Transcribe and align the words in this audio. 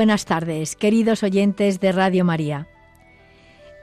Buenas 0.00 0.24
tardes, 0.24 0.76
queridos 0.76 1.22
oyentes 1.22 1.78
de 1.78 1.92
Radio 1.92 2.24
María. 2.24 2.66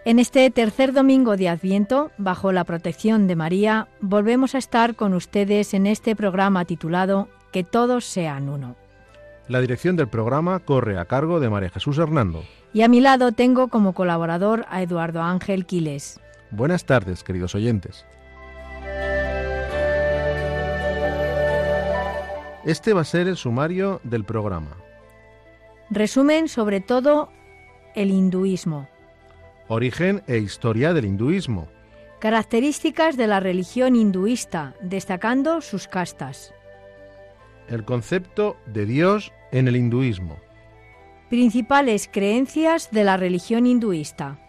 En 0.03 0.17
este 0.17 0.49
tercer 0.49 0.91
domingo 0.91 1.37
de 1.37 1.47
Adviento, 1.47 2.09
bajo 2.17 2.51
la 2.51 2.63
protección 2.63 3.27
de 3.27 3.35
María, 3.35 3.87
volvemos 4.01 4.55
a 4.55 4.57
estar 4.57 4.95
con 4.95 5.13
ustedes 5.13 5.75
en 5.75 5.85
este 5.85 6.15
programa 6.15 6.65
titulado 6.65 7.27
Que 7.51 7.63
todos 7.63 8.03
sean 8.03 8.49
uno. 8.49 8.75
La 9.47 9.61
dirección 9.61 9.95
del 9.95 10.07
programa 10.07 10.57
corre 10.57 10.97
a 10.97 11.05
cargo 11.05 11.39
de 11.39 11.51
María 11.51 11.69
Jesús 11.69 11.99
Hernando. 11.99 12.43
Y 12.73 12.81
a 12.81 12.87
mi 12.87 12.99
lado 12.99 13.31
tengo 13.31 13.67
como 13.67 13.93
colaborador 13.93 14.65
a 14.69 14.81
Eduardo 14.81 15.21
Ángel 15.21 15.67
Quiles. 15.67 16.19
Buenas 16.49 16.85
tardes, 16.85 17.23
queridos 17.23 17.53
oyentes. 17.53 18.07
Este 22.65 22.93
va 22.93 23.01
a 23.01 23.05
ser 23.05 23.27
el 23.27 23.37
sumario 23.37 24.01
del 24.03 24.23
programa. 24.23 24.86
Resumen 25.89 26.49
sobre 26.49 26.81
todo 26.81 27.29
el 27.95 28.11
hinduismo. 28.11 28.89
Origen 29.69 30.21
e 30.27 30.37
historia 30.37 30.93
del 30.93 31.05
hinduismo. 31.05 31.67
Características 32.19 33.15
de 33.15 33.27
la 33.27 33.39
religión 33.39 33.95
hinduista, 33.95 34.75
destacando 34.81 35.61
sus 35.61 35.87
castas. 35.87 36.53
El 37.69 37.85
concepto 37.85 38.57
de 38.65 38.85
Dios 38.85 39.31
en 39.51 39.67
el 39.67 39.75
hinduismo. 39.77 40.37
Principales 41.29 42.09
creencias 42.11 42.91
de 42.91 43.03
la 43.03 43.15
religión 43.17 43.65
hinduista. 43.65 44.39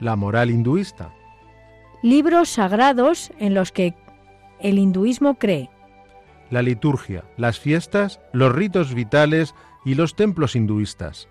La 0.00 0.16
moral 0.16 0.50
hinduista. 0.50 1.12
Libros 2.02 2.48
sagrados 2.48 3.32
en 3.38 3.54
los 3.54 3.70
que 3.70 3.94
el 4.60 4.78
hinduismo 4.78 5.34
cree. 5.34 5.70
La 6.50 6.62
liturgia, 6.62 7.24
las 7.36 7.58
fiestas, 7.58 8.20
los 8.32 8.52
ritos 8.52 8.94
vitales 8.94 9.54
y 9.88 9.94
los 9.94 10.14
templos 10.14 10.54
hinduistas. 10.54 11.28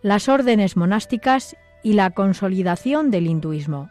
Las 0.00 0.30
órdenes 0.30 0.78
monásticas 0.78 1.54
y 1.82 1.92
la 1.92 2.08
consolidación 2.08 3.10
del 3.10 3.26
hinduismo. 3.26 3.90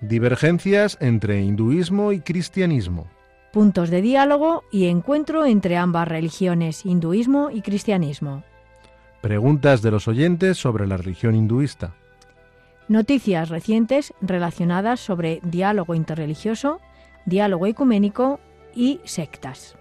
Divergencias 0.00 0.96
entre 1.00 1.40
hinduismo 1.42 2.12
y 2.12 2.20
cristianismo. 2.20 3.10
Puntos 3.52 3.90
de 3.90 4.00
diálogo 4.00 4.62
y 4.70 4.86
encuentro 4.86 5.44
entre 5.44 5.76
ambas 5.76 6.06
religiones, 6.06 6.86
hinduismo 6.86 7.50
y 7.50 7.62
cristianismo. 7.62 8.44
Preguntas 9.22 9.82
de 9.82 9.90
los 9.90 10.06
oyentes 10.06 10.56
sobre 10.56 10.86
la 10.86 10.96
religión 10.96 11.34
hinduista. 11.34 11.96
Noticias 12.86 13.48
recientes 13.48 14.14
relacionadas 14.20 15.00
sobre 15.00 15.40
diálogo 15.42 15.96
interreligioso, 15.96 16.80
diálogo 17.26 17.66
ecuménico 17.66 18.38
y 18.72 19.00
sectas. 19.02 19.76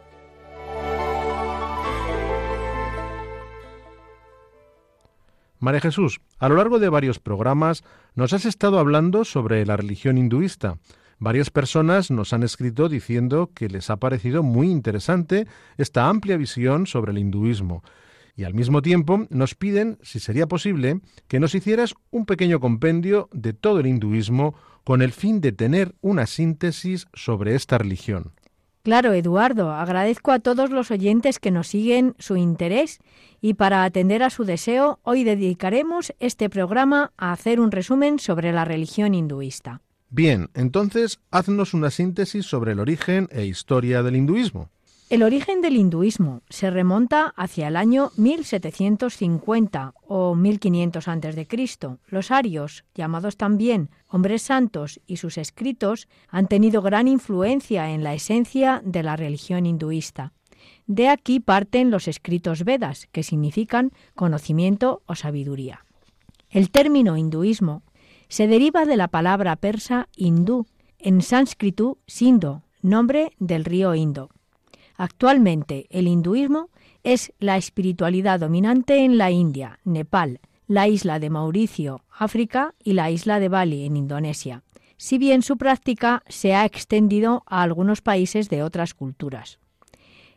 María 5.62 5.80
Jesús, 5.80 6.22
a 6.40 6.50
lo 6.50 6.56
largo 6.56 6.80
de 6.80 6.90
varios 6.90 7.20
programas 7.20 7.84
nos 8.16 8.34
has 8.34 8.46
estado 8.46 8.80
hablando 8.80 9.24
sobre 9.24 9.64
la 9.64 9.78
religión 9.78 10.18
hinduista. 10.18 10.80
Varias 11.20 11.52
personas 11.52 12.10
nos 12.10 12.34
han 12.34 12.42
escrito 12.42 12.90
diciendo 12.90 13.52
que 13.54 13.70
les 13.70 13.92
ha 13.92 13.98
parecido 13.98 14.42
muy 14.42 14.72
interesante 14.72 15.46
esta 15.78 16.10
amplia 16.10 16.36
visión 16.36 16.88
sobre 16.88 17.12
el 17.12 17.20
hinduismo. 17.20 17.84
Y 18.36 18.44
al 18.44 18.56
mismo 18.56 18.82
tiempo 18.82 19.28
nos 19.30 19.54
piden, 19.54 20.00
si 20.02 20.20
sería 20.20 20.48
posible, 20.48 21.00
que 21.28 21.40
nos 21.40 21.54
hicieras 21.54 21.94
un 22.10 22.26
pequeño 22.26 22.60
compendio 22.60 23.30
de 23.32 23.54
todo 23.54 23.82
el 23.82 23.86
hinduismo 23.86 24.56
con 24.84 25.04
el 25.04 25.12
fin 25.12 25.42
de 25.42 25.52
tener 25.52 25.94
una 26.02 26.26
síntesis 26.26 27.06
sobre 27.14 27.54
esta 27.54 27.78
religión. 27.78 28.32
Claro, 28.84 29.14
Eduardo, 29.14 29.72
agradezco 29.72 30.32
a 30.32 30.40
todos 30.40 30.72
los 30.72 30.90
oyentes 30.90 31.38
que 31.38 31.52
nos 31.52 31.68
siguen 31.68 32.16
su 32.18 32.36
interés 32.36 33.00
y 33.40 33.54
para 33.54 33.84
atender 33.84 34.24
a 34.24 34.32
su 34.32 34.44
deseo, 34.44 35.00
hoy 35.04 35.24
dedicaremos 35.24 36.14
este 36.20 36.50
programa 36.50 37.12
a 37.16 37.32
hacer 37.32 37.60
un 37.60 37.72
resumen 37.72 38.18
sobre 38.18 38.52
la 38.52 38.66
religión 38.66 39.14
hinduista. 39.14 39.82
Bien, 40.10 40.50
entonces 40.56 41.20
haznos 41.30 41.76
una 41.76 41.92
síntesis 41.92 42.46
sobre 42.46 42.72
el 42.72 42.80
origen 42.80 43.30
e 43.32 43.46
historia 43.46 44.02
del 44.02 44.16
hinduismo. 44.16 44.70
El 45.12 45.24
origen 45.24 45.62
del 45.62 45.76
hinduismo 45.76 46.42
se 46.50 46.70
remonta 46.70 47.34
hacia 47.36 47.68
el 47.68 47.76
año 47.76 48.12
1750 48.16 49.94
o 50.08 50.36
1500 50.36 51.08
a.C. 51.08 51.48
Los 52.08 52.32
arios, 52.32 52.86
llamados 52.96 53.36
también 53.36 53.90
hombres 54.12 54.42
santos, 54.42 55.00
y 55.08 55.18
sus 55.18 55.38
escritos 55.38 56.08
han 56.28 56.48
tenido 56.48 56.82
gran 56.82 57.08
influencia 57.08 57.92
en 57.92 58.04
la 58.04 58.14
esencia 58.14 58.82
de 58.84 59.04
la 59.04 59.16
religión 59.16 59.66
hinduista. 59.66 60.34
De 60.86 61.08
aquí 61.08 61.40
parten 61.40 61.90
los 61.90 62.08
escritos 62.08 62.66
Vedas, 62.66 63.08
que 63.12 63.24
significan 63.24 63.92
conocimiento 64.14 65.02
o 65.06 65.16
sabiduría. 65.16 65.86
El 66.50 66.70
término 66.70 67.16
hinduismo 67.16 67.84
se 68.28 68.48
deriva 68.48 68.86
de 68.86 68.98
la 68.98 69.08
palabra 69.08 69.56
persa 69.56 70.10
hindú, 70.16 70.66
en 71.00 71.22
sánscrito 71.22 71.98
sindo, 72.06 72.64
nombre 72.82 73.32
del 73.40 73.66
río 73.66 73.96
Indo. 73.96 74.30
Actualmente 74.96 75.88
el 75.90 76.08
hinduismo 76.08 76.70
es 77.04 77.34
la 77.40 77.58
espiritualidad 77.58 78.40
dominante 78.40 79.04
en 79.04 79.18
la 79.18 79.32
India, 79.32 79.80
Nepal, 79.84 80.40
la 80.72 80.88
isla 80.88 81.20
de 81.20 81.30
Mauricio, 81.30 82.06
África 82.18 82.76
y 82.82 82.94
la 82.94 83.12
isla 83.12 83.42
de 83.42 83.50
Bali, 83.50 83.84
en 83.86 83.98
Indonesia, 83.98 84.64
si 84.96 85.18
bien 85.18 85.42
su 85.42 85.58
práctica 85.58 86.24
se 86.30 86.56
ha 86.56 86.64
extendido 86.64 87.44
a 87.46 87.62
algunos 87.62 88.02
países 88.02 88.48
de 88.48 88.64
otras 88.64 88.94
culturas. 88.94 89.60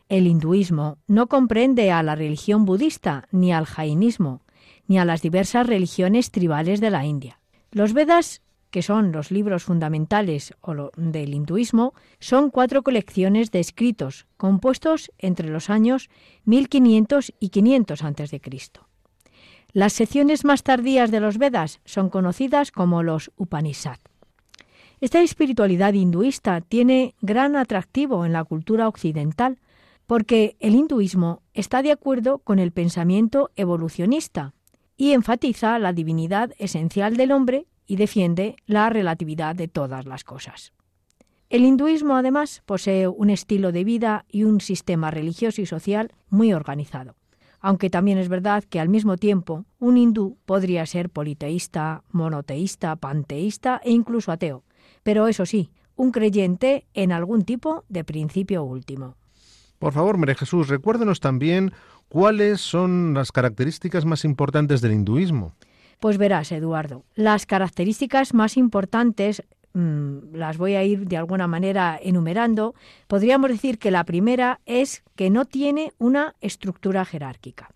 El 0.09 0.27
hinduismo 0.27 0.97
no 1.07 1.27
comprende 1.27 1.89
a 1.93 2.03
la 2.03 2.15
religión 2.15 2.65
budista, 2.65 3.29
ni 3.31 3.53
al 3.53 3.65
jainismo, 3.65 4.41
ni 4.87 4.99
a 4.99 5.05
las 5.05 5.21
diversas 5.21 5.67
religiones 5.67 6.31
tribales 6.31 6.81
de 6.81 6.89
la 6.89 7.05
India. 7.05 7.39
Los 7.71 7.93
Vedas 7.93 8.41
que 8.71 8.81
son 8.81 9.13
los 9.13 9.31
libros 9.31 9.63
fundamentales 9.63 10.53
del 10.97 11.33
hinduismo, 11.33 11.93
son 12.19 12.49
cuatro 12.49 12.83
colecciones 12.83 13.49
de 13.51 13.61
escritos 13.61 14.27
compuestos 14.35 15.13
entre 15.17 15.47
los 15.47 15.69
años 15.69 16.09
1500 16.43 17.33
y 17.39 17.49
500 17.49 18.03
a.C. 18.03 18.41
Las 19.75 19.91
secciones 19.91 20.45
más 20.45 20.63
tardías 20.63 21.11
de 21.11 21.19
los 21.19 21.37
Vedas 21.37 21.81
son 21.83 22.09
conocidas 22.09 22.71
como 22.71 23.03
los 23.03 23.33
Upanishad. 23.35 23.97
Esta 25.01 25.21
espiritualidad 25.21 25.91
hinduista 25.91 26.61
tiene 26.61 27.13
gran 27.19 27.57
atractivo 27.57 28.25
en 28.25 28.31
la 28.31 28.45
cultura 28.45 28.87
occidental 28.87 29.59
porque 30.07 30.55
el 30.61 30.75
hinduismo 30.75 31.41
está 31.53 31.81
de 31.81 31.91
acuerdo 31.91 32.37
con 32.37 32.59
el 32.59 32.71
pensamiento 32.71 33.51
evolucionista 33.57 34.53
y 34.95 35.11
enfatiza 35.11 35.77
la 35.77 35.91
divinidad 35.91 36.53
esencial 36.57 37.17
del 37.17 37.33
hombre 37.33 37.67
y 37.85 37.97
defiende 37.97 38.55
la 38.67 38.89
relatividad 38.89 39.57
de 39.57 39.67
todas 39.67 40.05
las 40.05 40.23
cosas. 40.23 40.71
El 41.49 41.65
hinduismo, 41.65 42.15
además, 42.15 42.63
posee 42.65 43.09
un 43.09 43.29
estilo 43.29 43.73
de 43.73 43.83
vida 43.83 44.23
y 44.29 44.45
un 44.45 44.61
sistema 44.61 45.11
religioso 45.11 45.61
y 45.61 45.65
social 45.65 46.13
muy 46.29 46.53
organizado, 46.53 47.17
aunque 47.65 47.89
también 47.89 48.19
es 48.19 48.29
verdad 48.29 48.63
que 48.63 48.79
al 48.79 48.89
mismo 48.89 49.17
tiempo 49.17 49.65
un 49.79 49.97
hindú 49.97 50.37
podría 50.45 50.85
ser 50.85 51.09
politeísta, 51.09 52.03
monoteísta, 52.11 52.95
panteísta 52.95 53.81
e 53.83 53.89
incluso 53.89 54.31
ateo, 54.31 54.63
pero 55.01 55.27
eso 55.27 55.47
sí, 55.47 55.71
un 55.95 56.11
creyente 56.11 56.85
en 56.93 57.11
algún 57.11 57.43
tipo 57.43 57.83
de 57.89 58.03
principio 58.03 58.63
último. 58.63 59.15
Por 59.79 59.93
favor, 59.93 60.15
María 60.19 60.35
Jesús, 60.35 60.67
recuérdenos 60.67 61.19
también 61.19 61.73
cuáles 62.07 62.61
son 62.61 63.15
las 63.15 63.31
características 63.31 64.05
más 64.05 64.25
importantes 64.25 64.81
del 64.81 64.93
hinduismo. 64.93 65.55
Pues 65.99 66.19
verás, 66.19 66.51
Eduardo, 66.51 67.03
las 67.15 67.47
características 67.47 68.35
más 68.35 68.57
importantes 68.57 69.43
mm, 69.75 70.33
las 70.33 70.57
voy 70.57 70.73
a 70.73 70.83
ir 70.83 71.07
de 71.07 71.17
alguna 71.17 71.47
manera 71.47 71.99
enumerando. 72.01 72.73
Podríamos 73.07 73.51
decir 73.51 73.77
que 73.77 73.91
la 73.91 74.03
primera 74.03 74.61
es 74.65 75.03
que 75.15 75.29
no 75.29 75.45
tiene 75.45 75.93
una 75.99 76.35
estructura 76.41 77.05
jerárquica. 77.05 77.69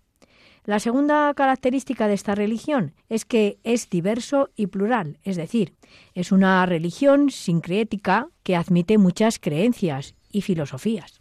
La 0.64 0.78
segunda 0.78 1.32
característica 1.34 2.06
de 2.06 2.14
esta 2.14 2.34
religión 2.34 2.94
es 3.08 3.24
que 3.24 3.58
es 3.64 3.88
diverso 3.88 4.50
y 4.56 4.66
plural, 4.66 5.18
es 5.24 5.36
decir, 5.36 5.74
es 6.14 6.32
una 6.32 6.66
religión 6.66 7.30
sincrética 7.30 8.28
que 8.42 8.56
admite 8.56 8.98
muchas 8.98 9.38
creencias 9.38 10.14
y 10.30 10.42
filosofías. 10.42 11.20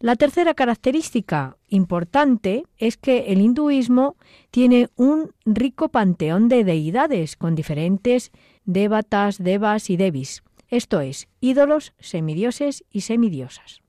La 0.00 0.16
tercera 0.16 0.54
característica 0.54 1.56
importante 1.68 2.64
es 2.78 2.96
que 2.96 3.32
el 3.32 3.40
hinduismo 3.40 4.16
tiene 4.50 4.88
un 4.96 5.30
rico 5.44 5.88
panteón 5.88 6.48
de 6.48 6.64
deidades 6.64 7.36
con 7.36 7.54
diferentes 7.54 8.32
devatas, 8.64 9.42
devas 9.42 9.90
y 9.90 9.96
devis, 9.96 10.42
esto 10.68 11.00
es, 11.00 11.28
ídolos, 11.40 11.92
semidioses 12.00 12.84
y 12.90 13.02
semidiosas. 13.02 13.80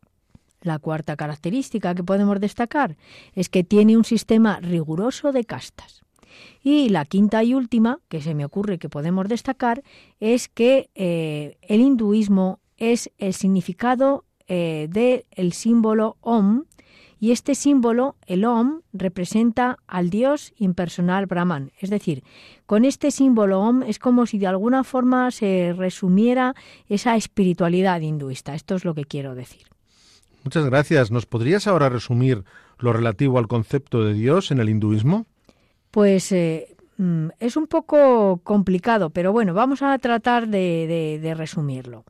La 0.61 0.79
cuarta 0.79 1.15
característica 1.15 1.95
que 1.95 2.03
podemos 2.03 2.39
destacar 2.39 2.97
es 3.33 3.49
que 3.49 3.63
tiene 3.63 3.97
un 3.97 4.03
sistema 4.03 4.59
riguroso 4.59 5.31
de 5.31 5.45
castas. 5.45 6.01
Y 6.61 6.89
la 6.89 7.05
quinta 7.05 7.43
y 7.43 7.53
última, 7.53 7.99
que 8.09 8.21
se 8.21 8.33
me 8.33 8.45
ocurre 8.45 8.77
que 8.77 8.89
podemos 8.89 9.27
destacar, 9.27 9.83
es 10.19 10.49
que 10.49 10.89
eh, 10.95 11.57
el 11.61 11.81
hinduismo 11.81 12.59
es 12.77 13.11
el 13.17 13.33
significado 13.33 14.25
eh, 14.47 14.87
del 14.89 15.53
símbolo 15.53 16.17
Om, 16.21 16.65
y 17.25 17.31
este 17.31 17.55
símbolo, 17.55 18.17
el 18.27 18.45
Om, 18.45 18.81
representa 18.93 19.79
al 19.87 20.11
dios 20.11 20.53
impersonal 20.59 21.25
Brahman. 21.25 21.71
Es 21.79 21.89
decir, 21.89 22.23
con 22.67 22.85
este 22.85 23.09
símbolo 23.09 23.61
Om 23.61 23.81
es 23.81 23.97
como 23.97 24.27
si 24.27 24.37
de 24.37 24.45
alguna 24.45 24.83
forma 24.83 25.31
se 25.31 25.73
resumiera 25.75 26.53
esa 26.87 27.15
espiritualidad 27.15 27.99
hinduista. 28.01 28.53
Esto 28.53 28.75
es 28.75 28.85
lo 28.85 28.93
que 28.93 29.05
quiero 29.05 29.33
decir. 29.33 29.63
Muchas 30.43 30.65
gracias. 30.65 31.09
¿Nos 31.09 31.25
podrías 31.25 31.65
ahora 31.65 31.89
resumir 31.89 32.43
lo 32.77 32.93
relativo 32.93 33.39
al 33.39 33.47
concepto 33.47 34.05
de 34.05 34.13
Dios 34.13 34.51
en 34.51 34.59
el 34.59 34.69
hinduismo? 34.69 35.25
Pues 35.89 36.31
eh, 36.31 36.74
mm, 36.97 37.29
es 37.39 37.57
un 37.57 37.67
poco 37.67 38.41
complicado, 38.43 39.09
pero 39.09 39.31
bueno, 39.31 39.53
vamos 39.53 39.81
a 39.81 39.97
tratar 39.99 40.47
de 40.47 41.33
resumirlo. 41.37 42.03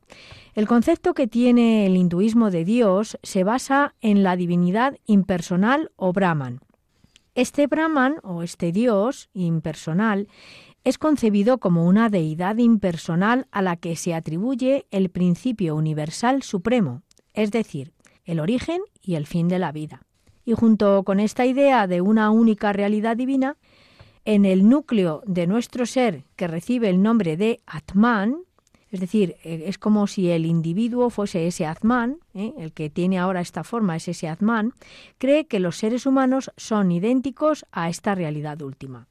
El 0.56 0.66
concepto 0.66 1.12
que 1.12 1.26
tiene 1.26 1.84
el 1.84 1.98
hinduismo 1.98 2.50
de 2.50 2.64
Dios 2.64 3.18
se 3.22 3.44
basa 3.44 3.94
en 4.00 4.22
la 4.22 4.36
divinidad 4.36 4.96
impersonal 5.04 5.90
o 5.96 6.14
Brahman. 6.14 6.60
Este 7.34 7.66
Brahman 7.66 8.16
o 8.22 8.42
este 8.42 8.72
Dios 8.72 9.28
impersonal 9.34 10.28
es 10.82 10.96
concebido 10.96 11.58
como 11.58 11.84
una 11.84 12.08
deidad 12.08 12.56
impersonal 12.56 13.48
a 13.50 13.60
la 13.60 13.76
que 13.76 13.96
se 13.96 14.14
atribuye 14.14 14.86
el 14.90 15.10
principio 15.10 15.76
universal 15.76 16.42
supremo, 16.42 17.02
es 17.34 17.50
decir, 17.50 17.92
el 18.24 18.40
origen 18.40 18.80
y 19.02 19.16
el 19.16 19.26
fin 19.26 19.48
de 19.48 19.58
la 19.58 19.72
vida. 19.72 20.06
Y 20.46 20.54
junto 20.54 21.02
con 21.02 21.20
esta 21.20 21.44
idea 21.44 21.86
de 21.86 22.00
una 22.00 22.30
única 22.30 22.72
realidad 22.72 23.18
divina, 23.18 23.58
en 24.26 24.44
el 24.44 24.68
núcleo 24.68 25.22
de 25.24 25.46
nuestro 25.46 25.86
ser 25.86 26.24
que 26.34 26.48
recibe 26.48 26.90
el 26.90 27.00
nombre 27.00 27.36
de 27.36 27.60
Atman, 27.64 28.38
es 28.90 28.98
decir, 28.98 29.36
eh, 29.44 29.64
es 29.66 29.78
como 29.78 30.08
si 30.08 30.30
el 30.30 30.46
individuo 30.46 31.10
fuese 31.10 31.46
ese 31.46 31.64
Atman, 31.64 32.18
¿eh? 32.34 32.52
el 32.58 32.72
que 32.72 32.90
tiene 32.90 33.20
ahora 33.20 33.40
esta 33.40 33.62
forma 33.62 33.94
es 33.94 34.08
ese 34.08 34.28
Atman, 34.28 34.72
cree 35.18 35.46
que 35.46 35.60
los 35.60 35.76
seres 35.78 36.06
humanos 36.06 36.50
son 36.56 36.90
idénticos 36.90 37.66
a 37.70 37.88
esta 37.88 38.16
realidad 38.16 38.60
última. 38.62 39.06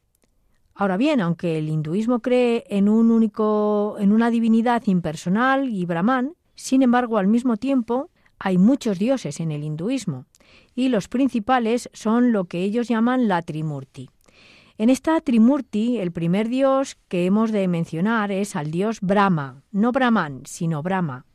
Ahora 0.74 0.98
bien, 0.98 1.22
aunque 1.22 1.58
el 1.58 1.70
hinduismo 1.70 2.20
cree 2.20 2.66
en 2.68 2.90
un 2.90 3.10
único, 3.10 3.96
en 4.00 4.12
una 4.12 4.30
divinidad 4.30 4.84
impersonal 4.86 5.70
y 5.70 5.86
Brahman, 5.86 6.34
sin 6.56 6.84
embargo, 6.84 7.18
al 7.18 7.28
mismo 7.28 7.56
tiempo, 7.56 8.10
hay 8.38 8.58
muchos 8.58 9.00
dioses 9.00 9.40
en 9.40 9.52
el 9.52 9.64
hinduismo, 9.64 10.26
y 10.76 10.90
los 10.90 11.08
principales 11.08 11.90
son 11.94 12.34
lo 12.34 12.46
que 12.46 12.64
ellos 12.64 12.90
llaman 12.90 13.30
la 13.30 13.42
Trimurti. 13.42 14.10
En 14.78 14.90
esta 14.90 15.22
Trimurti, 15.22 16.00
el 16.00 16.12
primer 16.12 16.50
dios 16.50 16.98
que 17.08 17.26
hemos 17.26 17.54
de 17.54 17.66
mencionar 17.70 18.30
es 18.34 18.58
al 18.58 18.72
dios 18.72 19.00
Brahma, 19.00 19.64
no 19.72 19.94
Brahman, 19.94 20.42
sino 20.46 20.84
Brahma. 20.84 21.26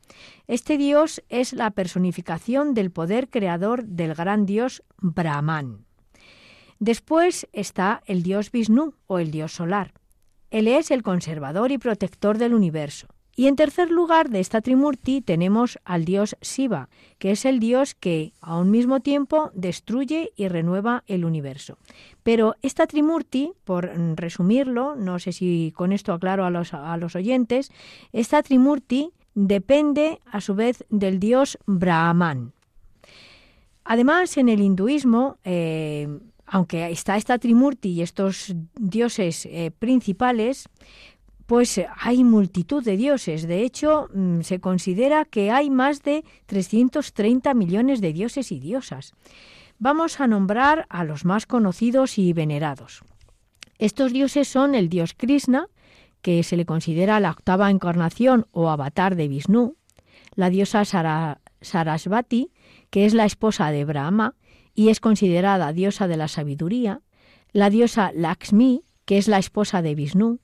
Este 0.46 0.76
dios 0.76 1.22
es 1.30 1.54
la 1.54 1.70
personificación 1.70 2.74
del 2.74 2.90
poder 2.90 3.30
creador 3.30 3.84
del 3.86 4.14
gran 4.14 4.44
dios 4.44 4.82
Brahman. 4.98 5.86
Después 6.80 7.48
está 7.54 8.02
el 8.04 8.22
dios 8.22 8.50
Vishnu 8.50 8.92
o 9.06 9.18
el 9.18 9.30
dios 9.30 9.52
solar. 9.52 9.94
Él 10.50 10.68
es 10.68 10.90
el 10.90 11.02
conservador 11.02 11.72
y 11.72 11.78
protector 11.78 12.36
del 12.36 12.52
universo. 12.52 13.06
Y 13.36 13.46
en 13.46 13.56
tercer 13.56 13.90
lugar 13.90 14.28
de 14.28 14.40
esta 14.40 14.60
Trimurti 14.60 15.20
tenemos 15.20 15.78
al 15.84 16.04
dios 16.04 16.36
Shiva, 16.42 16.88
que 17.18 17.30
es 17.30 17.44
el 17.44 17.60
dios 17.60 17.94
que 17.94 18.32
a 18.40 18.56
un 18.58 18.70
mismo 18.70 19.00
tiempo 19.00 19.50
destruye 19.54 20.32
y 20.36 20.48
renueva 20.48 21.04
el 21.06 21.24
universo. 21.24 21.78
Pero 22.22 22.56
esta 22.62 22.86
Trimurti, 22.86 23.52
por 23.64 23.90
resumirlo, 24.16 24.96
no 24.96 25.18
sé 25.18 25.32
si 25.32 25.72
con 25.76 25.92
esto 25.92 26.12
aclaro 26.12 26.44
a 26.44 26.50
los, 26.50 27.16
oyentes, 27.16 27.70
esta 28.12 28.42
Trimurti 28.42 29.10
depende 29.34 30.20
a 30.26 30.40
su 30.40 30.54
vez 30.54 30.84
del 30.90 31.20
dios 31.20 31.58
Brahman. 31.66 32.52
Además, 33.84 34.36
en 34.36 34.48
el 34.48 34.60
hinduismo, 34.60 35.38
eh, 35.44 36.08
aunque 36.46 36.90
está 36.90 37.16
esta 37.16 37.38
Trimurti 37.38 37.90
y 37.90 38.02
estos 38.02 38.54
dioses 38.74 39.46
eh, 39.46 39.70
principales, 39.78 40.68
pues 41.50 41.78
eh, 41.78 41.88
hay 41.96 42.22
multitud 42.22 42.84
de 42.84 42.96
dioses. 42.96 43.48
De 43.48 43.64
hecho, 43.64 44.08
mm, 44.14 44.42
se 44.42 44.60
considera 44.60 45.24
que 45.24 45.50
hay 45.50 45.68
más 45.68 46.04
de 46.04 46.24
330 46.46 47.54
millones 47.54 48.00
de 48.00 48.12
dioses 48.12 48.52
y 48.52 48.60
diosas. 48.60 49.14
Vamos 49.80 50.20
a 50.20 50.28
nombrar 50.28 50.86
a 50.90 51.02
los 51.02 51.24
más 51.24 51.46
conocidos 51.46 52.18
y 52.18 52.32
venerados. 52.32 53.02
Estos 53.80 54.12
dioses 54.12 54.46
son 54.46 54.76
el 54.76 54.88
dios 54.88 55.12
Krishna, 55.12 55.66
que 56.22 56.44
se 56.44 56.56
le 56.56 56.66
considera 56.66 57.18
la 57.18 57.32
octava 57.32 57.68
encarnación 57.68 58.46
o 58.52 58.70
avatar 58.70 59.16
de 59.16 59.26
Vishnu, 59.26 59.74
la 60.36 60.50
diosa 60.50 60.84
Sarasvati, 60.84 62.52
que 62.90 63.06
es 63.06 63.12
la 63.12 63.24
esposa 63.24 63.72
de 63.72 63.84
Brahma 63.84 64.36
y 64.72 64.90
es 64.90 65.00
considerada 65.00 65.72
diosa 65.72 66.06
de 66.06 66.16
la 66.16 66.28
sabiduría, 66.28 67.00
la 67.50 67.70
diosa 67.70 68.12
Lakshmi, 68.14 68.84
que 69.04 69.18
es 69.18 69.26
la 69.26 69.38
esposa 69.38 69.82
de 69.82 69.96
Vishnu, 69.96 70.38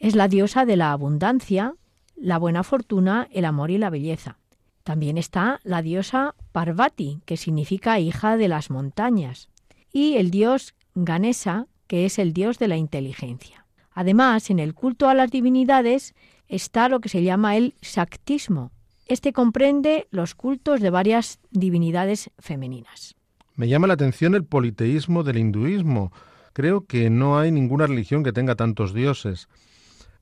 es 0.00 0.16
la 0.16 0.26
diosa 0.26 0.64
de 0.64 0.76
la 0.76 0.92
abundancia, 0.92 1.74
la 2.16 2.38
buena 2.38 2.64
fortuna, 2.64 3.28
el 3.30 3.44
amor 3.44 3.70
y 3.70 3.78
la 3.78 3.90
belleza. 3.90 4.38
También 4.82 5.18
está 5.18 5.60
la 5.62 5.82
diosa 5.82 6.34
Parvati, 6.52 7.20
que 7.26 7.36
significa 7.36 8.00
hija 8.00 8.36
de 8.38 8.48
las 8.48 8.70
montañas, 8.70 9.50
y 9.92 10.16
el 10.16 10.30
dios 10.30 10.74
Ganesa, 10.94 11.66
que 11.86 12.06
es 12.06 12.18
el 12.18 12.32
dios 12.32 12.58
de 12.58 12.68
la 12.68 12.76
inteligencia. 12.76 13.66
Además, 13.92 14.50
en 14.50 14.58
el 14.58 14.74
culto 14.74 15.08
a 15.08 15.14
las 15.14 15.30
divinidades 15.30 16.14
está 16.48 16.88
lo 16.88 17.00
que 17.00 17.08
se 17.08 17.22
llama 17.22 17.56
el 17.56 17.74
Shaktismo. 17.82 18.72
Este 19.06 19.32
comprende 19.32 20.08
los 20.10 20.34
cultos 20.34 20.80
de 20.80 20.90
varias 20.90 21.40
divinidades 21.50 22.30
femeninas. 22.38 23.16
Me 23.54 23.68
llama 23.68 23.86
la 23.86 23.94
atención 23.94 24.34
el 24.34 24.44
politeísmo 24.44 25.24
del 25.24 25.38
hinduismo. 25.38 26.12
Creo 26.54 26.86
que 26.86 27.10
no 27.10 27.38
hay 27.38 27.52
ninguna 27.52 27.86
religión 27.86 28.24
que 28.24 28.32
tenga 28.32 28.54
tantos 28.54 28.94
dioses. 28.94 29.48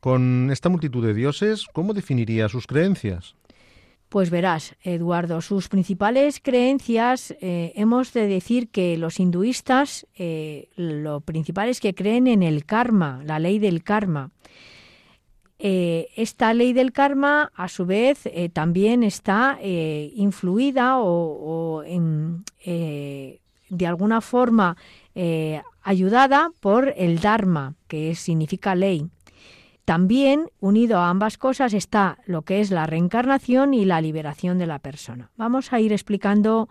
Con 0.00 0.50
esta 0.50 0.68
multitud 0.68 1.04
de 1.04 1.14
dioses, 1.14 1.66
¿cómo 1.72 1.92
definiría 1.92 2.48
sus 2.48 2.66
creencias? 2.66 3.34
Pues 4.08 4.30
verás, 4.30 4.74
Eduardo, 4.82 5.42
sus 5.42 5.68
principales 5.68 6.40
creencias, 6.42 7.34
eh, 7.42 7.72
hemos 7.74 8.14
de 8.14 8.26
decir 8.26 8.70
que 8.70 8.96
los 8.96 9.20
hinduistas, 9.20 10.06
eh, 10.14 10.70
lo 10.76 11.20
principal 11.20 11.68
es 11.68 11.80
que 11.80 11.94
creen 11.94 12.26
en 12.26 12.42
el 12.42 12.64
karma, 12.64 13.20
la 13.26 13.38
ley 13.38 13.58
del 13.58 13.82
karma. 13.82 14.30
Eh, 15.58 16.08
esta 16.16 16.54
ley 16.54 16.72
del 16.72 16.92
karma, 16.92 17.52
a 17.54 17.68
su 17.68 17.84
vez, 17.84 18.26
también 18.54 19.02
está 19.02 19.58
influida 19.62 21.00
o, 21.00 21.82
de 21.84 23.86
alguna 23.86 24.22
forma 24.22 24.76
ayudada 25.82 26.50
por 26.60 26.94
el 26.96 27.18
dharma, 27.18 27.74
que 27.88 28.14
significa 28.14 28.74
ley. 28.74 29.06
También, 29.88 30.50
unido 30.60 30.98
a 30.98 31.08
ambas 31.08 31.38
cosas, 31.38 31.72
está 31.72 32.18
lo 32.26 32.42
que 32.42 32.60
es 32.60 32.70
la 32.70 32.84
reencarnación 32.84 33.72
y 33.72 33.86
la 33.86 34.02
liberación 34.02 34.58
de 34.58 34.66
la 34.66 34.80
persona. 34.80 35.30
Vamos 35.38 35.72
a 35.72 35.80
ir 35.80 35.94
explicando 35.94 36.68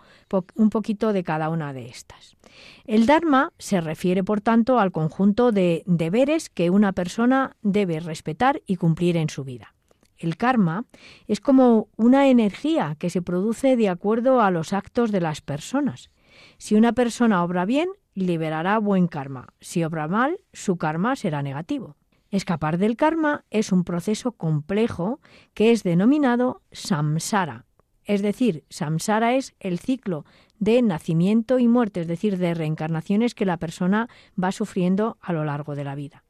un 0.54 0.70
poquito 0.70 1.14
de 1.14 1.24
cada 1.24 1.50
una 1.50 1.74
de 1.74 1.88
estas. 1.88 2.38
El 2.86 3.08
Dharma 3.08 3.54
se 3.58 3.82
refiere, 3.82 4.24
por 4.24 4.42
tanto, 4.42 4.78
al 4.78 4.92
conjunto 4.92 5.52
de 5.52 5.82
deberes 5.88 6.52
que 6.52 6.70
una 6.70 6.94
persona 6.94 7.56
debe 7.64 8.00
respetar 8.02 8.62
y 8.68 8.76
cumplir 8.76 9.18
en 9.18 9.30
su 9.30 9.44
vida. 9.44 9.74
El 10.20 10.38
karma 10.38 10.86
es 11.26 11.40
como 11.40 11.88
una 11.96 12.28
energía 12.28 12.98
que 13.00 13.10
se 13.10 13.24
produce 13.24 13.78
de 13.78 13.90
acuerdo 13.90 14.42
a 14.42 14.52
los 14.52 14.74
actos 14.74 15.12
de 15.12 15.22
las 15.22 15.42
personas. 15.42 16.12
Si 16.60 16.76
una 16.76 16.94
persona 16.94 17.44
obra 17.44 17.66
bien, 17.66 17.90
liberará 18.14 18.78
buen 18.78 19.08
karma. 19.08 19.56
Si 19.60 19.84
obra 19.84 20.08
mal, 20.08 20.38
su 20.54 20.78
karma 20.78 21.16
será 21.16 21.42
negativo. 21.42 21.96
Escapar 22.30 22.78
del 22.78 22.98
karma 22.98 23.46
es 23.50 23.72
un 23.72 23.84
proceso 23.84 24.34
complejo 24.34 25.20
que 25.54 25.72
es 25.72 25.84
denominado 25.84 26.62
samsara. 26.72 27.66
Es 28.04 28.22
decir, 28.22 28.64
samsara 28.70 29.36
es 29.36 29.54
el 29.60 29.80
ciclo 29.80 30.26
de 30.60 30.82
nacimiento 30.82 31.60
y 31.60 31.68
muerte, 31.68 32.02
es 32.02 32.08
decir, 32.08 32.38
de 32.38 32.54
reencarnaciones 32.54 33.36
que 33.36 33.46
la 33.46 33.58
persona 33.58 34.10
va 34.42 34.52
sufriendo 34.52 35.18
a 35.22 35.34
lo 35.34 35.44
largo 35.44 35.76
de 35.76 35.84
la 35.84 35.96
vida. 35.96 36.24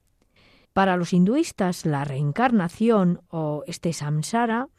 Para 0.73 0.97
los 0.97 1.13
hinduistas, 1.13 1.85
la 1.85 2.03
reencarnación 2.03 3.21
o 3.29 3.63
este 3.65 3.93
samsara 3.93 4.69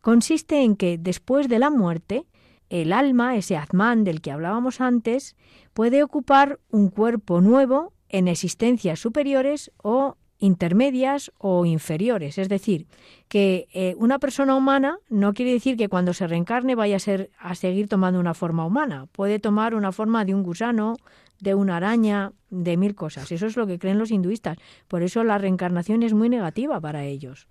consiste 0.00 0.62
en 0.62 0.74
que 0.74 0.98
después 0.98 1.48
de 1.48 1.60
la 1.60 1.70
muerte 1.70 2.26
el 2.70 2.92
alma, 2.92 3.36
ese 3.36 3.56
Atman 3.56 4.02
del 4.02 4.20
que 4.20 4.32
hablábamos 4.32 4.80
antes, 4.80 5.36
puede 5.72 6.02
ocupar 6.02 6.58
un 6.70 6.88
cuerpo 6.88 7.40
nuevo 7.40 7.92
en 8.08 8.26
existencias 8.26 8.98
superiores 8.98 9.70
o 9.76 10.16
intermedias 10.44 11.32
o 11.38 11.64
inferiores. 11.64 12.36
Es 12.36 12.50
decir, 12.50 12.86
que 13.28 13.66
eh, 13.72 13.94
una 13.96 14.18
persona 14.18 14.54
humana 14.54 14.98
no 15.08 15.32
quiere 15.32 15.52
decir 15.52 15.78
que 15.78 15.88
cuando 15.88 16.12
se 16.12 16.26
reencarne 16.26 16.74
vaya 16.74 16.96
a, 16.96 16.98
ser, 16.98 17.30
a 17.38 17.54
seguir 17.54 17.88
tomando 17.88 18.20
una 18.20 18.34
forma 18.34 18.66
humana. 18.66 19.06
Puede 19.12 19.38
tomar 19.38 19.74
una 19.74 19.90
forma 19.90 20.26
de 20.26 20.34
un 20.34 20.42
gusano, 20.42 20.96
de 21.40 21.54
una 21.54 21.78
araña, 21.78 22.32
de 22.50 22.76
mil 22.76 22.94
cosas. 22.94 23.32
Eso 23.32 23.46
es 23.46 23.56
lo 23.56 23.66
que 23.66 23.78
creen 23.78 23.98
los 23.98 24.10
hinduistas. 24.10 24.58
Por 24.86 25.02
eso 25.02 25.24
la 25.24 25.38
reencarnación 25.38 26.02
es 26.02 26.12
muy 26.12 26.28
negativa 26.28 26.78
para 26.78 27.04
ellos. 27.04 27.48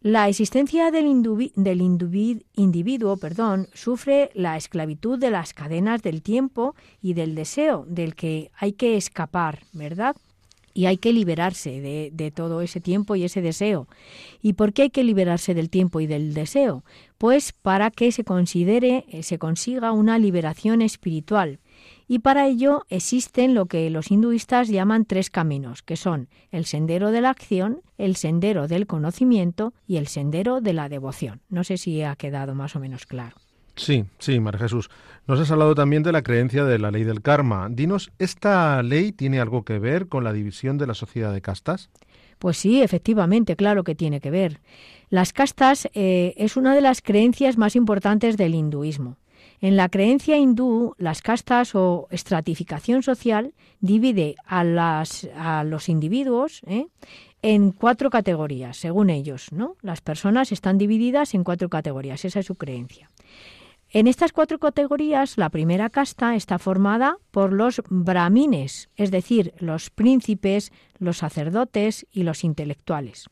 La 0.00 0.26
existencia 0.30 0.90
del, 0.90 1.06
individuo 1.06 1.58
perdón, 3.18 3.68
sufre 3.74 4.30
la 4.32 4.56
esclavitud 4.56 5.18
de 5.18 5.30
las 5.30 5.52
cadenas 5.52 6.00
del 6.00 6.22
tiempo 6.22 6.74
y 7.02 7.12
del 7.12 7.34
deseo, 7.34 7.84
del 7.86 8.14
que 8.14 8.50
hay 8.56 8.72
que 8.72 8.96
escapar, 8.96 9.58
¿verdad? 9.74 10.16
Y 10.80 10.86
hay 10.86 10.96
que 10.96 11.12
liberarse 11.12 11.82
de, 11.82 12.08
de, 12.10 12.30
todo 12.30 12.62
ese 12.62 12.80
tiempo 12.80 13.14
y 13.14 13.24
ese 13.24 13.42
deseo. 13.42 13.86
¿Y 14.40 14.54
por 14.54 14.72
qué 14.72 14.82
hay 14.84 14.90
que 14.90 15.04
liberarse 15.04 15.52
del 15.52 15.68
tiempo 15.68 16.00
y 16.00 16.06
del 16.06 16.32
deseo? 16.32 16.84
Pues 17.18 17.52
para 17.52 17.90
que 17.90 18.12
se 18.12 18.24
considere, 18.24 19.04
eh, 19.10 19.22
se 19.22 19.36
consiga 19.36 19.92
una 19.92 20.18
liberación 20.18 20.80
espiritual 20.80 21.58
y 22.08 22.20
para 22.20 22.46
ello 22.46 22.86
existen 22.88 23.52
lo 23.52 23.66
que 23.66 23.90
los 23.90 24.10
hinduistas 24.10 24.68
llaman 24.68 25.04
tres 25.04 25.28
caminos, 25.28 25.82
que 25.82 25.96
son 25.96 26.30
el 26.50 26.64
sendero 26.64 27.10
de 27.10 27.20
la 27.20 27.28
acción, 27.28 27.82
el 27.98 28.16
sendero 28.16 28.68
del 28.68 28.86
conocimiento 28.86 29.74
y 29.86 29.98
el 29.98 30.06
sendero 30.06 30.62
de 30.62 30.72
la 30.72 30.88
devoción. 30.88 31.42
No 31.50 31.62
sé 31.62 31.76
si 31.76 32.00
ha 32.00 32.16
quedado 32.16 32.54
más 32.54 32.74
o 32.74 32.80
menos 32.80 33.04
claro. 33.04 33.36
Sí, 33.80 34.04
sí, 34.18 34.40
María 34.40 34.60
Jesús. 34.60 34.90
Nos 35.26 35.40
has 35.40 35.50
hablado 35.50 35.74
también 35.74 36.02
de 36.02 36.12
la 36.12 36.20
creencia 36.20 36.64
de 36.64 36.78
la 36.78 36.90
ley 36.90 37.02
del 37.02 37.22
karma. 37.22 37.66
Dinos, 37.70 38.12
¿esta 38.18 38.82
ley 38.82 39.10
tiene 39.10 39.40
algo 39.40 39.64
que 39.64 39.78
ver 39.78 40.08
con 40.08 40.22
la 40.22 40.34
división 40.34 40.76
de 40.76 40.86
la 40.86 40.92
sociedad 40.92 41.32
de 41.32 41.40
castas? 41.40 41.88
Pues 42.38 42.58
sí, 42.58 42.82
efectivamente, 42.82 43.56
claro 43.56 43.82
que 43.82 43.94
tiene 43.94 44.20
que 44.20 44.30
ver. 44.30 44.60
Las 45.08 45.32
castas 45.32 45.88
eh, 45.94 46.34
es 46.36 46.58
una 46.58 46.74
de 46.74 46.82
las 46.82 47.00
creencias 47.00 47.56
más 47.56 47.74
importantes 47.74 48.36
del 48.36 48.54
hinduismo. 48.54 49.16
En 49.62 49.76
la 49.76 49.88
creencia 49.88 50.36
hindú, 50.36 50.94
las 50.98 51.22
castas 51.22 51.74
o 51.74 52.06
estratificación 52.10 53.02
social 53.02 53.54
divide 53.80 54.36
a, 54.44 54.62
las, 54.62 55.26
los 55.64 55.88
individuos 55.88 56.60
¿eh? 56.66 56.86
en 57.40 57.72
cuatro 57.72 58.10
categorías, 58.10 58.76
según 58.76 59.08
ellos. 59.08 59.52
¿no? 59.52 59.76
Las 59.80 60.02
personas 60.02 60.52
están 60.52 60.76
divididas 60.76 61.32
en 61.32 61.44
cuatro 61.44 61.70
categorías, 61.70 62.26
esa 62.26 62.40
es 62.40 62.46
su 62.46 62.56
creencia. 62.56 63.08
En 63.92 64.06
estas 64.06 64.30
cuatro 64.32 64.60
categorías, 64.60 65.36
la 65.36 65.50
primera 65.50 65.90
casta 65.90 66.36
está 66.36 66.60
formada 66.60 67.16
por 67.32 67.52
los 67.52 67.82
brahmines, 67.88 68.88
es 68.94 69.10
decir, 69.10 69.52
los 69.58 69.90
príncipes, 69.90 70.70
los 70.98 71.18
sacerdotes 71.18 72.06
y 72.12 72.22
los 72.22 72.44
intelectuales. 72.44 73.28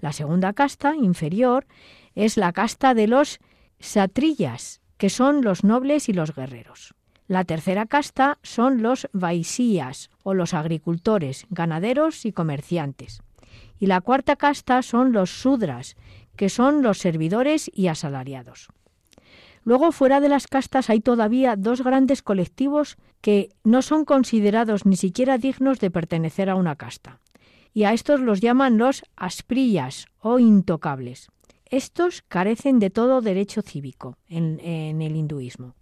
La 0.00 0.14
segunda 0.14 0.54
casta, 0.54 0.96
inferior, 0.96 1.66
es 2.14 2.38
la 2.38 2.54
casta 2.54 2.94
de 2.94 3.06
los 3.06 3.38
satrillas, 3.80 4.80
que 4.96 5.10
son 5.10 5.42
los 5.42 5.62
nobles 5.62 6.08
y 6.08 6.14
los 6.14 6.34
guerreros. 6.34 6.94
La 7.28 7.44
tercera 7.44 7.84
casta 7.84 8.38
son 8.42 8.80
los 8.80 9.10
vaisías 9.12 10.08
o 10.22 10.32
los 10.32 10.54
agricultores, 10.54 11.44
ganaderos 11.50 12.24
y 12.24 12.32
comerciantes. 12.32 13.22
Y 13.78 13.86
la 13.86 14.00
cuarta 14.00 14.36
casta 14.36 14.80
son 14.80 15.12
los 15.12 15.42
sudras, 15.42 15.96
que 16.34 16.48
son 16.48 16.82
los 16.82 16.96
servidores 16.96 17.70
y 17.74 17.88
asalariados. 17.88 18.70
Luego, 19.64 19.92
fuera 19.92 20.20
de 20.20 20.28
las 20.28 20.46
castas 20.46 20.90
hay 20.90 21.00
todavía 21.00 21.56
dos 21.56 21.82
grandes 21.82 22.22
colectivos 22.22 22.96
que 23.20 23.50
no 23.62 23.82
son 23.82 24.04
considerados 24.04 24.86
ni 24.86 24.96
siquiera 24.96 25.38
dignos 25.38 25.78
de 25.78 25.90
pertenecer 25.90 26.50
a 26.50 26.56
una 26.56 26.76
casta. 26.76 27.20
Y 27.72 27.84
a 27.84 27.92
estos 27.92 28.20
los 28.20 28.40
llaman 28.40 28.76
los 28.76 29.04
asprillas 29.16 30.06
o 30.18 30.38
intocables. 30.38 31.30
Estos 31.66 32.22
carecen 32.28 32.80
de 32.80 32.90
todo 32.90 33.22
derecho 33.22 33.62
cívico 33.62 34.18
en, 34.28 34.60
el 35.00 35.16
hinduismo. 35.16 35.74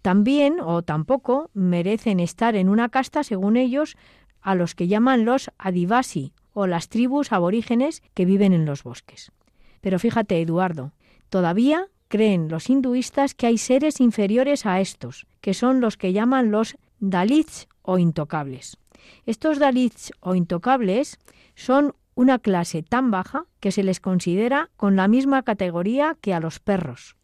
También 0.00 0.58
o 0.60 0.82
tampoco 0.82 1.50
merecen 1.52 2.20
estar 2.20 2.56
en 2.56 2.68
una 2.68 2.88
casta, 2.88 3.24
según 3.24 3.56
ellos, 3.56 3.96
a 4.40 4.54
los 4.54 4.74
que 4.74 4.86
llaman 4.86 5.24
los 5.24 5.50
adivasi 5.58 6.32
o 6.54 6.66
las 6.66 6.88
tribus 6.88 7.32
aborígenes 7.32 8.02
que 8.14 8.24
viven 8.24 8.54
en 8.54 8.64
los 8.64 8.84
bosques. 8.84 9.32
Pero 9.80 9.98
fíjate, 9.98 10.40
Eduardo, 10.40 10.92
todavía 11.28 11.88
creen 12.08 12.48
los 12.48 12.68
hinduistas 12.70 13.34
que 13.34 13.46
hay 13.46 13.58
seres 13.58 14.00
inferiores 14.00 14.66
a 14.66 14.80
estos, 14.80 15.26
que 15.40 15.54
son 15.54 15.80
los 15.80 15.96
que 15.96 16.12
llaman 16.12 16.50
los 16.50 16.76
dalits 16.98 17.68
o 17.82 17.98
intocables. 17.98 18.78
Estos 19.26 19.58
dalits 19.58 20.12
o 20.20 20.34
intocables 20.34 21.18
son 21.54 21.94
una 22.14 22.38
clase 22.38 22.82
tan 22.82 23.10
baja 23.10 23.46
que 23.60 23.70
se 23.70 23.84
les 23.84 24.00
considera 24.00 24.70
con 24.76 24.96
la 24.96 25.06
misma 25.06 25.42
categoría 25.42 26.16
que 26.20 26.34
a 26.34 26.40
los 26.40 26.58
perros. 26.58 27.16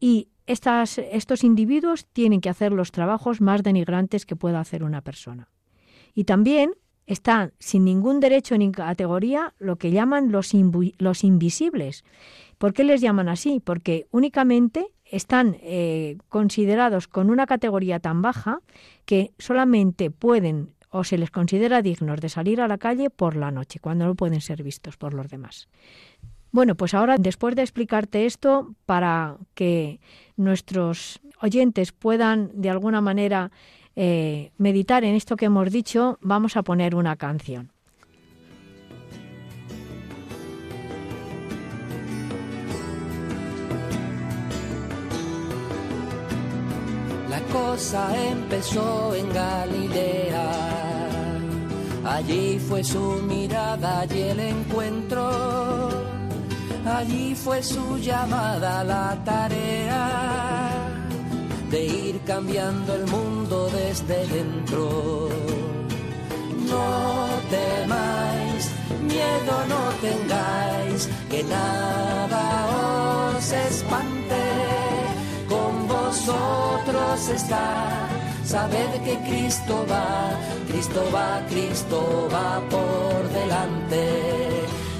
Y 0.00 0.28
estos 0.46 1.44
individuos 1.44 2.06
tienen 2.06 2.40
que 2.40 2.48
hacer 2.48 2.72
los 2.72 2.90
trabajos 2.90 3.40
más 3.40 3.62
denigrantes 3.62 4.26
que 4.26 4.34
pueda 4.34 4.58
hacer 4.58 4.82
una 4.82 5.00
persona. 5.00 5.48
Y 6.14 6.24
también 6.24 6.74
están 7.06 7.52
sin 7.58 7.84
ningún 7.84 8.18
derecho 8.20 8.58
ni 8.58 8.72
categoría 8.72 9.54
lo 9.58 9.76
que 9.76 9.92
llaman 9.92 10.32
los 10.32 11.24
invisibles. 11.24 12.04
¿Por 12.62 12.74
qué 12.74 12.84
les 12.84 13.00
llaman 13.00 13.28
así? 13.28 13.58
Porque 13.58 14.06
únicamente 14.12 14.86
están 15.04 15.56
eh, 15.62 16.16
considerados 16.28 17.08
con 17.08 17.28
una 17.28 17.44
categoría 17.44 17.98
tan 17.98 18.22
baja 18.22 18.60
que 19.04 19.32
solamente 19.36 20.12
pueden 20.12 20.70
o 20.88 21.02
se 21.02 21.18
les 21.18 21.32
considera 21.32 21.82
dignos 21.82 22.20
de 22.20 22.28
salir 22.28 22.60
a 22.60 22.68
la 22.68 22.78
calle 22.78 23.10
por 23.10 23.34
la 23.34 23.50
noche, 23.50 23.80
cuando 23.80 24.06
no 24.06 24.14
pueden 24.14 24.40
ser 24.40 24.62
vistos 24.62 24.96
por 24.96 25.12
los 25.12 25.28
demás. 25.28 25.66
Bueno, 26.52 26.76
pues 26.76 26.94
ahora, 26.94 27.16
después 27.18 27.56
de 27.56 27.62
explicarte 27.62 28.26
esto, 28.26 28.76
para 28.86 29.38
que 29.54 29.98
nuestros 30.36 31.18
oyentes 31.40 31.90
puedan 31.90 32.52
de 32.54 32.70
alguna 32.70 33.00
manera 33.00 33.50
eh, 33.96 34.52
meditar 34.56 35.02
en 35.02 35.16
esto 35.16 35.34
que 35.34 35.46
hemos 35.46 35.72
dicho, 35.72 36.16
vamos 36.20 36.56
a 36.56 36.62
poner 36.62 36.94
una 36.94 37.16
canción. 37.16 37.71
Cosa 47.52 48.02
empezó 48.30 49.14
en 49.14 49.32
Galilea 49.32 50.82
Allí 52.04 52.58
fue 52.58 52.82
su 52.82 53.22
mirada 53.22 54.04
y 54.12 54.20
el 54.20 54.40
encuentro. 54.40 55.88
Allí 56.84 57.34
fue 57.34 57.62
su 57.62 57.96
llamada 57.98 58.82
la 58.82 59.16
tarea 59.24 60.80
de 61.70 61.84
ir 61.84 62.20
cambiando 62.26 62.94
el 62.94 63.06
mundo 63.06 63.70
desde 63.70 64.26
dentro. 64.26 65.28
No 66.68 67.28
temáis, 67.50 68.70
miedo 69.02 69.64
no 69.68 69.82
tengáis, 70.00 71.08
que 71.30 71.44
nada 71.44 73.36
os 73.36 73.52
espante. 73.52 74.71
Vosotros 76.24 77.28
está 77.30 78.08
sabed 78.44 79.02
que 79.02 79.18
Cristo 79.28 79.84
va, 79.90 80.38
Cristo 80.68 81.02
va, 81.12 81.40
Cristo 81.48 82.28
va 82.32 82.60
por 82.70 83.28
delante. 83.30 84.04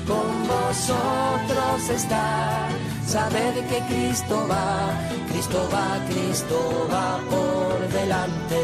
Con 0.07 0.49
vosotros 0.49 1.91
está, 1.91 2.69
sabed 3.07 3.55
que 3.71 3.79
Cristo 3.91 4.47
va, 4.51 4.99
Cristo 5.31 5.69
va, 5.73 6.01
Cristo 6.09 6.89
va 6.91 7.21
por 7.31 7.89
delante. 7.89 8.63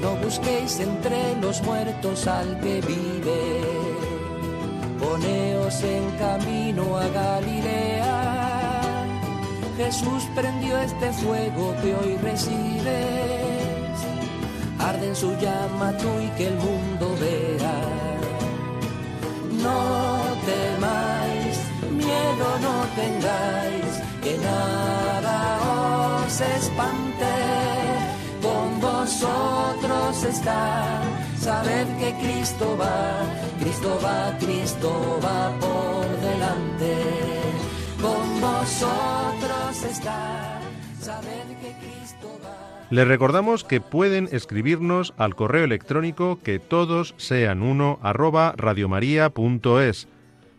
No 0.00 0.16
busquéis 0.16 0.80
entre 0.80 1.36
los 1.40 1.62
muertos 1.62 2.26
al 2.26 2.60
que 2.60 2.80
vive, 2.80 3.60
en 5.82 6.10
camino 6.18 6.98
a 6.98 7.08
Galilea 7.08 8.34
Jesús 9.76 10.22
prendió 10.34 10.78
este 10.78 11.12
fuego 11.12 11.74
que 11.82 11.94
hoy 11.96 12.16
recibes. 12.18 12.84
Arde 14.78 15.08
en 15.08 15.16
su 15.16 15.34
llama 15.38 15.96
tú 15.96 16.08
y 16.20 16.28
que 16.36 16.46
el 16.48 16.54
mundo 16.56 17.16
vea. 17.20 17.80
No 19.62 20.36
temáis, 20.46 21.58
miedo 21.90 22.46
no 22.60 22.84
tengáis, 22.94 24.02
que 24.22 24.38
nada 24.38 26.24
os 26.26 26.40
espante. 26.40 27.34
Con 28.42 28.80
vosotros 28.80 30.24
está, 30.24 31.00
sabed 31.44 31.86
que 31.98 32.14
Cristo 32.22 32.74
va, 32.80 33.20
Cristo 33.60 33.98
va, 34.02 34.34
Cristo 34.38 35.20
va 35.22 35.52
por 35.60 35.74
instante. 36.54 36.94
Con 38.00 38.40
vosotros 38.40 39.84
está, 39.84 40.58
saber 41.00 41.44
que 41.60 41.74
Cristo 41.84 42.40
va. 42.42 42.86
Les 42.90 43.06
recordamos 43.06 43.62
que 43.64 43.82
pueden 43.82 44.30
escribirnos 44.32 45.12
al 45.18 45.34
correo 45.34 45.64
electrónico 45.64 46.38
que 46.42 46.58
todos 46.58 47.14
sean 47.18 47.60
uno 47.62 47.98
arroba 48.02 48.54
radiomaria.es, 48.56 50.08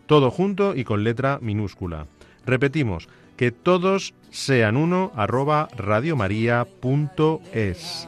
todo 0.05 0.29
junto 0.29 0.75
y 0.75 0.83
con 0.83 1.03
letra 1.03 1.39
minúscula. 1.41 2.05
Repetimos, 2.45 3.09
que 3.37 3.51
todos 3.51 4.13
sean 4.29 4.77
uno 4.77 5.11
arroba 5.15 5.67
radiomaria.es. 5.75 8.07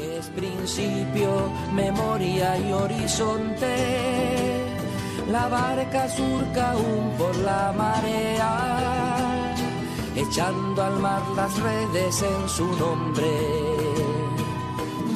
Es 0.00 0.28
principio, 0.28 1.50
memoria 1.74 2.56
y 2.58 2.72
horizonte. 2.72 4.64
La 5.30 5.46
barca 5.48 6.08
surca 6.08 6.72
aún 6.72 7.12
por 7.18 7.36
la 7.36 7.72
marea, 7.76 9.54
echando 10.16 10.82
al 10.82 10.98
mar 11.00 11.22
las 11.36 11.54
redes 11.60 12.22
en 12.22 12.48
su 12.48 12.66
nombre. 12.78 13.30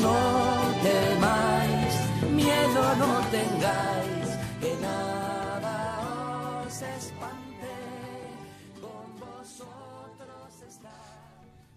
No 0.00 0.16
temáis, 0.82 1.94
miedo 2.30 2.96
no 2.98 3.20
tengáis, 3.30 4.28
que 4.60 4.76
nada 4.82 6.62
os 6.66 6.82
espante. 6.82 7.72
Con 8.82 9.18
vosotros 9.18 10.62
está, 10.68 10.94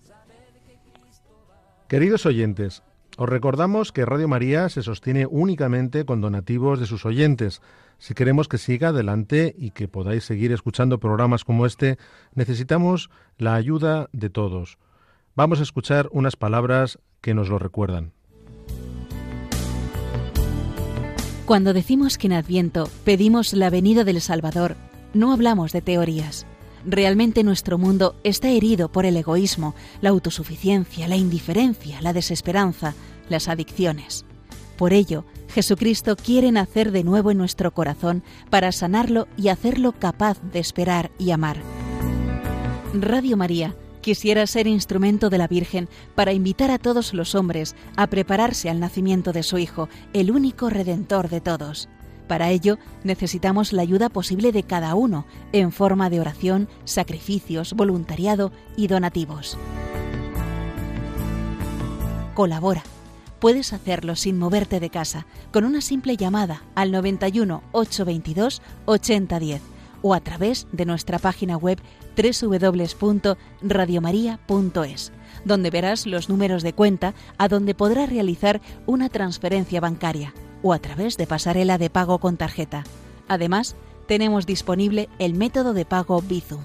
saber 0.06 0.52
que 0.66 0.78
Cristo 0.92 1.32
va. 1.50 1.88
Queridos 1.88 2.26
oyentes, 2.26 2.84
os 3.18 3.28
recordamos 3.28 3.92
que 3.92 4.06
Radio 4.06 4.28
María 4.28 4.70
se 4.70 4.84
sostiene 4.84 5.26
únicamente 5.26 6.06
con 6.06 6.22
donativos 6.22 6.80
de 6.80 6.86
sus 6.86 7.04
oyentes. 7.04 7.62
Si 7.98 8.14
queremos 8.14 8.48
que 8.48 8.60
siga 8.60 8.90
adelante 8.90 9.56
y 9.58 9.72
que 9.72 9.88
podáis 9.88 10.24
seguir 10.24 10.52
escuchando 10.52 11.00
programas 11.00 11.44
como 11.44 11.66
este, 11.66 11.98
necesitamos 12.36 13.10
la 13.38 13.56
ayuda 13.56 14.08
de 14.14 14.30
todos. 14.30 14.78
Vamos 15.36 15.60
a 15.60 15.64
escuchar 15.64 16.10
unas 16.12 16.36
palabras 16.36 17.00
que 17.22 17.34
nos 17.34 17.50
lo 17.50 17.58
recuerdan. 17.58 18.14
Cuando 21.46 21.74
decimos 21.74 22.20
que 22.20 22.28
en 22.28 22.34
Adviento 22.34 22.88
pedimos 23.04 23.54
la 23.54 23.72
venida 23.72 24.04
del 24.04 24.22
Salvador, 24.22 24.76
no 25.14 25.32
hablamos 25.32 25.72
de 25.72 25.82
teorías. 25.82 26.46
Realmente 26.90 27.44
nuestro 27.44 27.78
mundo 27.78 28.16
está 28.24 28.48
herido 28.48 28.90
por 28.90 29.06
el 29.06 29.18
egoísmo, 29.18 29.76
la 30.00 30.10
autosuficiencia, 30.10 31.10
la 31.10 31.18
indiferencia, 31.18 32.02
la 32.02 32.14
desesperanza, 32.14 32.96
las 33.28 33.50
adicciones. 33.50 34.26
Por 34.78 34.94
ello, 34.94 35.26
Jesucristo 35.50 36.16
quiere 36.16 36.50
nacer 36.50 36.94
de 36.94 37.04
nuevo 37.04 37.30
en 37.30 37.40
nuestro 37.40 37.74
corazón 37.74 38.24
para 38.50 38.72
sanarlo 38.72 39.28
y 39.36 39.50
hacerlo 39.50 39.92
capaz 40.00 40.42
de 40.54 40.60
esperar 40.60 41.12
y 41.20 41.32
amar. 41.32 41.58
Radio 42.94 43.36
María 43.36 43.76
quisiera 44.00 44.48
ser 44.48 44.66
instrumento 44.66 45.30
de 45.30 45.40
la 45.40 45.50
Virgen 45.50 45.90
para 46.16 46.32
invitar 46.32 46.72
a 46.72 46.80
todos 46.80 47.14
los 47.14 47.36
hombres 47.36 47.76
a 47.98 48.08
prepararse 48.08 48.70
al 48.70 48.80
nacimiento 48.80 49.34
de 49.34 49.44
su 49.44 49.58
Hijo, 49.58 49.90
el 50.14 50.32
único 50.32 50.70
Redentor 50.70 51.28
de 51.28 51.42
todos. 51.42 51.90
Para 52.28 52.50
ello 52.50 52.78
necesitamos 53.04 53.74
la 53.74 53.82
ayuda 53.82 54.10
posible 54.10 54.52
de 54.52 54.64
cada 54.64 54.94
uno 54.96 55.26
en 55.54 55.72
forma 55.72 56.10
de 56.10 56.20
oración, 56.20 56.68
sacrificios, 56.84 57.74
voluntariado 57.74 58.52
y 58.76 58.88
donativos. 58.88 59.58
Colabora. 62.34 62.84
Puedes 63.40 63.72
hacerlo 63.72 64.16
sin 64.16 64.40
moverte 64.40 64.80
de 64.80 64.90
casa 64.90 65.28
con 65.52 65.64
una 65.64 65.82
simple 65.82 66.18
llamada 66.18 66.64
al 66.74 66.92
91 66.92 67.62
822 67.72 68.64
8010 68.86 69.62
o 70.02 70.16
a 70.16 70.20
través 70.20 70.66
de 70.72 70.86
nuestra 70.86 71.20
página 71.20 71.56
web 71.56 71.80
www.radiomaria.es, 72.16 75.12
donde 75.46 75.70
verás 75.70 76.08
los 76.08 76.30
números 76.30 76.64
de 76.64 76.74
cuenta 76.74 77.14
a 77.38 77.48
donde 77.48 77.76
podrás 77.76 78.10
realizar 78.10 78.60
una 78.88 79.10
transferencia 79.10 79.80
bancaria 79.82 80.34
o 80.62 80.74
a 80.74 80.80
través 80.80 81.18
de 81.18 81.28
pasarela 81.28 81.78
de 81.78 81.90
pago 81.90 82.20
con 82.20 82.38
tarjeta. 82.38 82.84
Además, 83.28 83.76
tenemos 84.08 84.46
disponible 84.46 85.10
el 85.20 85.34
método 85.34 85.74
de 85.74 85.86
pago 85.86 86.22
Bizum. 86.22 86.62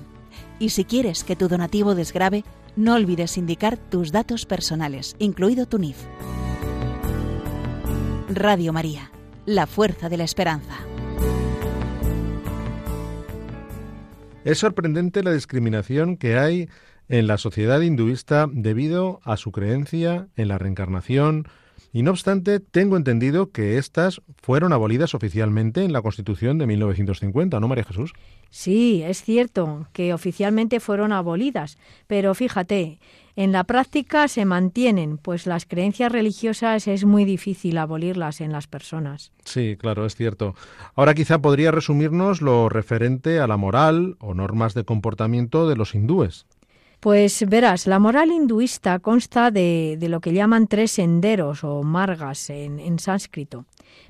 Y 0.59 0.71
si 0.71 0.85
quieres 0.85 1.25
que 1.25 1.37
tu 1.37 1.49
donativo 1.49 1.95
desgrabe, 1.95 2.45
no 2.77 2.95
olvides 2.95 3.37
indicar 3.37 3.77
tus 3.77 4.13
datos 4.13 4.47
personales, 4.47 5.17
incluido 5.19 5.67
tu 5.67 5.79
NIF. 5.79 5.97
Radio 8.29 8.73
María, 8.73 9.11
la 9.45 9.67
fuerza 9.67 10.09
de 10.09 10.17
la 10.17 10.25
esperanza. 10.25 10.79
Es 14.45 14.59
sorprendente 14.59 15.23
la 15.23 15.33
discriminación 15.33 16.17
que 16.17 16.39
hay 16.39 16.69
en 17.09 17.27
la 17.27 17.39
sociedad 17.39 17.81
hinduista 17.81 18.49
debido 18.51 19.21
a 19.23 19.37
su 19.37 19.53
creencia 19.53 20.29
en 20.37 20.49
la 20.49 20.59
reencarnación, 20.59 21.47
y 21.93 22.03
no 22.03 22.13
obstante, 22.13 22.59
tengo 22.59 22.97
entendido 22.97 23.51
que 23.51 23.77
estas 23.77 24.23
fueron 24.41 24.73
abolidas 24.73 25.15
oficialmente 25.15 25.85
en 25.85 25.93
la 25.93 26.01
Constitución 26.01 26.57
de 26.59 26.67
1950, 26.67 27.61
¿no, 27.61 27.69
María 27.69 27.85
Jesús? 27.85 28.15
Sí, 28.49 29.03
es 29.03 29.23
cierto 29.23 29.87
que 29.93 30.15
oficialmente 30.15 30.81
fueron 30.81 31.13
abolidas, 31.13 31.77
pero 32.07 32.35
fíjate, 32.35 32.99
en 33.37 33.53
la 33.53 33.65
práctica 33.65 34.29
se 34.29 34.45
mantienen, 34.45 35.17
pues 35.17 35.47
las 35.47 35.65
creencias 35.65 36.13
religiosas 36.13 36.87
es 36.87 37.05
muy 37.05 37.25
difícil 37.25 37.79
abolirlas 37.79 38.41
en 38.41 38.53
las 38.53 38.67
personas. 38.67 39.33
Sí, 39.45 39.77
claro, 39.79 40.05
es 40.05 40.17
cierto. 40.17 40.55
Ahora 40.95 41.15
quizá 41.15 41.41
podría 41.41 41.71
resumirnos 41.71 42.43
lo 42.43 42.69
referente 42.69 43.39
a 43.39 43.47
la 43.47 43.57
moral 43.57 44.17
o 44.21 44.35
normas 44.35 44.75
de 44.75 44.85
comportamiento 44.85 45.69
de 45.69 45.77
los 45.77 45.95
hindúes. 45.95 46.47
Pues 47.03 47.45
verás, 47.49 47.89
la 47.89 47.99
moral 47.99 48.31
hinduista 48.31 49.01
consta 49.01 49.51
de, 49.51 49.99
lo 50.09 50.21
que 50.21 50.33
llaman 50.33 50.69
tres 50.69 50.93
senderos 50.93 51.65
o 51.65 51.83
margas 51.83 52.49
en, 52.49 52.79
en 52.79 53.01
sánscrito. 53.01 53.65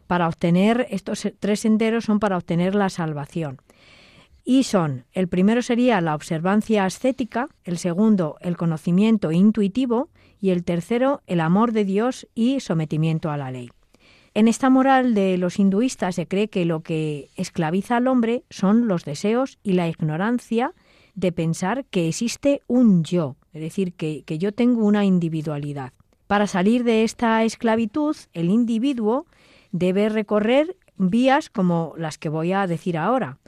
Para 0.06 0.28
obtener 0.28 0.86
estos 0.90 1.26
tres 1.40 1.60
senderos 1.60 2.04
son 2.04 2.20
para 2.20 2.36
obtener 2.36 2.74
la 2.74 2.90
salvación. 2.90 3.62
Y 4.44 4.64
son, 4.64 5.06
el 5.12 5.28
primero 5.28 5.62
sería 5.62 6.02
la 6.02 6.14
observancia 6.14 6.84
ascética, 6.84 7.48
el 7.64 7.78
segundo 7.78 8.36
el 8.42 8.58
conocimiento 8.58 9.32
intuitivo 9.32 10.10
y 10.38 10.50
el 10.50 10.62
tercero 10.62 11.22
el 11.26 11.40
amor 11.40 11.72
de 11.72 11.86
Dios 11.86 12.28
y 12.34 12.60
sometimiento 12.60 13.30
a 13.30 13.38
la 13.38 13.50
ley. 13.50 13.70
En 14.34 14.48
esta 14.48 14.68
moral 14.68 15.14
de 15.14 15.38
los 15.38 15.58
hinduistas 15.58 16.16
se 16.16 16.26
cree 16.26 16.48
que 16.48 16.66
lo 16.66 16.82
que 16.82 17.30
esclaviza 17.36 17.96
al 17.96 18.06
hombre 18.06 18.44
son 18.50 18.86
los 18.86 19.06
deseos 19.06 19.58
y 19.62 19.72
la 19.72 19.88
ignorancia 19.88 20.74
de 21.14 21.32
pensar 21.32 21.84
que 21.86 22.08
existe 22.08 22.62
un 22.66 23.04
yo, 23.04 23.36
es 23.52 23.60
decir, 23.60 23.92
que, 23.94 24.22
que, 24.24 24.38
yo 24.38 24.52
tengo 24.52 24.84
una 24.84 25.04
individualidad. 25.04 25.92
Para 26.26 26.46
salir 26.46 26.84
de 26.84 27.04
esta 27.04 27.44
esclavitud, 27.44 28.16
el 28.32 28.48
individuo 28.48 29.26
debe 29.72 30.08
recorrer 30.08 30.76
vías 30.96 31.50
como 31.50 31.94
las 31.96 32.18
que 32.18 32.28
voy 32.28 32.52
a 32.52 32.66
decir 32.66 32.96
ahora, 32.96 33.38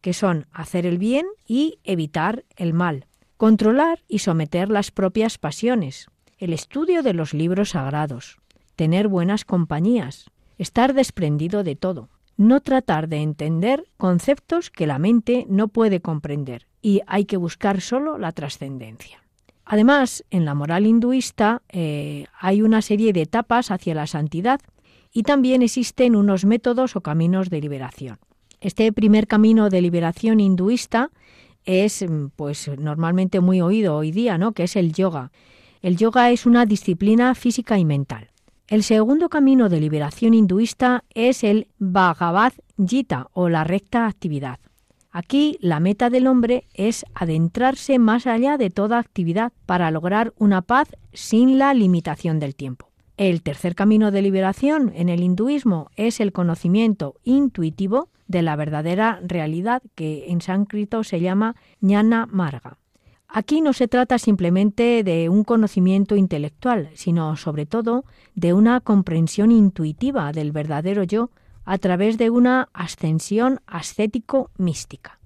que 0.00 0.12
son 0.12 0.46
hacer 0.52 0.84
el 0.84 0.98
bien 0.98 1.26
y 1.46 1.78
evitar 1.84 2.44
el 2.56 2.74
mal, 2.74 3.06
controlar 3.36 4.02
y 4.08 4.18
someter 4.18 4.68
las 4.68 4.90
propias 4.90 5.38
pasiones, 5.38 6.08
el 6.38 6.52
estudio 6.52 7.02
de 7.02 7.14
los 7.14 7.32
libros 7.32 7.70
sagrados, 7.70 8.38
tener 8.76 9.08
buenas 9.08 9.44
compañías, 9.44 10.30
estar 10.58 10.94
desprendido 10.94 11.64
de 11.64 11.76
todo, 11.76 12.10
no 12.36 12.60
tratar 12.60 13.08
de 13.08 13.18
entender 13.18 13.84
conceptos 13.96 14.70
que 14.70 14.86
la 14.86 14.98
mente 14.98 15.46
no 15.48 15.68
puede 15.68 16.00
comprender 16.00 16.66
y 16.82 17.00
hay 17.06 17.24
que 17.24 17.36
buscar 17.36 17.80
solo 17.80 18.18
la 18.18 18.32
trascendencia. 18.32 19.22
Además, 19.64 20.24
en 20.30 20.44
la 20.44 20.54
moral 20.54 20.86
hinduista 20.86 21.62
eh, 21.70 22.26
hay 22.38 22.62
una 22.62 22.82
serie 22.82 23.12
de 23.12 23.22
etapas 23.22 23.70
hacia 23.70 23.94
la 23.94 24.06
santidad 24.06 24.60
y 25.12 25.22
también 25.22 25.62
existen 25.62 26.16
unos 26.16 26.44
métodos 26.44 26.96
o 26.96 27.00
caminos 27.00 27.48
de 27.48 27.60
liberación. 27.60 28.18
Este 28.60 28.92
primer 28.92 29.26
camino 29.26 29.70
de 29.70 29.80
liberación 29.80 30.40
hinduista 30.40 31.10
es 31.64 32.04
pues 32.36 32.70
normalmente 32.78 33.40
muy 33.40 33.60
oído 33.60 33.96
hoy 33.96 34.10
día, 34.10 34.36
¿no? 34.36 34.52
que 34.52 34.64
es 34.64 34.76
el 34.76 34.92
yoga. 34.92 35.32
El 35.80 35.96
yoga 35.96 36.30
es 36.30 36.46
una 36.46 36.66
disciplina 36.66 37.34
física 37.34 37.78
y 37.78 37.84
mental. 37.84 38.30
El 38.66 38.82
segundo 38.82 39.28
camino 39.28 39.68
de 39.68 39.78
liberación 39.78 40.32
hinduista 40.32 41.04
es 41.12 41.44
el 41.44 41.68
Bhagavad 41.78 42.54
Gita 42.78 43.28
o 43.34 43.50
la 43.50 43.62
recta 43.62 44.06
actividad. 44.06 44.58
Aquí 45.10 45.58
la 45.60 45.80
meta 45.80 46.08
del 46.08 46.26
hombre 46.26 46.64
es 46.72 47.04
adentrarse 47.14 47.98
más 47.98 48.26
allá 48.26 48.56
de 48.56 48.70
toda 48.70 48.98
actividad 48.98 49.52
para 49.66 49.90
lograr 49.90 50.32
una 50.38 50.62
paz 50.62 50.88
sin 51.12 51.58
la 51.58 51.74
limitación 51.74 52.40
del 52.40 52.56
tiempo. 52.56 52.90
El 53.18 53.42
tercer 53.42 53.74
camino 53.74 54.10
de 54.10 54.22
liberación 54.22 54.92
en 54.94 55.10
el 55.10 55.22
hinduismo 55.22 55.90
es 55.96 56.18
el 56.18 56.32
conocimiento 56.32 57.16
intuitivo 57.22 58.08
de 58.28 58.40
la 58.40 58.56
verdadera 58.56 59.20
realidad 59.22 59.82
que 59.94 60.30
en 60.30 60.40
sánscrito 60.40 61.04
se 61.04 61.20
llama 61.20 61.54
jnana 61.80 62.26
marga. 62.26 62.78
Aquí 63.36 63.60
no 63.60 63.72
se 63.72 63.88
trata 63.88 64.20
simplemente 64.20 65.02
de 65.02 65.28
un 65.28 65.42
conocimiento 65.42 66.14
intelectual, 66.14 66.90
sino 66.94 67.34
sobre 67.34 67.66
todo 67.66 68.04
de 68.36 68.52
una 68.52 68.78
comprensión 68.78 69.50
intuitiva 69.50 70.30
del 70.30 70.52
verdadero 70.52 71.02
yo 71.02 71.30
a 71.64 71.78
través 71.78 72.16
de 72.16 72.30
una 72.30 72.68
ascensión 72.72 73.58
ascético-mística. 73.66 75.18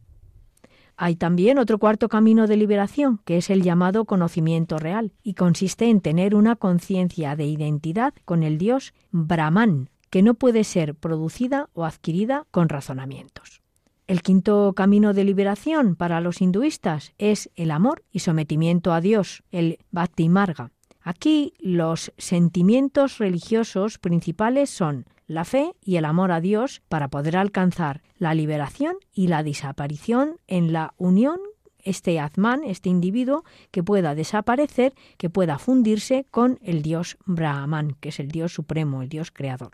Hay 0.97 1.17
también 1.17 1.59
otro 1.59 1.79
cuarto 1.79 2.09
camino 2.09 2.47
de 2.47 2.57
liberación, 2.57 3.21
que 3.27 3.37
es 3.37 3.51
el 3.51 3.63
llamado 3.63 4.07
conocimiento 4.07 4.79
real, 4.79 5.13
y 5.23 5.35
consiste 5.35 5.91
en 5.91 6.01
tener 6.01 6.35
una 6.35 6.57
conciencia 6.57 7.37
de 7.37 7.45
identidad 7.45 8.15
con 8.25 8.43
el 8.43 8.57
Dios 8.57 8.95
Brahman, 9.11 9.91
que 10.09 10.23
no 10.23 10.33
puede 10.33 10.65
ser 10.65 10.95
producida 10.95 11.69
o 11.75 11.85
adquirida 11.85 12.47
con 12.51 12.71
razonamientos. 12.71 13.61
El 14.09 14.23
quinto 14.23 14.73
camino 14.75 15.13
de 15.13 15.23
liberación 15.23 15.95
para 15.95 16.23
los 16.23 16.41
hinduistas 16.41 17.13
es 17.19 17.51
el 17.57 17.71
amor 17.71 18.05
y 18.11 18.21
sometimiento 18.21 18.95
a 18.95 19.03
Dios, 19.03 19.43
el 19.51 19.81
Bhakti 19.91 20.31
Marga. 20.31 20.71
Aquí 21.03 21.53
los 21.59 22.11
sentimientos 22.17 23.19
religiosos 23.19 23.99
principales 23.99 24.71
son 24.71 25.05
la 25.27 25.45
fe 25.45 25.75
y 25.85 25.97
el 25.97 26.07
amor 26.07 26.33
a 26.33 26.41
Dios 26.41 26.81
para 26.89 27.09
poder 27.09 27.37
alcanzar 27.37 28.01
la 28.17 28.33
liberación 28.33 28.97
y 29.13 29.27
la 29.27 29.43
desaparición 29.43 30.37
en 30.47 30.73
la 30.73 30.95
unión 30.97 31.39
este 31.85 32.19
Atman, 32.19 32.65
este 32.65 32.89
individuo, 32.89 33.45
que 33.71 33.83
pueda 33.83 34.15
desaparecer, 34.15 34.95
que 35.19 35.29
pueda 35.29 35.59
fundirse 35.59 36.25
con 36.31 36.59
el 36.63 36.81
Dios 36.81 37.19
Brahman, 37.27 37.95
que 38.01 38.09
es 38.09 38.21
el 38.21 38.29
Dios 38.29 38.55
supremo, 38.55 39.03
el 39.03 39.11
Dios 39.11 39.31
creador. 39.31 39.73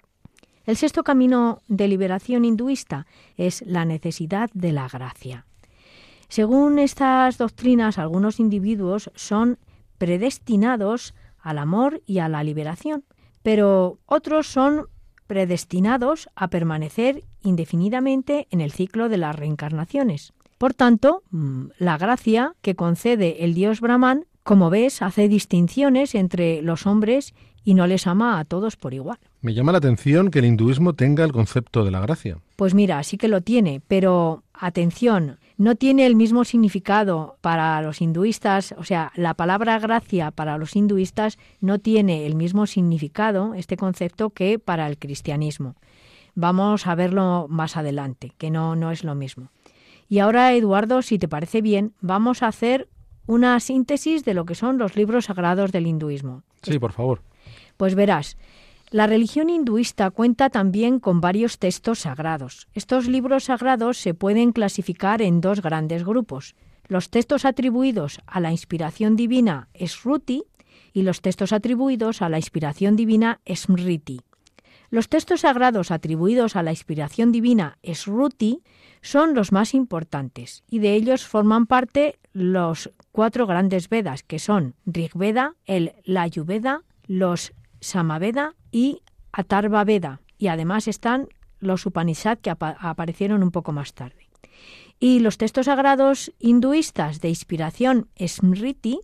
El 0.67 0.77
sexto 0.77 1.05
camino 1.05 1.61
de 1.69 1.89
liberación 1.89 2.45
hinduista 2.45 3.07
es 3.37 3.63
la 3.67 3.85
necesidad 3.85 4.51
de 4.55 4.73
la 4.73 4.89
gracia. 4.89 5.45
Según 6.29 6.79
estas 6.79 7.37
doctrinas, 7.37 7.99
algunos 7.99 8.41
individuos 8.41 9.11
son 9.15 9.59
predestinados 9.99 11.15
al 11.39 11.59
amor 11.59 12.03
y 12.07 12.19
a 12.19 12.29
la 12.29 12.43
liberación, 12.43 13.05
pero 13.43 13.99
otros 14.07 14.47
son 14.47 14.87
predestinados 15.27 16.29
a 16.35 16.49
permanecer 16.49 17.25
indefinidamente 17.43 18.49
en 18.51 18.61
el 18.61 18.73
ciclo 18.73 19.09
de 19.09 19.19
las 19.19 19.37
reencarnaciones. 19.37 20.33
Por 20.57 20.73
tanto, 20.73 21.23
mm, 21.31 21.67
la 21.79 21.99
gracia 21.99 22.55
que 22.63 22.75
concede 22.75 23.45
el 23.45 23.55
dios 23.55 23.81
Brahman, 23.81 24.25
como 24.43 24.71
ves, 24.71 25.03
hace 25.03 25.29
distinciones 25.29 26.15
entre 26.15 26.63
los 26.63 26.87
hombres 26.87 27.35
y 27.65 27.75
no 27.75 27.87
les 27.87 28.07
ama 28.07 28.39
a 28.39 28.45
todos 28.45 28.77
por 28.77 28.95
igual. 28.95 29.19
Me 29.45 29.53
llama 29.53 29.73
la 29.73 29.79
atención 29.79 30.31
que 30.31 30.39
el 30.39 30.47
hinduismo 30.47 30.95
tenga 30.95 31.23
el 31.23 31.33
concepto 31.33 31.85
de 31.85 31.91
la 31.91 32.01
gracia. 32.01 32.39
Pues 32.57 32.73
mira, 32.73 33.03
sí 33.03 33.19
que 33.19 33.29
lo 33.29 33.43
tiene, 33.43 33.83
pero 33.87 34.43
atención, 34.55 35.39
no 35.59 35.75
tiene 35.75 36.07
el 36.07 36.17
mismo 36.17 36.47
significado 36.47 37.37
para 37.43 37.83
los 37.83 38.01
hinduistas, 38.01 38.75
o 38.79 38.85
sea, 38.85 39.13
la 39.17 39.35
palabra 39.35 39.79
gracia 39.79 40.31
para 40.31 40.57
los 40.57 40.75
hinduistas 40.75 41.37
no 41.61 41.79
tiene 41.79 42.25
el 42.25 42.37
mismo 42.37 42.67
significado, 42.67 43.53
este 43.53 43.77
concepto, 43.77 44.31
que 44.31 44.59
para 44.59 44.87
el 44.87 44.97
cristianismo. 44.97 45.75
Vamos 46.35 46.87
a 46.87 46.95
verlo 46.95 47.45
más 47.51 47.77
adelante, 47.77 48.33
que 48.39 48.51
no, 48.51 48.77
no 48.77 48.93
es 48.93 49.05
lo 49.05 49.15
mismo. 49.15 49.51
Y 50.09 50.21
ahora, 50.21 50.55
Eduardo, 50.55 51.03
si 51.03 51.19
te 51.19 51.29
parece 51.29 51.61
bien, 51.61 51.93
vamos 52.01 52.43
a 52.43 52.49
hacer 52.49 52.89
una 53.27 53.61
síntesis 53.61 54.25
de 54.25 54.33
lo 54.33 54.47
que 54.47 54.55
son 54.55 54.79
los 54.79 54.97
libros 54.97 55.27
sagrados 55.27 55.71
del 55.71 55.87
hinduismo. 55.87 56.45
Sí, 56.63 56.79
por 56.79 56.93
favor. 56.93 57.21
Pues 57.77 57.95
verás, 57.95 58.39
la 58.95 59.09
religión 59.09 59.51
hinduista 59.51 60.09
cuenta 60.13 60.51
también 60.51 61.01
con 61.01 61.21
varios 61.21 61.59
textos 61.59 61.99
sagrados. 61.99 62.69
Estos 62.75 63.09
libros 63.09 63.43
sagrados 63.43 63.99
se 63.99 64.15
pueden 64.15 64.53
clasificar 64.53 65.21
en 65.21 65.41
dos 65.41 65.63
grandes 65.63 66.05
grupos. 66.05 66.55
Los 66.87 67.11
textos 67.11 67.45
atribuidos 67.45 68.21
a 68.25 68.39
la 68.39 68.53
inspiración 68.53 69.17
divina 69.17 69.69
Sruti 69.85 70.45
y 70.93 71.03
los 71.03 71.23
textos 71.23 71.53
atribuidos 71.53 72.23
a 72.23 72.29
la 72.29 72.37
inspiración 72.37 72.95
divina 72.95 73.41
Smriti. 73.53 74.21
Los 74.91 75.09
textos 75.09 75.41
sagrados 75.41 75.91
atribuidos 75.91 76.55
a 76.55 76.63
la 76.63 76.71
inspiración 76.71 77.33
divina 77.33 77.79
Sruti 77.83 78.63
son 79.03 79.35
los 79.35 79.51
más 79.51 79.75
importantes 79.75 80.63
y 80.71 80.79
de 80.79 80.95
ellos 80.95 81.27
forman 81.27 81.67
parte 81.67 82.21
los 82.33 82.93
cuatro 83.11 83.49
grandes 83.49 83.89
Vedas 83.89 84.23
que 84.23 84.39
son 84.39 84.77
Rigveda, 84.87 85.57
el 85.67 85.95
Layuveda, 86.05 86.83
los 87.09 87.55
Samaveda 87.81 88.55
y 88.75 89.03
Atarva 89.33 89.85
Veda. 89.85 90.21
Y 90.37 90.49
además 90.49 90.89
están 90.89 91.29
los 91.61 91.87
Upanishad 91.87 92.39
que 92.39 92.51
aparecieron 92.51 93.45
un 93.45 93.53
poco 93.53 93.71
más 93.71 93.95
tarde. 93.95 94.29
Y 94.99 95.21
los 95.21 95.39
textos 95.39 95.67
sagrados 95.67 96.33
hinduistas 96.41 97.21
de 97.21 97.29
inspiración 97.29 98.09
Smriti, 98.19 98.99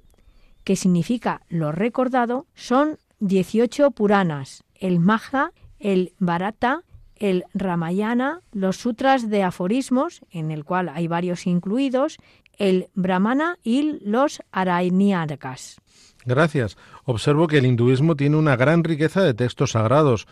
que 0.65 0.75
significa 0.75 1.43
lo 1.49 1.71
recordado, 1.71 2.47
son 2.55 2.99
18 3.21 3.93
Puranas, 3.93 4.65
el 4.75 4.99
Maha, 4.99 5.53
el 5.79 6.15
Bharata, 6.19 6.83
el 7.15 7.45
Ramayana, 7.55 8.41
los 8.51 8.77
sutras 8.77 9.31
de 9.31 9.45
aforismos, 9.45 10.23
en 10.33 10.51
el 10.51 10.65
cual 10.65 10.89
hay 10.89 11.07
varios 11.07 11.47
incluidos, 11.47 12.17
el 12.59 12.89
Brahmana 12.95 13.57
y 13.63 14.01
los 14.03 14.43
Aranyarkas. 14.51 15.81
Gracias. 16.25 16.77
Observo 17.05 17.47
que 17.47 17.59
el 17.59 17.67
hinduismo 17.67 18.17
tiene 18.17 18.37
una 18.37 18.57
gran 18.57 18.85
riqueza 18.85 19.23
de 19.23 19.35
textos 19.35 19.73
sagrados. 19.73 20.27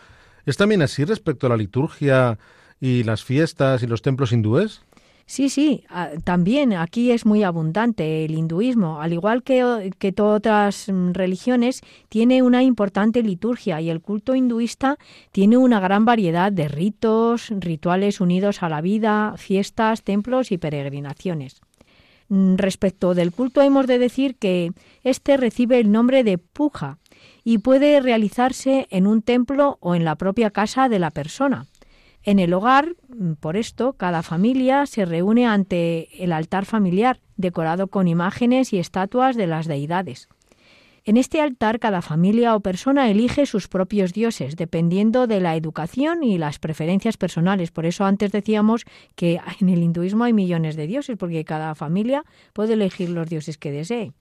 ¿Es 0.45 0.57
también 0.57 0.81
así 0.81 1.03
respecto 1.03 1.47
a 1.47 1.49
la 1.49 1.57
liturgia 1.57 2.37
y 2.79 3.03
las 3.03 3.23
fiestas 3.23 3.83
y 3.83 3.87
los 3.87 4.01
templos 4.01 4.31
hindúes? 4.31 4.81
Sí, 5.29 5.49
sí, 5.49 5.83
también 6.23 6.73
aquí 6.73 7.11
es 7.11 7.23
muy 7.23 7.43
abundante 7.43 8.25
el 8.25 8.31
hinduismo, 8.31 8.99
al 8.99 9.13
igual 9.13 9.43
que, 9.43 9.91
que 9.99 10.11
todas 10.11 10.39
otras 10.39 10.89
mm, 10.89 11.11
religiones, 11.11 11.81
tiene 12.09 12.41
una 12.41 12.63
importante 12.63 13.21
liturgia 13.21 13.79
y 13.79 13.91
el 13.91 14.01
culto 14.01 14.33
hinduista 14.33 14.97
tiene 15.31 15.57
una 15.57 15.79
gran 15.79 16.03
variedad 16.03 16.51
de 16.51 16.67
ritos, 16.67 17.49
rituales 17.51 18.21
unidos 18.21 18.63
a 18.63 18.69
la 18.69 18.81
vida, 18.81 19.35
fiestas, 19.37 20.01
templos 20.01 20.51
y 20.51 20.57
peregrinaciones. 20.57 21.61
Mm, 22.29 22.55
respecto 22.55 23.15
del 23.15 23.31
culto 23.31 23.61
hemos 23.61 23.87
de 23.87 23.97
decir 23.97 24.35
que 24.35 24.71
éste 25.03 25.35
recibe 25.35 25.79
el 25.79 25.91
nombre 25.91 26.23
de 26.23 26.37
puja 26.37 26.99
y 27.43 27.57
puede 27.57 27.99
realizarse 28.01 28.87
en 28.91 29.07
un 29.07 29.23
templo 29.23 29.77
o 29.81 29.95
en 29.95 30.05
la 30.05 30.15
propia 30.15 30.51
casa 30.51 30.89
de 30.89 30.99
la 30.99 31.09
persona. 31.09 31.65
En 32.23 32.37
el 32.37 32.53
hogar, 32.53 32.95
mm, 33.07 33.33
por 33.33 33.57
esto, 33.57 33.93
cada 33.93 34.21
familia 34.21 34.85
se 34.85 35.05
reúne 35.05 35.47
ante 35.47 36.23
el 36.23 36.31
altar 36.31 36.65
familiar, 36.65 37.19
decorado 37.35 37.87
con 37.87 38.07
imágenes 38.07 38.73
y 38.73 38.79
estatuas 38.79 39.35
de 39.35 39.47
las 39.47 39.67
deidades. 39.67 40.29
En 41.09 41.17
este 41.17 41.41
altar 41.41 41.79
cada 41.79 42.03
familia 42.03 42.55
o 42.55 42.59
persona 42.59 43.09
elige 43.09 43.47
sus 43.47 43.67
propios 43.67 44.13
dioses, 44.13 44.55
dependiendo 44.55 45.25
de 45.25 45.39
la 45.39 45.55
educación 45.55 46.21
y 46.21 46.37
las 46.37 46.59
preferencias 46.59 47.17
personales. 47.17 47.71
Por 47.71 47.87
eso 47.87 48.05
antes 48.05 48.31
decíamos 48.31 48.85
que 49.15 49.41
en 49.59 49.69
el 49.69 49.81
hinduismo 49.81 50.25
hay 50.25 50.33
millones 50.33 50.75
de 50.75 50.85
dioses, 50.85 51.17
porque 51.17 51.43
cada 51.45 51.73
familia 51.73 52.25
puede 52.53 52.73
elegir 52.73 53.09
los 53.09 53.27
dioses 53.27 53.57
que 53.57 53.71
desee. 53.71 54.13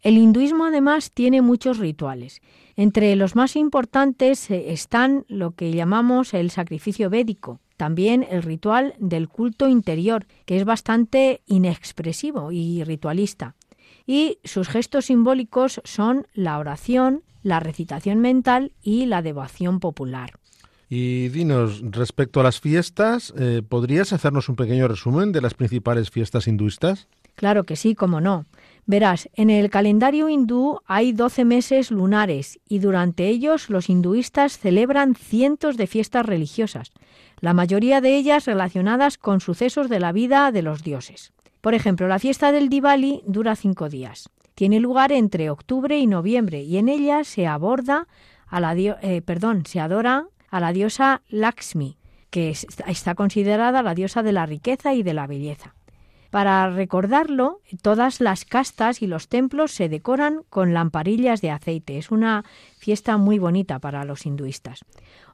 El 0.00 0.16
hinduismo 0.16 0.64
además 0.64 1.12
tiene 1.12 1.42
muchos 1.42 1.76
rituales. 1.76 2.40
Entre 2.76 3.14
los 3.14 3.36
más 3.36 3.54
importantes 3.54 4.50
eh, 4.50 4.72
están 4.72 5.26
lo 5.28 5.50
que 5.50 5.70
llamamos 5.70 6.32
el 6.32 6.50
sacrificio 6.50 7.10
védico, 7.10 7.60
también 7.76 8.26
el 8.30 8.42
ritual 8.42 8.94
del 8.98 9.28
culto 9.28 9.68
interior, 9.68 10.24
que 10.46 10.56
es 10.56 10.64
bastante 10.64 11.42
inexpresivo 11.44 12.52
y 12.52 12.84
ritualista 12.84 13.54
y 14.06 14.38
sus 14.44 14.68
gestos 14.68 15.06
simbólicos 15.06 15.80
son 15.84 16.26
la 16.34 16.58
oración, 16.58 17.22
la 17.42 17.60
recitación 17.60 18.20
mental 18.20 18.72
y 18.82 19.06
la 19.06 19.22
devoción 19.22 19.80
popular. 19.80 20.32
Y 20.88 21.28
dinos, 21.28 21.82
respecto 21.90 22.38
a 22.38 22.44
las 22.44 22.60
fiestas, 22.60 23.34
eh, 23.36 23.62
¿podrías 23.68 24.12
hacernos 24.12 24.48
un 24.48 24.54
pequeño 24.54 24.86
resumen 24.86 25.32
de 25.32 25.40
las 25.40 25.54
principales 25.54 26.10
fiestas 26.10 26.46
hinduistas? 26.46 27.08
Claro 27.34 27.64
que 27.64 27.76
sí, 27.76 27.94
cómo 27.94 28.20
no. 28.20 28.46
Verás, 28.86 29.28
en 29.34 29.50
el 29.50 29.68
calendario 29.68 30.28
hindú 30.28 30.78
hay 30.86 31.12
12 31.12 31.44
meses 31.44 31.90
lunares 31.90 32.60
y 32.68 32.78
durante 32.78 33.26
ellos 33.28 33.68
los 33.68 33.90
hinduistas 33.90 34.58
celebran 34.58 35.16
cientos 35.16 35.76
de 35.76 35.88
fiestas 35.88 36.24
religiosas, 36.24 36.92
la 37.40 37.52
mayoría 37.52 38.00
de 38.00 38.16
ellas 38.16 38.46
relacionadas 38.46 39.18
con 39.18 39.40
sucesos 39.40 39.88
de 39.88 40.00
la 40.00 40.12
vida 40.12 40.52
de 40.52 40.62
los 40.62 40.84
dioses. 40.84 41.32
Por 41.60 41.74
ejemplo, 41.74 42.08
la 42.08 42.18
fiesta 42.18 42.52
del 42.52 42.68
Diwali 42.68 43.22
dura 43.26 43.56
cinco 43.56 43.88
días. 43.88 44.30
Tiene 44.54 44.80
lugar 44.80 45.12
entre 45.12 45.50
octubre 45.50 45.98
y 45.98 46.06
noviembre 46.06 46.62
y 46.62 46.78
en 46.78 46.88
ella 46.88 47.24
se 47.24 47.46
aborda 47.46 48.06
a 48.46 48.60
la 48.60 48.74
eh, 48.74 49.22
perdón, 49.24 49.66
se 49.66 49.80
adora 49.80 50.28
a 50.50 50.60
la 50.60 50.72
diosa 50.72 51.22
Lakshmi, 51.28 51.98
que 52.30 52.50
está 52.50 53.14
considerada 53.14 53.82
la 53.82 53.94
diosa 53.94 54.22
de 54.22 54.32
la 54.32 54.46
riqueza 54.46 54.94
y 54.94 55.02
de 55.02 55.14
la 55.14 55.26
belleza. 55.26 55.74
Para 56.30 56.68
recordarlo, 56.70 57.60
todas 57.82 58.20
las 58.20 58.44
castas 58.44 59.00
y 59.00 59.06
los 59.06 59.28
templos 59.28 59.72
se 59.72 59.88
decoran 59.88 60.42
con 60.50 60.74
lamparillas 60.74 61.40
de 61.40 61.50
aceite. 61.50 61.98
Es 61.98 62.10
una 62.10 62.44
fiesta 62.78 63.16
muy 63.16 63.38
bonita 63.38 63.78
para 63.78 64.04
los 64.04 64.26
hinduistas. 64.26 64.84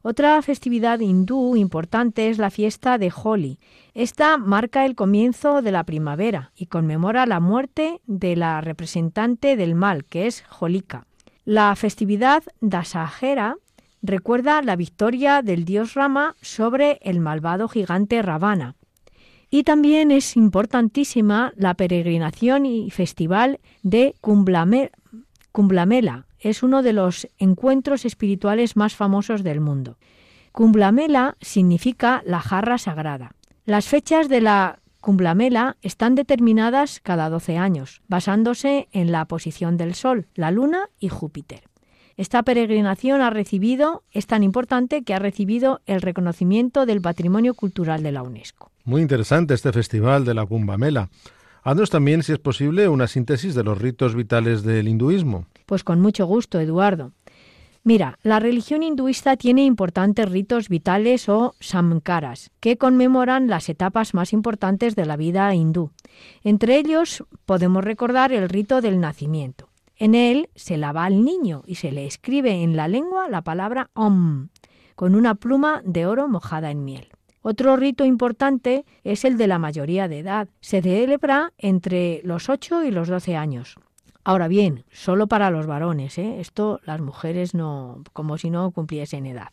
Otra 0.03 0.41
festividad 0.43 1.01
hindú 1.01 1.57
importante 1.57 2.29
es 2.29 2.39
la 2.39 2.51
fiesta 2.51 2.99
de 2.99 3.13
Holi. 3.13 3.59
Esta 3.95 4.39
marca 4.39 4.87
el 4.87 4.95
comienzo 4.95 5.61
de 5.61 5.71
la 5.71 5.85
primavera 5.85 6.51
y 6.57 6.67
conmemora 6.67 7.27
la 7.27 7.41
muerte 7.41 8.01
de 8.07 8.37
la 8.37 8.63
representante 8.63 9.55
del 9.55 9.75
mal, 9.75 10.07
que 10.07 10.27
es 10.27 10.45
Holika. 10.59 11.07
La 11.45 11.77
festividad 11.77 12.43
Dasahera 12.63 13.57
recuerda 14.01 14.63
la 14.63 14.77
victoria 14.77 15.43
del 15.43 15.67
dios 15.67 15.93
Rama 15.93 16.37
sobre 16.41 17.01
el 17.03 17.21
malvado 17.21 17.69
gigante 17.69 18.23
Ravana. 18.23 18.77
Y 19.51 19.65
también 19.65 20.11
es 20.11 20.39
importantísima 20.39 21.53
la 21.57 21.75
peregrinación 21.75 22.65
y 22.65 22.91
festival 22.91 23.61
de 23.83 24.15
Cumblamela. 24.23 26.27
Es 26.41 26.63
uno 26.63 26.83
de 26.83 26.95
los 26.95 27.29
encuentros 27.39 28.07
espirituales 28.07 28.75
más 28.75 28.97
famosos 28.97 29.43
del 29.43 29.61
mundo. 29.61 29.99
Cumblamela 30.53 31.37
significa 31.43 32.23
la 32.25 32.41
jarra 32.41 32.79
sagrada. 32.79 33.35
Las 33.65 33.87
fechas 33.87 34.29
de 34.29 34.41
la 34.41 34.81
Cumblamela 35.01 35.77
están 35.83 36.17
determinadas 36.17 36.99
cada 37.01 37.31
12 37.31 37.59
años, 37.59 38.03
basándose 38.09 38.89
en 38.91 39.13
la 39.13 39.25
posición 39.27 39.77
del 39.77 39.95
Sol, 39.95 40.27
la 40.35 40.51
Luna 40.51 40.91
y 40.99 41.11
Júpiter. 41.11 41.63
Esta 42.17 42.43
peregrinación 42.43 43.21
ha 43.21 43.31
recibido, 43.31 44.03
es 44.11 44.27
tan 44.27 44.43
importante 44.43 45.05
que 45.05 45.15
ha 45.15 45.21
recibido 45.21 45.81
el 45.87 46.03
reconocimiento 46.03 46.87
del 46.87 47.01
Patrimonio 47.01 47.55
Cultural 47.55 48.03
de 48.03 48.11
la 48.11 48.25
UNESCO. 48.25 48.73
Muy 48.85 49.01
interesante 49.01 49.55
este 49.55 49.73
festival 49.73 50.25
de 50.25 50.35
la 50.35 50.45
Kumbamela. 50.45 51.09
Haznos 51.63 51.91
también, 51.91 52.25
si 52.25 52.33
es 52.33 52.41
posible, 52.41 52.89
una 52.89 53.07
síntesis 53.07 53.55
de 53.55 53.63
los 53.63 53.81
ritos 53.81 54.17
vitales 54.17 54.65
del 54.65 54.89
hinduismo. 54.89 55.47
Pues 55.67 55.85
con 55.85 56.01
mucho 56.01 56.27
gusto, 56.27 56.59
Eduardo. 56.59 57.13
Mira, 57.85 58.17
la 58.23 58.39
religión 58.39 58.85
hinduista 58.85 59.37
tiene 59.37 59.65
importantes 59.65 60.31
ritos 60.31 60.69
vitales 60.69 61.29
o 61.29 61.57
samkaras, 61.59 62.53
que 62.61 62.77
conmemoran 62.77 63.49
las 63.49 63.69
etapas 63.69 64.15
más 64.15 64.33
importantes 64.33 64.95
de 64.95 65.05
la 65.05 65.17
vida 65.17 65.53
hindú. 65.53 65.91
Entre 66.45 66.77
ellos 66.77 67.25
podemos 67.45 67.83
recordar 67.83 68.33
el 68.33 68.49
rito 68.49 68.81
del 68.81 69.01
nacimiento. 69.01 69.69
En 69.97 70.15
él 70.15 70.49
se 70.55 70.77
lava 70.77 71.05
al 71.05 71.25
niño 71.25 71.65
y 71.67 71.75
se 71.75 71.91
le 71.91 72.07
escribe 72.07 72.63
en 72.63 72.77
la 72.77 72.87
lengua 72.87 73.29
la 73.29 73.43
palabra 73.43 73.91
Om, 73.95 74.49
con 74.95 75.17
una 75.17 75.35
pluma 75.35 75.83
de 75.85 76.07
oro 76.07 76.29
mojada 76.29 76.71
en 76.71 76.85
miel. 76.85 77.09
Otro 77.41 77.77
rito 77.77 78.05
importante 78.05 78.85
es 79.03 79.25
el 79.25 79.37
de 79.37 79.49
la 79.49 79.59
mayoría 79.59 80.07
de 80.07 80.21
edad. 80.21 80.49
Se 80.61 80.83
celebra 80.83 81.53
entre 81.59 82.21
los 82.23 82.49
8 82.49 82.85
y 82.85 82.93
los 82.93 83.09
12 83.09 83.37
años. 83.37 83.77
Ahora 84.25 84.49
bien, 84.49 84.85
solo 84.93 85.27
para 85.27 85.51
los 85.51 85.67
varones, 85.67 86.17
¿eh? 86.19 86.41
esto 86.41 86.81
las 86.85 87.01
mujeres 87.01 87.55
no, 87.55 88.03
como 88.13 88.39
si 88.39 88.51
no 88.51 88.71
cumpliesen 88.71 89.27
edad. 89.27 89.49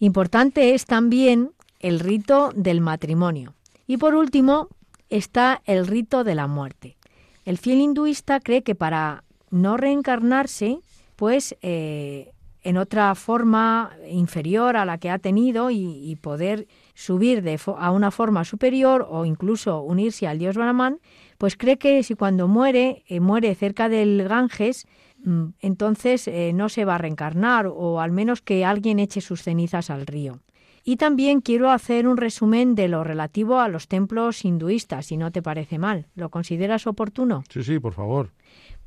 Importante 0.00 0.74
es 0.74 0.84
también 0.84 1.52
el 1.78 2.00
rito 2.00 2.50
del 2.54 2.80
matrimonio. 2.80 3.54
Y 3.86 3.96
por 3.96 4.14
último 4.14 4.68
está 5.10 5.62
el 5.64 5.86
rito 5.86 6.24
de 6.24 6.34
la 6.34 6.46
muerte. 6.46 6.96
El 7.44 7.58
fiel 7.58 7.80
hinduista 7.80 8.40
cree 8.40 8.62
que 8.62 8.74
para 8.74 9.24
no 9.50 9.76
reencarnarse, 9.76 10.80
pues 11.16 11.56
eh, 11.62 12.32
en 12.62 12.76
otra 12.76 13.14
forma 13.14 13.92
inferior 14.10 14.76
a 14.76 14.84
la 14.84 14.98
que 14.98 15.10
ha 15.10 15.18
tenido 15.18 15.70
y, 15.70 16.16
poder 16.20 16.66
subir 16.94 17.42
de 17.42 17.58
a 17.78 17.90
una 17.90 18.10
forma 18.10 18.44
superior 18.44 19.06
o 19.08 19.24
incluso 19.24 19.80
unirse 19.80 20.26
al 20.26 20.38
dios 20.38 20.56
Brahman, 20.56 20.98
pues 21.38 21.56
cree 21.56 21.78
que 21.78 22.02
si 22.02 22.14
cuando 22.14 22.48
muere, 22.48 23.04
eh, 23.08 23.20
muere 23.20 23.54
cerca 23.54 23.88
del 23.88 24.26
Ganges, 24.28 24.86
mm, 25.24 25.44
entonces 25.60 26.28
eh, 26.28 26.52
no 26.52 26.68
se 26.68 26.84
va 26.84 26.96
a 26.96 26.98
reencarnar 26.98 27.66
o 27.66 28.00
al 28.00 28.10
menos 28.10 28.42
que 28.42 28.64
alguien 28.64 28.98
eche 28.98 29.20
sus 29.20 29.42
cenizas 29.42 29.88
al 29.90 30.06
río. 30.06 30.40
Y 30.84 30.96
también 30.96 31.40
quiero 31.40 31.70
hacer 31.70 32.08
un 32.08 32.16
resumen 32.16 32.74
de 32.74 32.88
lo 32.88 33.04
relativo 33.04 33.60
a 33.60 33.68
los 33.68 33.88
templos 33.88 34.44
hinduistas, 34.44 35.06
si 35.06 35.16
no 35.16 35.30
te 35.30 35.42
parece 35.42 35.78
mal. 35.78 36.06
¿Lo 36.14 36.30
consideras 36.30 36.86
oportuno? 36.86 37.44
Sí, 37.50 37.62
sí, 37.62 37.78
por 37.78 37.92
favor. 37.92 38.30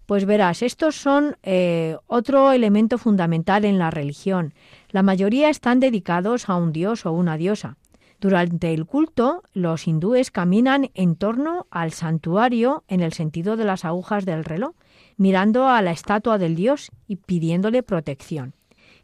Pues 0.08 0.26
verás, 0.26 0.62
estos 0.62 0.96
son 0.96 1.38
eh, 1.44 1.96
otro 2.08 2.52
elemento 2.52 2.98
fundamental 2.98 3.66
en 3.66 3.78
la 3.78 3.92
religión. 3.92 4.54
La 4.90 5.04
mayoría 5.04 5.50
están 5.50 5.80
dedicados 5.80 6.50
a 6.50 6.56
un 6.56 6.74
dios 6.74 7.06
o 7.06 7.12
una 7.12 7.38
diosa. 7.38 7.78
Durante 8.22 8.72
el 8.72 8.86
culto, 8.86 9.42
los 9.52 9.88
hindúes 9.88 10.30
caminan 10.30 10.92
en 10.94 11.16
torno 11.16 11.66
al 11.72 11.92
santuario 11.92 12.84
en 12.88 13.02
el 13.02 13.14
sentido 13.14 13.58
de 13.58 13.66
las 13.66 13.84
agujas 13.84 14.26
del 14.26 14.46
reloj, 14.46 14.76
mirando 15.18 15.68
a 15.68 15.82
la 15.82 15.90
estatua 15.90 16.38
del 16.38 16.56
dios 16.56 16.92
y 17.08 17.16
pidiéndole 17.16 17.82
protección. 17.82 18.54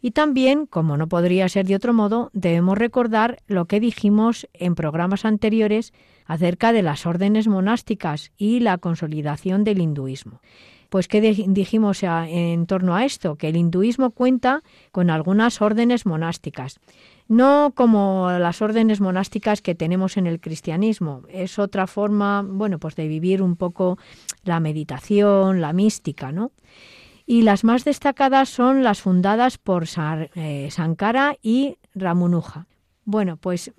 Y 0.04 0.12
también, 0.12 0.68
como 0.68 0.98
no 0.98 1.08
podría 1.08 1.50
ser 1.50 1.66
de 1.66 1.76
otro 1.76 1.96
modo, 1.96 2.30
debemos 2.34 2.78
recordar 2.78 3.40
lo 3.48 3.66
que 3.66 3.80
dijimos 3.80 4.48
en 4.54 4.76
programas 4.76 5.26
anteriores 5.26 5.94
acerca 6.28 6.72
de 6.72 6.84
las 6.84 7.08
órdenes 7.08 7.48
monásticas 7.48 8.32
y 8.38 8.60
la 8.60 8.78
consolidación 8.78 9.64
del 9.64 9.82
hinduismo. 9.82 10.42
Pues 10.90 11.08
¿qué 11.08 11.22
dijimos 11.22 12.04
en 12.04 12.66
torno 12.66 12.96
a 12.96 13.04
esto? 13.06 13.36
Que 13.36 13.50
el 13.50 13.58
hinduismo 13.58 14.12
cuenta 14.12 14.64
con 14.92 15.10
algunas 15.10 15.62
órdenes 15.62 16.06
monásticas. 16.06 16.80
No 17.28 17.74
como 17.76 18.32
las 18.32 18.62
órdenes 18.62 19.02
monásticas 19.02 19.62
que 19.62 19.76
tenemos 19.76 20.16
en 20.16 20.28
el 20.28 20.40
cristianismo. 20.40 21.24
Es 21.30 21.60
otra 21.60 21.88
forma, 21.88 22.42
bueno, 22.42 22.80
pues 22.80 22.96
de 22.96 23.08
vivir 23.08 23.42
un 23.42 23.58
poco 23.58 23.98
la 24.44 24.62
meditación, 24.62 25.60
la 25.60 25.74
mística, 25.74 26.32
¿no? 26.32 26.52
Y 27.26 27.42
las 27.42 27.66
más 27.66 27.84
destacadas 27.84 28.48
son 28.48 28.84
las 28.84 29.02
fundadas 29.02 29.58
por 29.58 29.86
eh, 30.36 30.70
Sankara 30.72 31.36
y 31.42 31.78
Ramunuja. 31.94 32.68
Bueno, 33.04 33.36
pues 33.36 33.74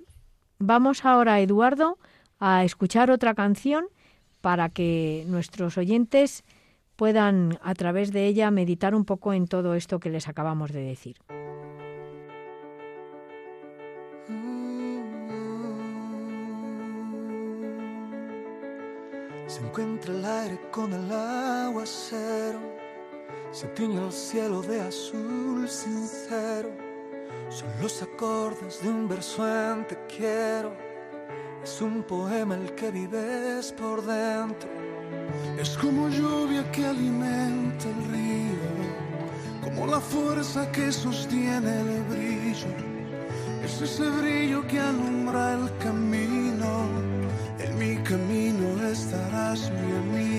vamos 0.59 1.03
ahora, 1.03 1.39
Eduardo, 1.39 1.97
a 2.39 2.63
escuchar 2.63 3.09
otra 3.09 3.33
canción 3.33 3.85
para 4.41 4.69
que 4.69 5.25
nuestros 5.27 5.79
oyentes 5.79 6.43
puedan 6.99 7.57
a 7.63 7.73
través 7.75 8.11
de 8.11 8.25
ella 8.25 8.51
meditar 8.51 8.93
un 8.93 9.05
poco 9.05 9.31
en 9.31 9.47
todo 9.47 9.73
esto 9.73 10.01
que 10.01 10.09
les 10.09 10.27
acabamos 10.27 10.73
de 10.73 10.81
decir. 10.81 11.15
Se 19.47 19.61
encuentra 19.65 20.13
el 20.13 20.25
aire 20.25 20.59
con 20.71 20.91
el 20.91 21.09
aguacero, 21.09 22.59
se 23.51 23.67
tiñe 23.69 24.05
el 24.05 24.11
cielo 24.11 24.61
de 24.61 24.81
azul 24.81 25.69
sincero. 25.69 26.69
Son 27.47 27.69
los 27.81 28.03
acordes 28.03 28.83
de 28.83 28.89
un 28.89 29.07
verso 29.07 29.47
en 29.47 29.87
te 29.87 29.97
quiero, 30.17 30.73
es 31.63 31.81
un 31.81 32.03
poema 32.03 32.55
el 32.55 32.75
que 32.75 32.91
vives 32.91 33.71
por 33.71 34.05
dentro 34.05 34.67
es 35.59 35.77
como 35.77 36.07
lluvia 36.09 36.38
que 36.79 36.85
alimenta 36.85 37.89
el 37.89 38.01
río, 38.11 38.65
como 39.61 39.87
la 39.87 39.99
fuerza 39.99 40.71
que 40.71 40.91
sostiene 40.91 41.81
el 41.81 42.03
brillo. 42.03 42.71
Es 43.63 43.81
ese 43.81 44.09
brillo 44.09 44.65
que 44.67 44.79
alumbra 44.79 45.53
el 45.55 45.65
camino. 45.79 46.69
En 47.59 47.77
mi 47.77 47.97
camino 48.03 48.65
estarás 48.87 49.69
mi 49.71 49.91
amigo. 50.03 50.38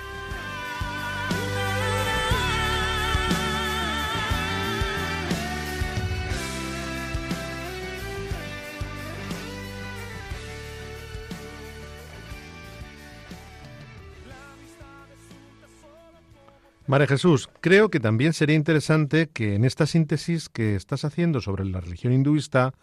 María 16.91 17.07
Jesús, 17.07 17.49
creo 17.61 17.87
que 17.87 18.01
también 18.01 18.33
sería 18.33 18.57
interesante 18.57 19.29
que 19.29 19.55
en 19.55 19.63
esta 19.63 19.85
síntesis 19.85 20.49
que 20.49 20.75
estás 20.75 21.05
haciendo 21.05 21.39
sobre 21.39 21.63
la 21.63 21.79
religión 21.79 22.11
hinduista 22.11 22.73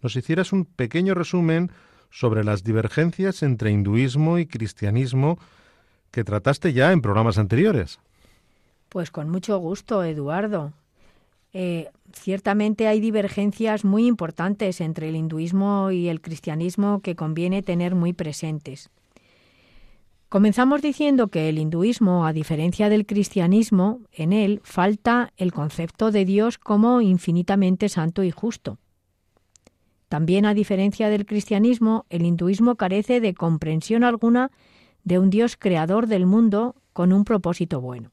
nos 0.00 0.16
hicieras 0.16 0.54
un 0.54 0.64
pequeño 0.64 1.12
resumen 1.12 1.70
sobre 2.08 2.44
las 2.44 2.64
divergencias 2.64 3.42
entre 3.42 3.70
hinduismo 3.70 4.38
y 4.38 4.46
cristianismo 4.46 5.38
que 6.10 6.24
trataste 6.24 6.72
ya 6.72 6.92
en 6.92 7.02
programas 7.02 7.36
anteriores. 7.36 8.00
Pues 8.88 9.10
con 9.10 9.28
mucho 9.28 9.58
gusto, 9.58 10.02
Eduardo. 10.02 10.72
Eh, 11.52 11.90
ciertamente 12.14 12.88
hay 12.88 13.00
divergencias 13.00 13.84
muy 13.84 14.06
importantes 14.06 14.80
entre 14.80 15.10
el 15.10 15.16
hinduismo 15.16 15.90
y 15.90 16.08
el 16.08 16.22
cristianismo 16.22 17.02
que 17.02 17.16
conviene 17.16 17.62
tener 17.62 17.94
muy 17.94 18.14
presentes. 18.14 18.88
Comenzamos 20.28 20.82
diciendo 20.82 21.28
que 21.28 21.48
el 21.48 21.58
hinduismo, 21.58 22.26
a 22.26 22.34
diferencia 22.34 22.90
del 22.90 23.06
cristianismo, 23.06 24.00
en 24.12 24.34
él 24.34 24.60
falta 24.62 25.32
el 25.38 25.52
concepto 25.52 26.10
de 26.10 26.26
Dios 26.26 26.58
como 26.58 27.00
infinitamente 27.00 27.88
santo 27.88 28.22
y 28.22 28.30
justo. 28.30 28.78
También, 30.08 30.44
a 30.44 30.52
diferencia 30.52 31.08
del 31.08 31.24
cristianismo, 31.24 32.04
el 32.10 32.26
hinduismo 32.26 32.76
carece 32.76 33.20
de 33.20 33.32
comprensión 33.32 34.04
alguna 34.04 34.50
de 35.02 35.18
un 35.18 35.30
Dios 35.30 35.56
creador 35.56 36.06
del 36.06 36.26
mundo 36.26 36.76
con 36.92 37.14
un 37.14 37.24
propósito 37.24 37.80
bueno. 37.80 38.12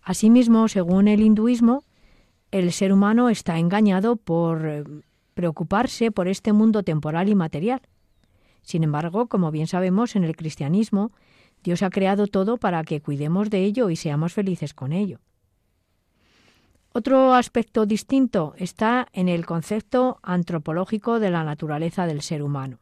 Asimismo, 0.00 0.68
según 0.68 1.08
el 1.08 1.22
hinduismo, 1.22 1.82
el 2.52 2.70
ser 2.72 2.92
humano 2.92 3.30
está 3.30 3.58
engañado 3.58 4.14
por 4.14 4.64
eh, 4.64 4.84
preocuparse 5.34 6.12
por 6.12 6.28
este 6.28 6.52
mundo 6.52 6.84
temporal 6.84 7.28
y 7.28 7.34
material, 7.34 7.82
sin 8.62 8.84
embargo, 8.84 9.26
como 9.26 9.50
bien 9.50 9.66
sabemos, 9.66 10.16
en 10.16 10.24
el 10.24 10.36
cristianismo, 10.36 11.12
Dios 11.62 11.82
ha 11.82 11.90
creado 11.90 12.26
todo 12.26 12.56
para 12.56 12.82
que 12.84 13.00
cuidemos 13.00 13.50
de 13.50 13.64
ello 13.64 13.90
y 13.90 13.96
seamos 13.96 14.32
felices 14.32 14.74
con 14.74 14.92
ello. 14.92 15.20
Otro 16.92 17.34
aspecto 17.34 17.86
distinto 17.86 18.54
está 18.56 19.06
en 19.12 19.28
el 19.28 19.46
concepto 19.46 20.18
antropológico 20.22 21.20
de 21.20 21.30
la 21.30 21.44
naturaleza 21.44 22.06
del 22.06 22.20
ser 22.20 22.42
humano. 22.42 22.78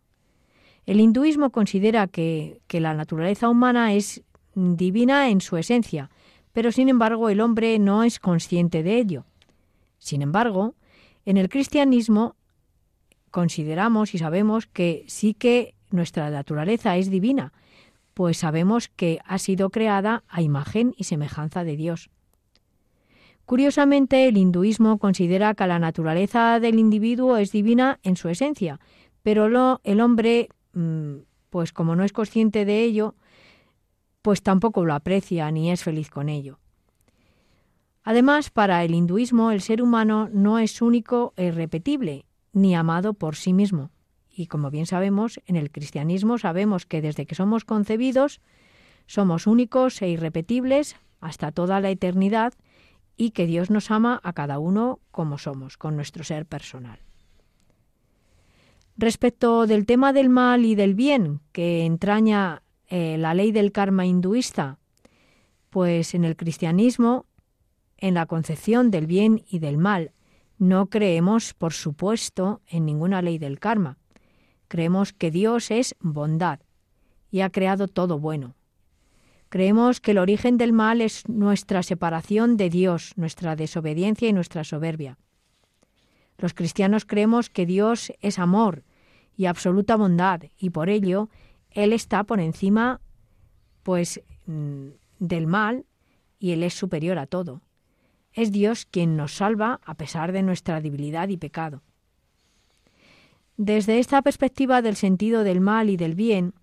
El 0.87 1.01
hinduismo 1.01 1.51
considera 1.51 2.07
que, 2.07 2.63
que, 2.67 2.81
la 2.81 2.95
naturaleza 2.95 3.51
humana 3.51 3.93
es 3.93 4.23
divina 4.55 5.29
en 5.29 5.43
su 5.43 5.59
esencia, 5.59 6.11
pero 6.55 6.73
sin 6.73 6.89
embargo 6.89 7.29
el 7.29 7.43
hombre 7.43 7.79
no 7.79 8.03
es 8.03 8.19
consciente 8.19 8.83
de 8.83 8.97
ello. 8.97 9.27
Sin 9.99 10.23
embargo, 10.23 10.75
en 11.27 11.37
el 11.37 11.51
cristianismo 11.51 12.37
consideramos 13.39 14.17
y 14.17 14.19
sabemos 14.19 14.67
que 14.67 15.05
sí 15.07 15.33
que 15.33 15.77
nuestra 15.93 16.29
naturaleza 16.29 16.97
es 16.97 17.09
divina, 17.09 17.53
pues 18.13 18.39
sabemos 18.39 18.89
que 18.89 19.21
ha 19.25 19.39
sido 19.39 19.71
creada 19.71 20.25
a 20.27 20.43
imagen 20.43 20.93
y 20.97 21.05
semejanza 21.05 21.63
de 21.63 21.77
Dios. 21.77 22.11
Curiosamente, 23.45 24.27
el 24.27 24.37
hinduismo 24.37 24.99
considera 24.99 25.55
que 25.55 25.69
la 25.69 25.79
naturaleza 25.79 26.59
del 26.59 26.81
individuo 26.81 27.37
es 27.37 27.53
divina 27.53 28.01
en 28.03 28.17
su 28.17 28.29
esencia, 28.29 28.81
pero 29.23 29.79
el 29.85 30.01
hombre, 30.01 30.49
mm, 30.73 31.19
pues 31.49 31.73
como 31.73 31.95
no 31.95 32.03
es 32.03 32.13
consciente 32.13 32.65
de 32.65 32.83
ello, 32.83 33.15
pues 34.21 34.43
tampoco 34.43 34.85
lo 34.85 34.95
aprecia 34.95 35.49
ni 35.53 35.71
es 35.71 35.85
feliz 35.85 36.11
con 36.11 36.29
ello. 36.29 36.59
Además, 38.03 38.51
para 38.51 38.83
el 38.83 38.97
hinduismo 38.97 39.53
el 39.53 39.61
ser 39.61 39.81
humano 39.81 40.29
no 40.33 40.59
es 40.59 40.83
único 40.83 41.35
e 41.37 41.45
irrepetible, 41.45 42.25
ni 42.53 42.75
amado 42.75 43.15
por 43.15 43.37
sí 43.37 43.53
mismo. 43.53 43.91
Y 44.31 44.47
como 44.47 44.71
bien 44.71 44.87
sabemos, 44.87 45.41
en 45.47 45.57
el 45.57 45.71
cristianismo 45.71 46.39
sabemos 46.39 46.87
que 46.87 47.03
desde 47.03 47.27
que 47.27 47.35
somos 47.35 47.65
concebidos 47.65 48.41
somos 49.07 49.47
únicos 49.47 50.01
e 50.03 50.09
irrepetibles 50.11 50.97
hasta 51.21 51.51
toda 51.51 51.81
la 51.81 51.91
eternidad 51.91 52.53
y 53.17 53.31
que 53.31 53.47
Dios 53.47 53.71
nos 53.71 53.91
ama 53.91 54.21
a 54.23 54.33
cada 54.33 54.59
uno 54.59 55.01
como 55.11 55.39
somos, 55.39 55.77
con 55.77 55.97
nuestro 55.97 56.23
ser 56.25 56.47
personal. 56.47 57.01
Respecto 58.97 59.67
del 59.67 59.87
tema 59.87 60.13
del 60.13 60.29
mal 60.29 60.65
y 60.65 60.75
del 60.75 60.95
bien 60.95 61.41
que 61.53 61.85
entraña 61.85 62.63
eh, 62.87 63.17
la 63.19 63.35
ley 63.35 63.51
del 63.51 63.73
karma 63.73 64.07
hinduista, 64.07 64.79
pues 65.71 66.15
en 66.15 66.25
el 66.25 66.37
cristianismo, 66.37 67.27
en 67.97 68.15
la 68.15 68.27
concepción 68.27 68.91
del 68.91 69.07
bien 69.07 69.45
y 69.49 69.59
del 69.59 69.79
mal, 69.79 70.13
no 70.59 70.87
creemos, 70.87 71.55
por 71.55 71.73
supuesto, 71.73 72.61
en 72.69 72.85
ninguna 72.85 73.23
ley 73.23 73.39
del 73.39 73.59
karma. 73.59 73.97
Creemos 74.67 75.13
que 75.13 75.31
Dios 75.31 75.71
es 75.71 75.95
bondad 76.01 76.61
y 77.31 77.41
ha 77.41 77.51
creado 77.51 77.89
todo 77.89 78.19
bueno. 78.19 78.55
Creemos 79.49 80.01
que 80.01 80.11
el 80.11 80.19
origen 80.19 80.59
del 80.59 80.73
mal 80.73 81.01
es 81.01 81.27
nuestra 81.29 81.83
separación 81.83 82.57
de 82.57 82.69
Dios, 82.69 83.13
nuestra 83.17 83.57
desobediencia 83.57 84.29
y 84.29 84.33
nuestra 84.33 84.65
soberbia. 84.65 85.17
Los 86.37 86.55
cristianos 86.55 87.05
creemos 87.05 87.49
que 87.49 87.65
Dios 87.65 88.13
es 88.21 88.39
amor 88.39 88.85
y 89.37 89.47
absoluta 89.47 89.97
bondad 89.97 90.43
y 90.59 90.71
por 90.71 90.91
ello 90.91 91.31
Él 91.71 91.93
está 91.93 92.25
por 92.25 92.41
encima 92.41 93.01
pues 93.83 94.21
mm, 94.47 94.89
del 95.19 95.47
mal 95.47 95.87
y 96.39 96.53
Él 96.53 96.63
es 96.63 96.75
superior 96.75 97.19
a 97.19 97.27
todo. 97.27 97.63
Es 98.33 98.53
Dios 98.53 98.87
quien 98.87 99.17
nos 99.17 99.33
salva 99.35 99.81
a 99.85 99.95
pesar 99.95 100.33
de 100.33 100.43
nuestra 100.43 100.81
debilidad 100.81 101.29
y 101.29 101.37
pecado. 101.37 101.83
Desde 103.57 103.99
esta 103.99 104.23
perspectiva 104.23 104.83
del 104.83 104.95
sentido 104.95 105.43
del 105.43 105.61
mal 105.61 105.91
y 105.91 105.97
del 105.97 106.15
bien, 106.15 106.55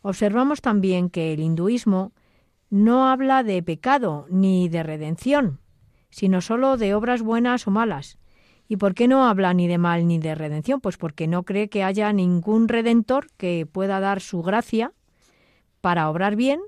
observamos 0.00 0.62
también 0.62 1.10
que 1.10 1.34
el 1.34 1.40
hinduismo 1.40 2.12
no 2.70 3.08
habla 3.08 3.42
de 3.42 3.62
pecado 3.62 4.26
ni 4.30 4.68
de 4.68 4.82
redención, 4.82 5.60
sino 6.08 6.40
sólo 6.40 6.76
de 6.76 6.94
obras 6.94 7.20
buenas 7.20 7.66
o 7.66 7.70
malas. 7.70 8.18
¿Y 8.68 8.76
por 8.76 8.94
qué 8.94 9.08
no 9.08 9.24
habla 9.24 9.52
ni 9.52 9.66
de 9.66 9.78
mal 9.78 10.06
ni 10.06 10.18
de 10.18 10.34
redención? 10.34 10.80
Pues 10.80 10.96
porque 10.96 11.26
no 11.26 11.42
cree 11.42 11.68
que 11.68 11.82
haya 11.82 12.12
ningún 12.12 12.68
redentor 12.68 13.26
que 13.36 13.66
pueda 13.66 13.98
dar 14.00 14.20
su 14.20 14.42
gracia 14.42 14.92
para 15.80 16.08
obrar 16.08 16.36
bien, 16.36 16.60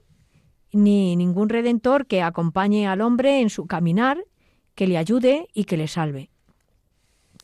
ni 0.73 1.17
ningún 1.17 1.49
redentor 1.49 2.07
que 2.07 2.21
acompañe 2.21 2.89
al 2.89 3.01
hombre 3.01 3.41
en 3.41 3.51
su 3.51 3.67
caminar 3.67 4.25
que 4.75 4.87
le 4.87 4.99
ayude 4.99 5.49
y 5.53 5.65
que 5.65 5.77
le 5.77 5.89
salve. 5.89 6.31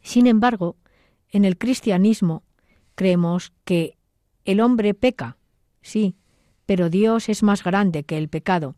Sin 0.02 0.26
embargo, 0.26 0.76
en 1.30 1.44
el 1.44 1.58
cristianismo 1.58 2.42
creemos 2.94 3.52
que 3.64 3.96
el 4.44 4.60
hombre 4.60 4.94
peca, 4.94 5.36
sí, 5.82 6.16
pero 6.66 6.90
Dios 6.90 7.28
es 7.28 7.42
más 7.42 7.62
grande 7.62 8.04
que 8.04 8.18
el 8.18 8.28
pecado 8.28 8.76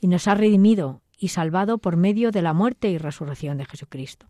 y 0.00 0.08
nos 0.08 0.28
ha 0.28 0.34
redimido 0.34 1.02
y 1.18 1.28
salvado 1.28 1.78
por 1.78 1.96
medio 1.96 2.30
de 2.30 2.42
la 2.42 2.52
muerte 2.52 2.90
y 2.90 2.98
resurrección 2.98 3.56
de 3.58 3.64
Jesucristo. 3.64 4.26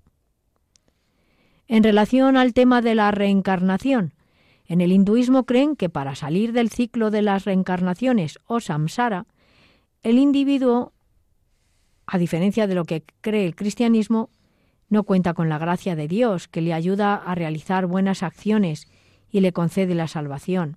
En 1.69 1.83
relación 1.83 2.37
al 2.37 2.55
tema 2.55 2.81
de 2.81 2.95
la 2.95 3.11
reencarnación, 3.11 4.15
en 4.67 4.81
el 4.81 4.93
hinduismo 4.93 5.45
creen 5.45 5.77
que 5.77 5.89
para 5.89 6.15
salir 6.15 6.53
del 6.53 6.71
ciclo 6.71 7.11
de 7.11 7.23
las 7.23 7.45
reencarnaciones 7.45 8.39
o 8.47 8.61
samsara, 8.61 9.27
el 10.03 10.19
individuo 10.19 10.93
a 12.07 12.19
diferencia 12.19 12.67
de 12.67 12.75
lo 12.75 12.85
que 12.85 13.05
cree 13.21 13.47
el 13.47 13.57
cristianismo, 13.57 14.31
no 14.89 15.03
cuenta 15.03 15.35
con 15.35 15.49
la 15.49 15.59
gracia 15.59 15.97
de 15.97 16.09
Dios, 16.09 16.49
que 16.49 16.61
le 16.61 16.73
ayuda 16.73 17.17
a 17.17 17.35
realizar 17.35 17.87
buenas 17.87 18.23
acciones 18.23 18.89
y 19.31 19.41
le 19.41 19.53
concede 19.53 19.95
la 19.95 20.07
salvación. 20.07 20.77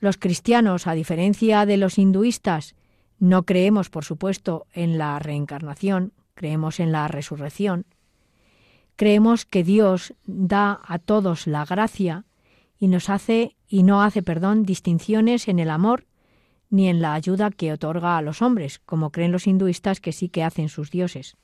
Los 0.00 0.16
cristianos, 0.16 0.86
a 0.86 0.92
diferencia 0.92 1.66
de 1.66 1.76
los 1.76 1.98
hinduistas, 1.98 2.74
no 3.18 3.44
creemos, 3.44 3.90
por 3.90 4.04
supuesto, 4.04 4.66
en 4.72 4.98
la 4.98 5.18
reencarnación, 5.18 6.12
creemos 6.34 6.80
en 6.80 6.92
la 6.92 7.08
resurrección. 7.08 7.86
Creemos 8.96 9.44
que 9.44 9.64
Dios 9.64 10.14
da 10.24 10.80
a 10.86 10.98
todos 10.98 11.46
la 11.46 11.64
gracia 11.64 12.24
y 12.78 12.88
nos 12.88 13.10
hace 13.10 13.56
y 13.68 13.82
no 13.82 14.02
hace, 14.02 14.22
perdón, 14.22 14.64
distinciones 14.64 15.48
en 15.48 15.58
el 15.58 15.70
amor 15.70 16.06
ni 16.70 16.88
en 16.88 17.00
la 17.00 17.14
ayuda 17.14 17.50
que 17.50 17.72
otorga 17.72 18.16
a 18.16 18.22
los 18.22 18.42
hombres, 18.42 18.80
como 18.84 19.10
creen 19.10 19.32
los 19.32 19.46
hinduistas 19.46 20.00
que 20.00 20.12
sí 20.12 20.28
que 20.28 20.42
hacen 20.42 20.68
sus 20.68 20.90
dioses. 20.90 21.36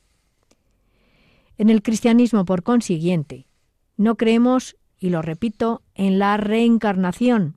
En 1.59 1.71
el 1.71 1.83
cristianismo, 1.83 2.45
por 2.45 2.63
consiguiente, 2.63 3.47
no 3.97 4.17
creemos, 4.17 4.77
y 4.99 5.11
lo 5.11 5.23
repito, 5.23 5.83
en 5.95 6.19
la 6.19 6.37
reencarnación, 6.37 7.57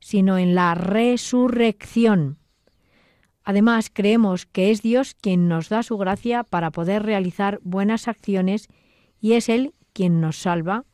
sino 0.00 0.38
en 0.38 0.54
la 0.54 0.74
resurrección. 0.74 2.38
Además, 3.44 3.90
creemos 3.92 4.46
que 4.46 4.70
es 4.70 4.82
Dios 4.82 5.14
quien 5.14 5.48
nos 5.48 5.68
da 5.68 5.82
su 5.82 5.98
gracia 5.98 6.44
para 6.44 6.70
poder 6.70 7.02
realizar 7.02 7.60
buenas 7.62 8.08
acciones 8.08 8.68
y 9.20 9.32
es 9.32 9.48
Él 9.48 9.74
quien 9.92 10.20
nos 10.20 10.38
salva 10.38 10.84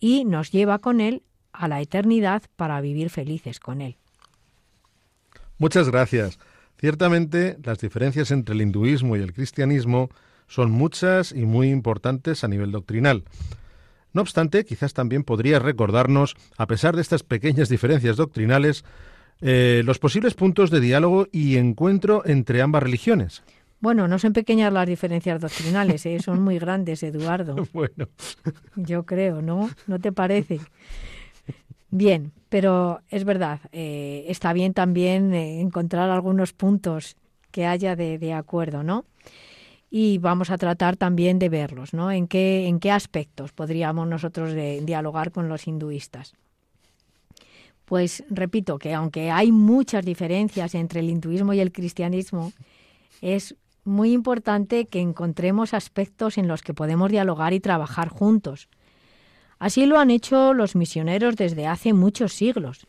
y 0.00 0.24
nos 0.24 0.50
lleva 0.50 0.80
con 0.80 1.00
Él 1.00 1.22
a 1.52 1.68
la 1.68 1.80
eternidad 1.80 2.42
para 2.56 2.80
vivir 2.80 3.10
felices 3.10 3.60
con 3.60 3.80
Él. 3.80 3.96
Muchas 5.58 5.90
gracias. 5.90 6.38
Ciertamente, 6.78 7.56
las 7.62 7.78
diferencias 7.78 8.30
entre 8.30 8.54
el 8.54 8.62
hinduismo 8.62 9.16
y 9.16 9.20
el 9.20 9.32
cristianismo 9.32 10.10
son 10.48 10.70
muchas 10.70 11.32
y 11.32 11.46
muy 11.46 11.70
importantes 11.70 12.44
a 12.44 12.48
nivel 12.48 12.72
doctrinal. 12.72 13.24
No 14.12 14.22
obstante, 14.22 14.64
quizás 14.64 14.94
también 14.94 15.24
podría 15.24 15.58
recordarnos, 15.58 16.36
a 16.56 16.66
pesar 16.66 16.94
de 16.94 17.02
estas 17.02 17.22
pequeñas 17.22 17.68
diferencias 17.68 18.16
doctrinales, 18.16 18.84
eh, 19.40 19.82
los 19.84 19.98
posibles 19.98 20.34
puntos 20.34 20.70
de 20.70 20.80
diálogo 20.80 21.26
y 21.32 21.56
encuentro 21.56 22.22
entre 22.24 22.62
ambas 22.62 22.82
religiones. 22.82 23.42
Bueno, 23.80 24.08
no 24.08 24.18
son 24.18 24.32
pequeñas 24.32 24.72
las 24.72 24.86
diferencias 24.86 25.40
doctrinales, 25.40 26.06
¿eh? 26.06 26.18
son 26.20 26.42
muy 26.42 26.58
grandes, 26.58 27.02
Eduardo. 27.02 27.56
Bueno. 27.72 28.08
Yo 28.76 29.04
creo, 29.04 29.42
¿no? 29.42 29.68
¿No 29.86 29.98
te 29.98 30.12
parece? 30.12 30.60
Bien, 31.96 32.32
pero 32.48 33.02
es 33.08 33.22
verdad, 33.22 33.60
eh, 33.70 34.24
está 34.26 34.52
bien 34.52 34.74
también 34.74 35.32
encontrar 35.32 36.10
algunos 36.10 36.52
puntos 36.52 37.14
que 37.52 37.66
haya 37.66 37.94
de, 37.94 38.32
acuerdo, 38.32 38.82
¿no? 38.82 39.04
Y 39.92 40.18
vamos 40.18 40.50
a 40.50 40.58
tratar 40.58 40.96
también 40.96 41.38
de 41.38 41.48
verlos, 41.48 41.94
¿no? 41.94 42.10
En 42.10 42.26
qué, 42.26 42.66
en 42.66 42.80
qué 42.80 42.90
aspectos 42.90 43.52
podríamos 43.52 44.08
nosotros 44.08 44.56
dialogar 44.82 45.30
con 45.30 45.48
los 45.48 45.68
hinduistas. 45.68 46.34
Pues 47.84 48.24
repito 48.28 48.76
que 48.80 48.92
aunque 48.92 49.30
hay 49.30 49.52
muchas 49.52 50.04
diferencias 50.04 50.74
entre 50.74 50.98
el 50.98 51.10
hinduismo 51.10 51.52
y 51.52 51.60
el 51.60 51.70
cristianismo, 51.70 52.52
es 53.20 53.54
muy 53.84 54.12
importante 54.12 54.86
que 54.86 54.98
encontremos 54.98 55.74
aspectos 55.74 56.38
en 56.38 56.48
los 56.48 56.62
que 56.62 56.74
podemos 56.74 57.08
dialogar 57.12 57.52
y 57.52 57.60
trabajar 57.60 58.08
juntos. 58.08 58.68
Así 59.58 59.86
lo 59.86 59.98
han 59.98 60.10
hecho 60.10 60.54
los 60.54 60.76
misioneros 60.76 61.36
desde 61.36 61.66
hace 61.66 61.92
muchos 61.92 62.32
siglos. 62.32 62.86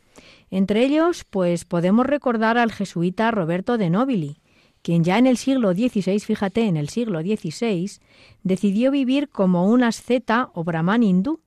Entre 0.49 0.85
ellos, 0.85 1.25
pues 1.29 1.65
podemos 1.65 2.05
recordar 2.05 2.57
al 2.57 2.71
jesuita 2.71 3.31
Roberto 3.31 3.77
de 3.77 3.89
Nobili, 3.89 4.41
quien 4.81 5.03
ya 5.03 5.17
en 5.17 5.25
el 5.25 5.37
siglo 5.37 5.73
XVI, 5.73 6.19
fíjate, 6.19 6.67
en 6.67 6.77
el 6.77 6.89
siglo 6.89 7.21
XVI, 7.21 7.99
decidió 8.43 8.91
vivir 8.91 9.29
como 9.29 9.67
un 9.67 9.83
asceta 9.83 10.51
o 10.53 10.63
brahman 10.63 11.01
hindú, 11.01 11.41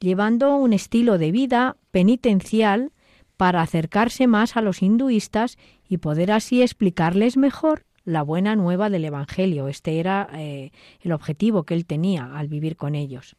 llevando 0.00 0.56
un 0.56 0.72
estilo 0.72 1.16
de 1.18 1.30
vida 1.30 1.76
penitencial 1.92 2.92
para 3.36 3.62
acercarse 3.62 4.26
más 4.26 4.56
a 4.56 4.60
los 4.60 4.82
hinduistas 4.82 5.56
y 5.88 5.98
poder 5.98 6.32
así 6.32 6.62
explicarles 6.62 7.36
mejor 7.36 7.86
la 8.04 8.22
buena 8.22 8.56
nueva 8.56 8.90
del 8.90 9.04
Evangelio. 9.04 9.68
Este 9.68 10.00
era 10.00 10.28
eh, 10.34 10.72
el 11.00 11.12
objetivo 11.12 11.62
que 11.62 11.74
él 11.74 11.86
tenía 11.86 12.36
al 12.36 12.48
vivir 12.48 12.76
con 12.76 12.94
ellos. 12.94 13.36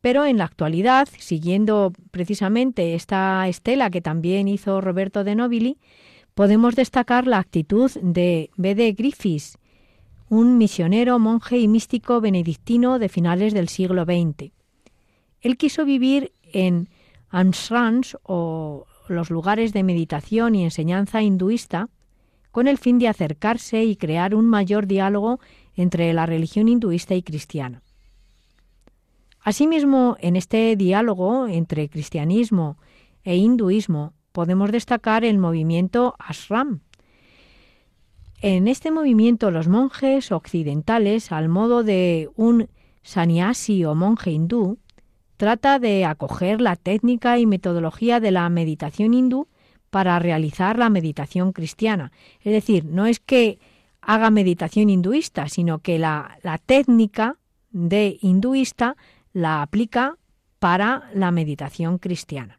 Pero 0.00 0.24
en 0.24 0.38
la 0.38 0.44
actualidad, 0.44 1.08
siguiendo 1.18 1.92
precisamente 2.10 2.94
esta 2.94 3.46
estela 3.48 3.90
que 3.90 4.00
también 4.00 4.48
hizo 4.48 4.80
Roberto 4.80 5.24
de 5.24 5.34
Nobili, 5.34 5.78
podemos 6.34 6.76
destacar 6.76 7.26
la 7.26 7.38
actitud 7.38 7.90
de 8.00 8.50
B.D. 8.56 8.92
Griffiths, 8.92 9.58
un 10.28 10.58
misionero, 10.58 11.18
monje 11.18 11.58
y 11.58 11.68
místico 11.68 12.20
benedictino 12.20 12.98
de 12.98 13.08
finales 13.08 13.54
del 13.54 13.68
siglo 13.68 14.04
XX. 14.04 14.52
Él 15.40 15.56
quiso 15.56 15.84
vivir 15.84 16.32
en 16.52 16.88
anshrams 17.30 18.16
o 18.22 18.86
los 19.08 19.30
lugares 19.30 19.72
de 19.72 19.82
meditación 19.82 20.54
y 20.54 20.64
enseñanza 20.64 21.22
hinduista 21.22 21.88
con 22.50 22.68
el 22.68 22.78
fin 22.78 22.98
de 22.98 23.08
acercarse 23.08 23.84
y 23.84 23.96
crear 23.96 24.34
un 24.34 24.46
mayor 24.46 24.86
diálogo 24.86 25.40
entre 25.76 26.12
la 26.12 26.26
religión 26.26 26.68
hinduista 26.68 27.14
y 27.14 27.22
cristiana. 27.22 27.82
Asimismo, 29.48 30.18
en 30.20 30.36
este 30.36 30.76
diálogo 30.76 31.48
entre 31.48 31.88
cristianismo 31.88 32.76
e 33.24 33.36
hinduismo 33.36 34.12
podemos 34.30 34.70
destacar 34.70 35.24
el 35.24 35.38
movimiento 35.38 36.14
ashram. 36.18 36.80
En 38.42 38.68
este 38.68 38.90
movimiento 38.90 39.50
los 39.50 39.66
monjes 39.66 40.32
occidentales, 40.32 41.32
al 41.32 41.48
modo 41.48 41.82
de 41.82 42.28
un 42.36 42.68
sannyasi 43.00 43.86
o 43.86 43.94
monje 43.94 44.32
hindú, 44.32 44.76
trata 45.38 45.78
de 45.78 46.04
acoger 46.04 46.60
la 46.60 46.76
técnica 46.76 47.38
y 47.38 47.46
metodología 47.46 48.20
de 48.20 48.32
la 48.32 48.46
meditación 48.50 49.14
hindú 49.14 49.48
para 49.88 50.18
realizar 50.18 50.76
la 50.78 50.90
meditación 50.90 51.52
cristiana. 51.52 52.12
Es 52.42 52.52
decir, 52.52 52.84
no 52.84 53.06
es 53.06 53.18
que 53.18 53.58
haga 54.02 54.28
meditación 54.30 54.90
hinduista, 54.90 55.48
sino 55.48 55.78
que 55.78 55.98
la, 55.98 56.38
la 56.42 56.58
técnica 56.58 57.38
de 57.70 58.18
hinduista 58.20 58.96
la 59.32 59.62
aplica 59.62 60.16
para 60.58 61.10
la 61.14 61.30
meditación 61.30 61.98
cristiana. 61.98 62.58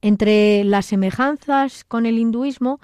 Entre 0.00 0.64
las 0.64 0.86
semejanzas 0.86 1.84
con 1.84 2.06
el 2.06 2.18
hinduismo, 2.18 2.80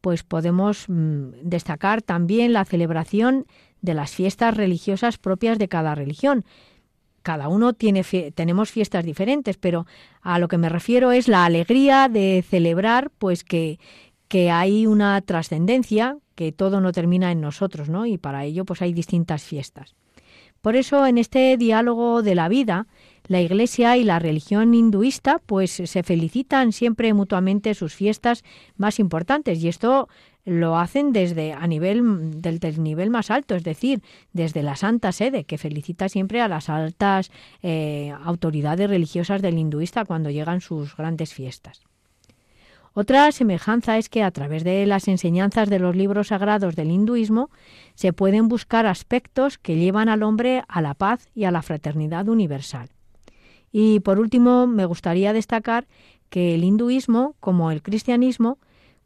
pues 0.00 0.22
podemos 0.22 0.84
mm, 0.88 1.30
destacar 1.42 2.02
también 2.02 2.52
la 2.52 2.64
celebración 2.64 3.46
de 3.80 3.94
las 3.94 4.10
fiestas 4.10 4.56
religiosas 4.56 5.18
propias 5.18 5.58
de 5.58 5.68
cada 5.68 5.94
religión, 5.94 6.44
cada 7.22 7.48
uno 7.48 7.72
tiene 7.74 8.02
tenemos 8.34 8.70
fiestas 8.70 9.04
diferentes, 9.04 9.56
pero 9.56 9.86
a 10.22 10.38
lo 10.38 10.48
que 10.48 10.58
me 10.58 10.68
refiero 10.68 11.12
es 11.12 11.28
la 11.28 11.44
alegría 11.44 12.08
de 12.08 12.44
celebrar 12.48 13.10
pues 13.18 13.44
que, 13.44 13.78
que 14.28 14.50
hay 14.50 14.86
una 14.86 15.20
trascendencia, 15.20 16.16
que 16.34 16.52
todo 16.52 16.80
no 16.80 16.92
termina 16.92 17.30
en 17.30 17.40
nosotros, 17.40 17.88
¿no? 17.88 18.06
Y 18.06 18.16
para 18.16 18.44
ello 18.44 18.64
pues 18.64 18.80
hay 18.82 18.92
distintas 18.92 19.42
fiestas. 19.42 19.94
Por 20.60 20.76
eso 20.76 21.06
en 21.06 21.18
este 21.18 21.56
diálogo 21.56 22.22
de 22.22 22.34
la 22.34 22.48
vida, 22.48 22.86
la 23.26 23.40
Iglesia 23.40 23.96
y 23.96 24.04
la 24.04 24.18
religión 24.18 24.74
hinduista 24.74 25.40
pues 25.44 25.70
se 25.70 26.02
felicitan 26.02 26.72
siempre 26.72 27.14
mutuamente 27.14 27.74
sus 27.74 27.94
fiestas 27.94 28.44
más 28.76 28.98
importantes 28.98 29.62
y 29.62 29.68
esto 29.68 30.08
lo 30.44 30.78
hacen 30.78 31.12
desde 31.12 31.52
a 31.52 31.66
nivel 31.66 32.40
del, 32.40 32.60
nivel 32.82 33.10
más 33.10 33.30
alto, 33.30 33.54
es 33.54 33.62
decir, 33.62 34.02
desde 34.32 34.62
la 34.62 34.76
Santa 34.76 35.12
Sede, 35.12 35.44
que 35.44 35.58
felicita 35.58 36.08
siempre 36.08 36.40
a 36.40 36.48
las 36.48 36.68
altas 36.68 37.30
eh, 37.62 38.12
autoridades 38.24 38.88
religiosas 38.88 39.42
del 39.42 39.58
hinduista 39.58 40.04
cuando 40.04 40.30
llegan 40.30 40.60
sus 40.60 40.96
grandes 40.96 41.34
fiestas. 41.34 41.82
Otra 42.92 43.30
semejanza 43.30 43.98
es 43.98 44.08
que 44.08 44.22
a 44.24 44.30
través 44.32 44.64
de 44.64 44.84
las 44.84 45.06
enseñanzas 45.06 45.70
de 45.70 45.78
los 45.78 45.94
libros 45.94 46.28
sagrados 46.28 46.74
del 46.74 46.90
hinduismo 46.90 47.50
se 47.94 48.12
pueden 48.12 48.48
buscar 48.48 48.86
aspectos 48.86 49.58
que 49.58 49.76
llevan 49.76 50.08
al 50.08 50.24
hombre 50.24 50.64
a 50.66 50.82
la 50.82 50.94
paz 50.94 51.28
y 51.34 51.44
a 51.44 51.52
la 51.52 51.62
fraternidad 51.62 52.28
universal. 52.28 52.90
Y 53.70 54.00
por 54.00 54.18
último, 54.18 54.66
me 54.66 54.86
gustaría 54.86 55.32
destacar 55.32 55.86
que 56.30 56.54
el 56.54 56.64
hinduismo, 56.64 57.36
como 57.38 57.70
el 57.70 57.82
cristianismo, 57.82 58.58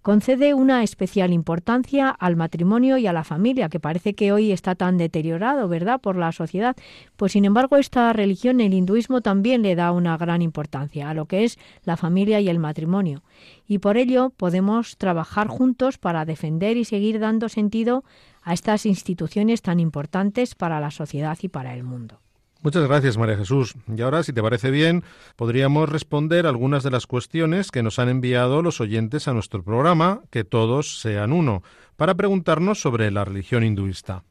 concede 0.04 0.52
una 0.52 0.82
especial 0.82 1.32
importancia 1.32 2.10
al 2.10 2.36
matrimonio 2.36 2.98
y 2.98 3.06
a 3.06 3.14
la 3.14 3.24
familia, 3.24 3.70
que 3.70 3.80
parece 3.80 4.12
que 4.12 4.32
hoy 4.32 4.52
está 4.52 4.74
tan 4.74 4.98
deteriorado, 4.98 5.66
¿verdad?, 5.66 5.98
por 5.98 6.16
la 6.16 6.30
sociedad. 6.30 6.76
Pues 7.16 7.32
sin 7.32 7.46
embargo, 7.46 7.78
esta 7.78 8.12
religión, 8.12 8.60
el 8.60 8.74
hinduismo, 8.74 9.22
también 9.22 9.62
le 9.62 9.74
da 9.74 9.92
una 9.92 10.18
gran 10.18 10.42
importancia 10.42 11.08
a 11.08 11.14
lo 11.14 11.24
que 11.24 11.44
es 11.44 11.58
la 11.84 11.96
familia 11.96 12.38
y 12.42 12.50
el 12.50 12.58
matrimonio. 12.58 13.22
Y 13.66 13.78
por 13.78 13.96
ello 13.96 14.28
podemos 14.28 14.98
trabajar 14.98 15.48
juntos 15.48 15.96
para 15.96 16.26
defender 16.26 16.76
y 16.76 16.84
seguir 16.84 17.18
dando 17.18 17.48
sentido 17.48 18.04
a 18.42 18.52
estas 18.52 18.84
instituciones 18.84 19.62
tan 19.62 19.80
importantes 19.80 20.54
para 20.54 20.80
la 20.80 20.90
sociedad 20.90 21.38
y 21.40 21.48
para 21.48 21.72
el 21.72 21.82
mundo. 21.82 22.23
Muchas 22.64 22.88
gracias, 22.88 23.18
María 23.18 23.36
Jesús. 23.36 23.74
Y 23.94 24.00
ahora, 24.00 24.22
si 24.22 24.32
te 24.32 24.42
parece 24.42 24.70
bien, 24.70 25.04
podríamos 25.36 25.86
responder 25.86 26.46
algunas 26.46 26.82
de 26.82 26.90
las 26.90 27.06
cuestiones 27.06 27.70
que 27.70 27.82
nos 27.82 27.98
han 27.98 28.08
enviado 28.08 28.62
los 28.62 28.80
oyentes 28.80 29.28
a 29.28 29.34
nuestro 29.34 29.62
programa, 29.62 30.22
que 30.30 30.44
todos 30.44 30.98
sean 30.98 31.34
uno, 31.34 31.62
para 31.96 32.14
preguntarnos 32.14 32.80
sobre 32.80 33.10
la 33.10 33.26
religión 33.26 33.64
hinduista. 33.64 34.24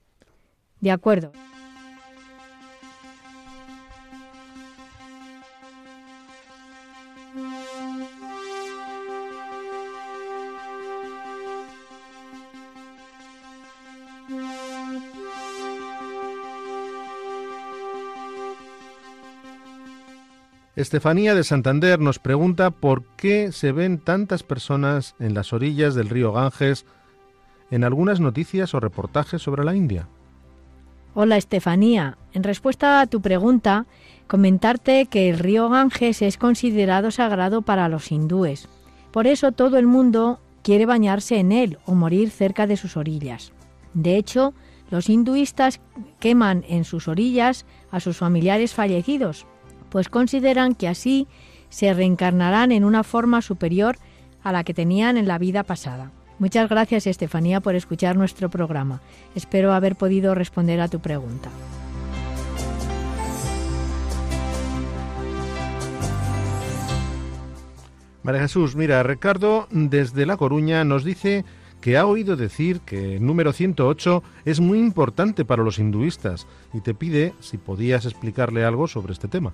De 0.81 0.89
acuerdo. 0.89 1.31
Estefanía 20.75 21.35
de 21.35 21.43
Santander 21.43 21.99
nos 21.99 22.17
pregunta 22.17 22.71
por 22.71 23.03
qué 23.15 23.51
se 23.51 23.71
ven 23.71 23.99
tantas 23.99 24.41
personas 24.41 25.13
en 25.19 25.35
las 25.35 25.53
orillas 25.53 25.93
del 25.93 26.09
río 26.09 26.31
Ganges 26.31 26.87
en 27.69 27.83
algunas 27.83 28.19
noticias 28.19 28.73
o 28.73 28.79
reportajes 28.79 29.39
sobre 29.39 29.63
la 29.63 29.75
India. 29.75 30.07
Hola 31.13 31.37
Estefanía. 31.37 32.17
En 32.33 32.41
respuesta 32.41 33.01
a 33.01 33.05
tu 33.05 33.21
pregunta, 33.21 33.85
comentarte 34.25 35.05
que 35.05 35.29
el 35.29 35.37
río 35.37 35.69
Ganges 35.69 36.23
es 36.23 36.37
considerado 36.37 37.11
sagrado 37.11 37.61
para 37.61 37.87
los 37.87 38.11
hindúes. 38.11 38.67
Por 39.11 39.27
eso 39.27 39.51
todo 39.51 39.77
el 39.77 39.85
mundo 39.85 40.39
quiere 40.63 40.87
bañarse 40.87 41.37
en 41.37 41.51
él 41.51 41.77
o 41.85 41.93
morir 41.93 42.31
cerca 42.31 42.65
de 42.65 42.77
sus 42.77 42.97
orillas. 42.97 43.53
De 43.93 44.17
hecho, 44.17 44.55
los 44.89 45.07
hinduistas 45.07 45.81
queman 46.19 46.63
en 46.67 46.83
sus 46.83 47.07
orillas 47.07 47.67
a 47.91 47.99
sus 47.99 48.17
familiares 48.17 48.73
fallecidos, 48.73 49.45
pues 49.93 50.09
consideran 50.09 50.73
que 50.73 50.87
así 50.87 51.27
se 51.69 51.93
reencarnarán 51.93 52.71
en 52.71 52.83
una 52.83 53.03
forma 53.03 53.43
superior 53.43 53.95
a 54.41 54.51
la 54.51 54.63
que 54.63 54.73
tenían 54.73 55.17
en 55.17 55.27
la 55.27 55.37
vida 55.37 55.61
pasada. 55.61 56.09
Muchas 56.39 56.67
gracias, 56.67 57.05
Estefanía, 57.05 57.59
por 57.59 57.75
escuchar 57.75 58.15
nuestro 58.15 58.49
programa. 58.49 59.01
Espero 59.35 59.71
haber 59.71 59.95
podido 59.95 60.33
responder 60.33 60.81
a 60.81 60.87
tu 60.87 60.99
pregunta. 60.99 61.51
María 68.23 68.41
Jesús, 68.41 68.75
mira, 68.75 69.03
Ricardo 69.03 69.67
desde 69.69 70.25
La 70.25 70.37
Coruña 70.37 70.83
nos 70.83 71.03
dice 71.03 71.45
que 71.81 71.97
ha 71.97 72.07
oído 72.07 72.35
decir 72.35 72.79
que 72.79 73.17
el 73.17 73.25
número 73.27 73.53
108 73.53 74.23
es 74.45 74.59
muy 74.59 74.79
importante 74.79 75.45
para 75.45 75.61
los 75.61 75.77
hinduistas 75.77 76.47
y 76.73 76.81
te 76.81 76.95
pide 76.95 77.35
si 77.41 77.59
podías 77.59 78.07
explicarle 78.07 78.65
algo 78.65 78.87
sobre 78.87 79.13
este 79.13 79.27
tema. 79.27 79.53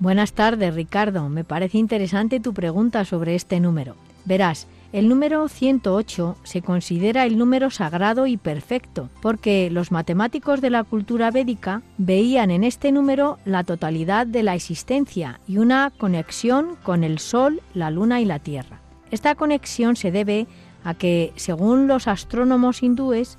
Buenas 0.00 0.32
tardes, 0.32 0.74
Ricardo. 0.74 1.28
Me 1.28 1.44
parece 1.44 1.76
interesante 1.76 2.40
tu 2.40 2.54
pregunta 2.54 3.04
sobre 3.04 3.34
este 3.34 3.60
número. 3.60 3.96
Verás, 4.24 4.66
el 4.94 5.10
número 5.10 5.46
108 5.46 6.38
se 6.42 6.62
considera 6.62 7.26
el 7.26 7.36
número 7.36 7.68
sagrado 7.68 8.26
y 8.26 8.38
perfecto, 8.38 9.10
porque 9.20 9.68
los 9.70 9.92
matemáticos 9.92 10.62
de 10.62 10.70
la 10.70 10.84
cultura 10.84 11.30
védica 11.30 11.82
veían 11.98 12.50
en 12.50 12.64
este 12.64 12.92
número 12.92 13.38
la 13.44 13.62
totalidad 13.62 14.26
de 14.26 14.42
la 14.42 14.54
existencia 14.54 15.38
y 15.46 15.58
una 15.58 15.92
conexión 15.98 16.76
con 16.82 17.04
el 17.04 17.18
Sol, 17.18 17.60
la 17.74 17.90
Luna 17.90 18.22
y 18.22 18.24
la 18.24 18.38
Tierra. 18.38 18.80
Esta 19.10 19.34
conexión 19.34 19.96
se 19.96 20.10
debe 20.10 20.46
a 20.82 20.94
que, 20.94 21.34
según 21.36 21.88
los 21.88 22.08
astrónomos 22.08 22.82
hindúes, 22.82 23.36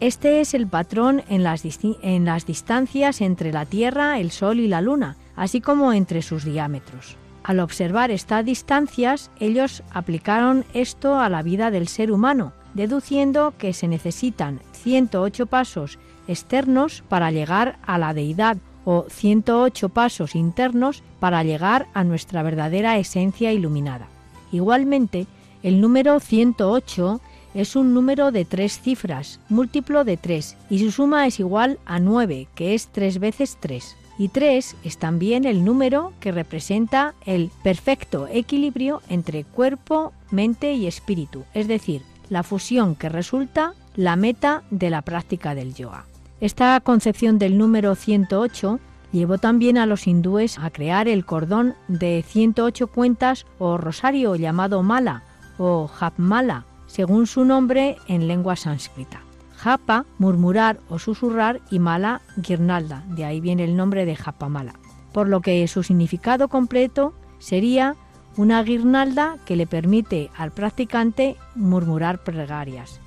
este 0.00 0.40
es 0.40 0.54
el 0.54 0.66
patrón 0.66 1.22
en 1.28 1.42
las, 1.42 1.64
en 1.84 2.24
las 2.24 2.46
distancias 2.46 3.20
entre 3.20 3.52
la 3.52 3.66
Tierra, 3.66 4.18
el 4.18 4.30
Sol 4.30 4.58
y 4.58 4.68
la 4.68 4.80
Luna, 4.80 5.16
así 5.36 5.60
como 5.60 5.92
entre 5.92 6.22
sus 6.22 6.44
diámetros. 6.44 7.16
Al 7.44 7.58
observar 7.58 8.10
estas 8.10 8.44
distancias, 8.44 9.30
ellos 9.40 9.82
aplicaron 9.92 10.64
esto 10.74 11.18
a 11.18 11.28
la 11.28 11.42
vida 11.42 11.70
del 11.70 11.88
ser 11.88 12.12
humano, 12.12 12.52
deduciendo 12.74 13.54
que 13.58 13.72
se 13.72 13.88
necesitan 13.88 14.60
108 14.72 15.46
pasos 15.46 15.98
externos 16.28 17.02
para 17.08 17.32
llegar 17.32 17.78
a 17.84 17.98
la 17.98 18.14
deidad 18.14 18.58
o 18.84 19.06
108 19.08 19.88
pasos 19.88 20.34
internos 20.34 21.02
para 21.18 21.42
llegar 21.42 21.88
a 21.94 22.04
nuestra 22.04 22.42
verdadera 22.42 22.98
esencia 22.98 23.52
iluminada. 23.52 24.06
Igualmente, 24.52 25.26
el 25.62 25.80
número 25.80 26.20
108 26.20 27.20
es 27.54 27.76
un 27.76 27.92
número 27.92 28.30
de 28.30 28.44
tres 28.44 28.80
cifras, 28.80 29.40
múltiplo 29.48 30.04
de 30.04 30.16
3, 30.16 30.56
y 30.70 30.78
su 30.78 30.90
suma 30.90 31.26
es 31.26 31.38
igual 31.38 31.78
a 31.84 31.98
9, 31.98 32.48
que 32.54 32.74
es 32.74 32.88
3 32.88 33.18
veces 33.18 33.58
3 33.60 33.96
y 34.22 34.28
3 34.28 34.76
es 34.84 34.98
también 34.98 35.44
el 35.44 35.64
número 35.64 36.12
que 36.20 36.30
representa 36.30 37.14
el 37.26 37.50
perfecto 37.64 38.28
equilibrio 38.30 39.02
entre 39.08 39.42
cuerpo, 39.42 40.12
mente 40.30 40.74
y 40.74 40.86
espíritu, 40.86 41.42
es 41.54 41.66
decir, 41.66 42.02
la 42.28 42.44
fusión 42.44 42.94
que 42.94 43.08
resulta 43.08 43.74
la 43.96 44.14
meta 44.14 44.62
de 44.70 44.90
la 44.90 45.02
práctica 45.02 45.56
del 45.56 45.74
yoga. 45.74 46.04
Esta 46.40 46.78
concepción 46.78 47.40
del 47.40 47.58
número 47.58 47.96
108 47.96 48.78
llevó 49.10 49.38
también 49.38 49.76
a 49.76 49.86
los 49.86 50.06
hindúes 50.06 50.56
a 50.60 50.70
crear 50.70 51.08
el 51.08 51.24
cordón 51.24 51.74
de 51.88 52.24
108 52.24 52.86
cuentas 52.86 53.44
o 53.58 53.76
rosario 53.76 54.36
llamado 54.36 54.84
mala 54.84 55.24
o 55.58 55.88
japmala, 55.88 56.64
según 56.86 57.26
su 57.26 57.44
nombre 57.44 57.96
en 58.06 58.28
lengua 58.28 58.54
sánscrita. 58.54 59.20
Japa, 59.62 60.06
murmurar 60.18 60.80
o 60.88 60.98
susurrar, 60.98 61.60
y 61.70 61.78
mala, 61.78 62.20
guirnalda. 62.36 63.04
De 63.10 63.24
ahí 63.24 63.40
viene 63.40 63.62
el 63.62 63.76
nombre 63.76 64.04
de 64.04 64.16
japamala. 64.16 64.74
Por 65.12 65.28
lo 65.28 65.40
que 65.40 65.68
su 65.68 65.84
significado 65.84 66.48
completo 66.48 67.14
sería 67.38 67.94
una 68.36 68.60
guirnalda 68.64 69.36
que 69.46 69.54
le 69.54 69.68
permite 69.68 70.30
al 70.36 70.50
practicante 70.50 71.36
murmurar 71.54 72.24
plegarias. 72.24 72.98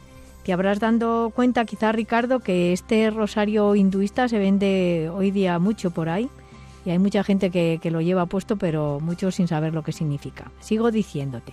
Te 0.45 0.53
habrás 0.53 0.79
dado 0.79 1.31
cuenta 1.31 1.65
quizá 1.65 1.91
Ricardo 1.91 2.39
que 2.39 2.71
este 2.71 3.09
rosario 3.09 3.75
hinduista 3.75 4.29
se 4.29 4.39
vende 4.39 5.11
hoy 5.13 5.31
día 5.31 5.59
mucho 5.59 5.91
por 5.91 6.07
ahí 6.07 6.29
y 6.85 6.91
hay 6.91 6.99
mucha 6.99 7.25
gente 7.25 7.49
que, 7.49 7.79
que 7.81 7.91
lo 7.91 7.99
lleva 7.99 8.27
puesto 8.27 8.55
pero 8.55 9.01
muchos 9.01 9.35
sin 9.35 9.49
saber 9.49 9.73
lo 9.73 9.83
que 9.83 9.91
significa. 9.91 10.51
Sigo 10.61 10.89
diciéndote. 10.89 11.51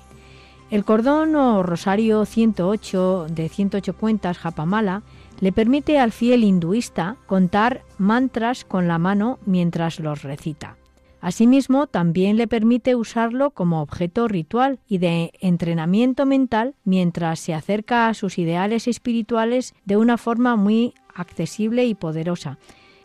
El 0.72 0.86
cordón 0.86 1.36
o 1.36 1.62
rosario 1.62 2.24
108 2.24 3.26
de 3.28 3.50
108 3.50 3.94
cuentas 3.94 4.38
Japamala 4.38 5.02
le 5.38 5.52
permite 5.52 5.98
al 5.98 6.12
fiel 6.12 6.44
hinduista 6.44 7.18
contar 7.26 7.82
mantras 7.98 8.64
con 8.64 8.88
la 8.88 8.96
mano 8.96 9.38
mientras 9.44 10.00
los 10.00 10.22
recita. 10.22 10.78
Asimismo, 11.20 11.88
también 11.88 12.38
le 12.38 12.48
permite 12.48 12.94
usarlo 12.94 13.50
como 13.50 13.82
objeto 13.82 14.28
ritual 14.28 14.78
y 14.88 14.96
de 14.96 15.32
entrenamiento 15.42 16.24
mental 16.24 16.74
mientras 16.84 17.38
se 17.38 17.52
acerca 17.52 18.08
a 18.08 18.14
sus 18.14 18.38
ideales 18.38 18.88
espirituales 18.88 19.74
de 19.84 19.98
una 19.98 20.16
forma 20.16 20.56
muy 20.56 20.94
accesible 21.14 21.84
y 21.84 21.94
poderosa. 21.94 22.56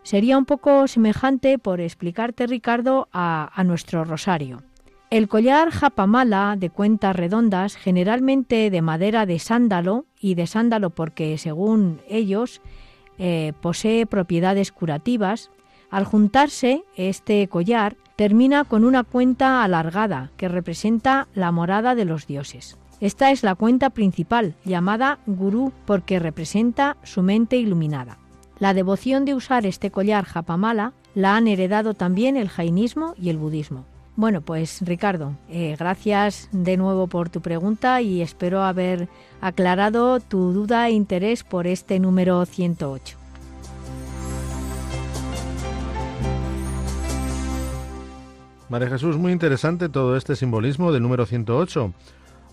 Sería 0.04 0.38
un 0.38 0.46
poco 0.46 0.88
semejante, 0.88 1.58
por 1.58 1.82
explicarte 1.82 2.46
Ricardo, 2.46 3.08
a, 3.12 3.50
a 3.54 3.62
nuestro 3.62 4.04
rosario. 4.04 4.62
El 5.10 5.26
collar 5.26 5.70
japamala 5.70 6.54
de 6.58 6.68
cuentas 6.68 7.16
redondas, 7.16 7.76
generalmente 7.76 8.68
de 8.68 8.82
madera 8.82 9.24
de 9.24 9.38
sándalo, 9.38 10.04
y 10.20 10.34
de 10.34 10.46
sándalo 10.46 10.90
porque 10.90 11.38
según 11.38 12.02
ellos 12.10 12.60
eh, 13.16 13.54
posee 13.62 14.04
propiedades 14.04 14.70
curativas, 14.70 15.50
al 15.90 16.04
juntarse 16.04 16.84
este 16.94 17.48
collar 17.48 17.96
termina 18.16 18.64
con 18.64 18.84
una 18.84 19.02
cuenta 19.02 19.64
alargada 19.64 20.30
que 20.36 20.48
representa 20.48 21.26
la 21.32 21.52
morada 21.52 21.94
de 21.94 22.04
los 22.04 22.26
dioses. 22.26 22.76
Esta 23.00 23.30
es 23.30 23.42
la 23.42 23.54
cuenta 23.54 23.88
principal, 23.90 24.56
llamada 24.66 25.20
gurú 25.24 25.72
porque 25.86 26.18
representa 26.18 26.98
su 27.02 27.22
mente 27.22 27.56
iluminada. 27.56 28.18
La 28.58 28.74
devoción 28.74 29.24
de 29.24 29.34
usar 29.34 29.64
este 29.64 29.90
collar 29.90 30.26
japamala 30.26 30.92
la 31.14 31.36
han 31.36 31.48
heredado 31.48 31.94
también 31.94 32.36
el 32.36 32.50
jainismo 32.50 33.14
y 33.16 33.30
el 33.30 33.38
budismo. 33.38 33.86
Bueno, 34.18 34.40
pues 34.40 34.80
Ricardo, 34.80 35.36
eh, 35.48 35.76
gracias 35.78 36.48
de 36.50 36.76
nuevo 36.76 37.06
por 37.06 37.28
tu 37.30 37.40
pregunta 37.40 38.02
y 38.02 38.20
espero 38.20 38.64
haber 38.64 39.08
aclarado 39.40 40.18
tu 40.18 40.52
duda 40.52 40.88
e 40.88 40.90
interés 40.90 41.44
por 41.44 41.68
este 41.68 42.00
número 42.00 42.44
108. 42.44 43.16
María 48.68 48.88
Jesús, 48.88 49.16
muy 49.16 49.30
interesante 49.30 49.88
todo 49.88 50.16
este 50.16 50.34
simbolismo 50.34 50.90
del 50.90 51.04
número 51.04 51.24
108. 51.24 51.92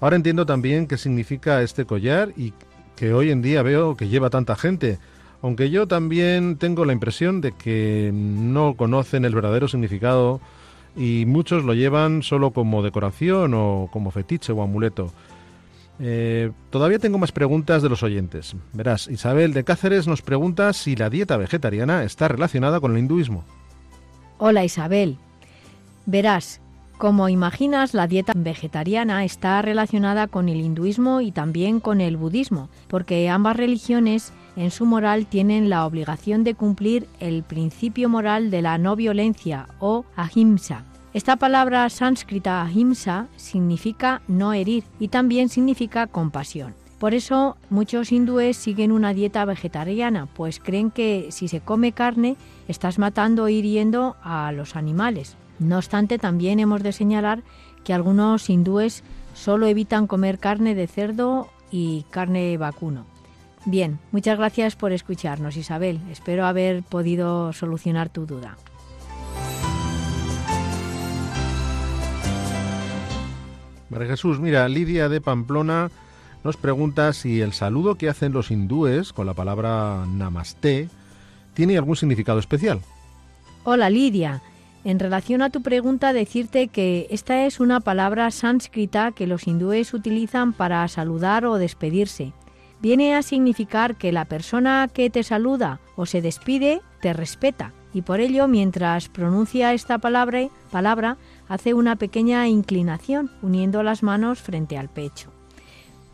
Ahora 0.01 0.17
entiendo 0.17 0.45
también 0.45 0.85
qué 0.85 0.97
significa 0.97 1.63
este 1.63 1.85
collar 1.85 2.31
y 2.37 2.53
que 2.95 3.11
hoy 3.11 3.31
en 3.31 3.41
día 3.41 3.63
veo 3.63 3.97
que 3.97 4.07
lleva 4.07 4.29
tanta 4.29 4.55
gente, 4.55 4.99
aunque 5.41 5.71
yo 5.71 5.87
también 5.87 6.57
tengo 6.57 6.85
la 6.85 6.93
impresión 6.93 7.41
de 7.41 7.53
que 7.53 8.11
no 8.13 8.75
conocen 8.75 9.25
el 9.25 9.33
verdadero 9.33 9.67
significado 9.67 10.41
y 10.95 11.25
muchos 11.25 11.63
lo 11.63 11.73
llevan 11.73 12.23
solo 12.23 12.51
como 12.51 12.83
decoración 12.83 13.53
o 13.53 13.89
como 13.91 14.11
fetiche 14.11 14.51
o 14.51 14.61
amuleto. 14.61 15.11
Eh, 15.99 16.51
todavía 16.71 16.99
tengo 16.99 17.17
más 17.17 17.31
preguntas 17.31 17.81
de 17.81 17.89
los 17.89 18.03
oyentes. 18.03 18.55
Verás, 18.73 19.07
Isabel 19.07 19.53
de 19.53 19.63
Cáceres 19.63 20.07
nos 20.07 20.21
pregunta 20.21 20.73
si 20.73 20.95
la 20.95 21.09
dieta 21.09 21.37
vegetariana 21.37 22.03
está 22.03 22.27
relacionada 22.27 22.79
con 22.79 22.91
el 22.93 22.99
hinduismo. 22.99 23.43
Hola 24.37 24.65
Isabel. 24.65 25.17
Verás, 26.05 26.59
como 26.97 27.29
imaginas, 27.29 27.93
la 27.93 28.07
dieta 28.07 28.33
vegetariana 28.35 29.25
está 29.25 29.61
relacionada 29.61 30.27
con 30.27 30.49
el 30.49 30.61
hinduismo 30.61 31.21
y 31.21 31.31
también 31.31 31.79
con 31.79 31.99
el 31.99 32.17
budismo, 32.17 32.69
porque 32.87 33.29
ambas 33.29 33.57
religiones 33.57 34.33
en 34.55 34.71
su 34.71 34.85
moral 34.85 35.25
tienen 35.25 35.69
la 35.69 35.85
obligación 35.85 36.43
de 36.43 36.55
cumplir 36.55 37.07
el 37.19 37.43
principio 37.43 38.09
moral 38.09 38.51
de 38.51 38.61
la 38.61 38.77
no 38.77 38.95
violencia 38.95 39.67
o 39.79 40.05
ahimsa. 40.15 40.83
Esta 41.13 41.37
palabra 41.37 41.89
sánscrita 41.89 42.61
ahimsa 42.61 43.27
significa 43.37 44.21
no 44.27 44.53
herir 44.53 44.83
y 44.99 45.07
también 45.07 45.49
significa 45.49 46.07
compasión. 46.07 46.73
Por 46.99 47.13
eso 47.13 47.57
muchos 47.69 48.11
hindúes 48.11 48.57
siguen 48.57 48.91
una 48.91 49.13
dieta 49.13 49.45
vegetariana, 49.45 50.27
pues 50.27 50.59
creen 50.59 50.91
que 50.91 51.27
si 51.29 51.47
se 51.47 51.61
come 51.61 51.91
carne 51.91 52.35
estás 52.67 52.99
matando 52.99 53.43
o 53.43 53.49
hiriendo 53.49 54.15
a 54.23 54.51
los 54.51 54.75
animales. 54.75 55.35
No 55.59 55.77
obstante, 55.77 56.17
también 56.17 56.59
hemos 56.59 56.83
de 56.83 56.91
señalar 56.91 57.43
que 57.83 57.93
algunos 57.93 58.49
hindúes 58.49 59.03
solo 59.33 59.67
evitan 59.67 60.07
comer 60.07 60.39
carne 60.39 60.75
de 60.75 60.87
cerdo 60.87 61.49
y 61.71 62.05
carne 62.09 62.57
vacuno. 62.57 63.05
Bien, 63.65 63.99
muchas 64.11 64.37
gracias 64.37 64.75
por 64.75 64.91
escucharnos, 64.91 65.57
Isabel. 65.57 65.99
Espero 66.11 66.45
haber 66.45 66.83
podido 66.83 67.51
solucionar 67.51 68.09
tu 68.09 68.27
duda. 68.27 68.57
María 73.89 74.07
Jesús, 74.07 74.39
mira, 74.39 74.67
Lidia 74.67 75.09
de 75.09 75.19
Pamplona 75.21 75.89
nos 76.43 76.57
pregunta 76.57 77.11
si 77.13 77.41
el 77.41 77.53
saludo 77.53 77.95
que 77.95 78.07
hacen 78.07 78.33
los 78.33 78.51
hindúes 78.51 79.13
con 79.13 79.25
la 79.25 79.33
palabra 79.33 80.05
namaste 80.07 80.89
tiene 81.55 81.77
algún 81.77 81.95
significado 81.95 82.37
especial. 82.37 82.81
Hola 83.63 83.89
Lidia, 83.89 84.43
en 84.83 84.99
relación 84.99 85.41
a 85.41 85.49
tu 85.49 85.63
pregunta 85.63 86.13
decirte 86.13 86.67
que 86.67 87.07
esta 87.09 87.45
es 87.47 87.59
una 87.59 87.79
palabra 87.79 88.29
sánscrita 88.29 89.11
que 89.11 89.25
los 89.25 89.47
hindúes 89.47 89.93
utilizan 89.95 90.53
para 90.53 90.87
saludar 90.87 91.45
o 91.45 91.57
despedirse. 91.57 92.33
Viene 92.81 93.15
a 93.15 93.21
significar 93.21 93.95
que 93.95 94.11
la 94.11 94.25
persona 94.25 94.87
que 94.93 95.09
te 95.09 95.23
saluda 95.23 95.79
o 95.95 96.05
se 96.05 96.21
despide 96.21 96.81
te 97.01 97.13
respeta 97.13 97.73
y 97.95 98.01
por 98.01 98.19
ello 98.19 98.49
mientras 98.49 99.07
pronuncia 99.07 99.71
esta 99.71 99.99
palabra, 99.99 101.17
hace 101.47 101.73
una 101.73 101.95
pequeña 101.95 102.45
inclinación 102.49 103.31
uniendo 103.41 103.83
las 103.83 104.03
manos 104.03 104.41
frente 104.41 104.77
al 104.77 104.89
pecho. 104.89 105.31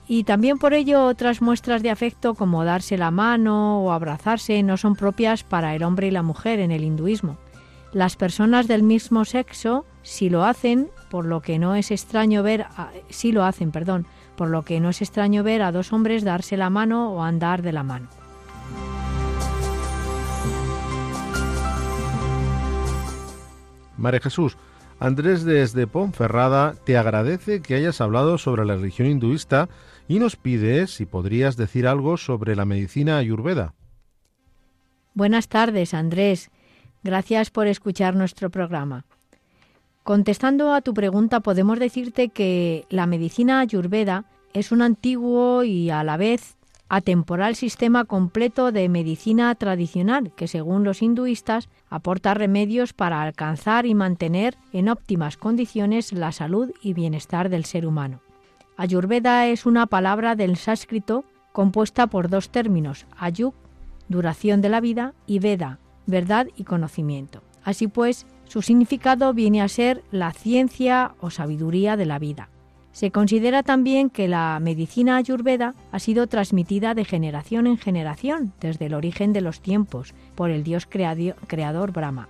Y 0.08 0.24
también 0.24 0.60
por 0.60 0.76
ello 0.76 1.06
otras 1.08 1.42
muestras 1.42 1.82
de 1.82 1.90
afecto 1.90 2.36
como 2.36 2.66
darse 2.66 3.00
la 3.00 3.10
mano 3.10 3.82
o 3.82 3.92
abrazarse 3.92 4.62
no 4.62 4.78
son 4.78 4.96
propias 4.96 5.44
para 5.44 5.74
el 5.76 5.82
hombre 5.82 6.06
y 6.06 6.12
la 6.12 6.22
mujer 6.22 6.60
en 6.60 6.70
el 6.70 6.84
hinduismo. 6.84 7.38
Las 7.94 8.16
personas 8.16 8.68
del 8.68 8.84
mismo 8.84 9.26
sexo 9.26 9.86
si 10.04 10.30
lo 10.30 10.44
hacen, 10.46 10.92
por 11.10 11.26
lo 11.26 11.42
que 11.42 11.58
no 11.58 11.74
es 11.74 11.90
extraño 11.90 12.44
ver 12.44 12.68
si 13.10 13.32
lo 13.32 13.44
hacen, 13.44 13.72
perdón, 13.72 14.06
por 14.42 14.50
lo 14.50 14.64
que 14.64 14.80
no 14.80 14.90
es 14.90 15.04
extraño 15.04 15.44
ver 15.44 15.62
a 15.62 15.72
dos 15.72 15.94
hombres 15.94 16.24
darse 16.24 16.58
la 16.58 16.72
mano 16.72 17.14
o 17.14 17.22
andar 17.22 17.62
de 17.62 17.72
la 17.72 17.84
mano. 17.84 18.10
María 23.98 24.20
Jesús, 24.20 24.58
Andrés 25.00 25.46
desde 25.46 25.86
Ponferrada 25.86 26.74
te 26.88 26.98
agradece 26.98 27.62
que 27.62 27.76
hayas 27.76 28.02
hablado 28.02 28.40
sobre 28.40 28.66
la 28.66 28.78
religión 28.78 29.08
hinduista 29.08 29.70
y 30.08 30.18
nos 30.18 30.38
pide 30.38 30.88
si 30.88 31.06
podrías 31.06 31.56
decir 31.56 31.86
algo 31.86 32.18
sobre 32.18 32.56
la 32.56 32.66
medicina 32.66 33.20
ayurveda. 33.20 33.76
Buenas 35.14 35.50
tardes, 35.50 35.94
Andrés. 35.94 36.50
Gracias 37.04 37.52
por 37.52 37.68
escuchar 37.68 38.16
nuestro 38.16 38.50
programa. 38.50 39.06
Contestando 40.04 40.74
a 40.74 40.82
tu 40.82 40.96
pregunta, 40.96 41.42
podemos 41.42 41.78
decirte 41.78 42.30
que 42.30 42.86
la 42.90 43.06
medicina 43.06 43.60
ayurveda 43.60 44.26
es 44.54 44.72
un 44.72 44.82
antiguo 44.82 45.64
y 45.64 45.92
a 45.92 46.04
la 46.04 46.18
vez 46.18 46.58
atemporal 46.90 47.56
sistema 47.56 48.04
completo 48.04 48.72
de 48.72 48.90
medicina 48.90 49.54
tradicional 49.56 50.34
que, 50.36 50.48
según 50.48 50.84
los 50.84 51.02
hinduistas, 51.02 51.70
aporta 51.90 52.34
remedios 52.34 52.94
para 52.94 53.22
alcanzar 53.22 53.86
y 53.86 53.94
mantener 53.94 54.58
en 54.74 54.90
óptimas 54.90 55.38
condiciones 55.38 56.12
la 56.12 56.32
salud 56.32 56.72
y 56.82 56.94
bienestar 56.94 57.50
del 57.50 57.64
ser 57.64 57.86
humano. 57.86 58.22
Ayurveda 58.78 59.48
es 59.48 59.68
una 59.68 59.86
palabra 59.86 60.36
del 60.36 60.58
sánscrito 60.58 61.24
compuesta 61.52 62.08
por 62.08 62.28
dos 62.28 62.50
términos, 62.50 63.06
ayuk, 63.18 63.54
duración 64.10 64.62
de 64.62 64.70
la 64.70 64.82
vida, 64.82 65.14
y 65.28 65.40
veda, 65.40 65.80
verdad 66.08 66.48
y 66.58 66.64
conocimiento. 66.64 67.42
Así 67.64 67.88
pues, 67.88 68.26
su 68.52 68.62
significado 68.62 69.34
viene 69.34 69.62
a 69.62 69.70
ser 69.70 70.04
la 70.12 70.34
ciencia 70.34 71.16
o 71.22 71.30
sabiduría 71.30 71.96
de 71.96 72.06
la 72.06 72.20
vida. 72.20 72.50
Se 72.92 73.10
considera 73.10 73.64
también 73.64 74.10
que 74.10 74.28
la 74.28 74.60
medicina 74.62 75.16
ayurveda 75.16 75.74
ha 75.94 76.00
sido 76.00 76.28
transmitida 76.28 76.94
de 76.94 77.06
generación 77.06 77.66
en 77.66 77.78
generación 77.78 78.52
desde 78.60 78.88
el 78.88 78.94
origen 78.94 79.32
de 79.32 79.40
los 79.40 79.62
tiempos 79.62 80.14
por 80.36 80.50
el 80.50 80.66
dios 80.66 80.86
creador 80.86 81.94
Brahma. 81.94 82.28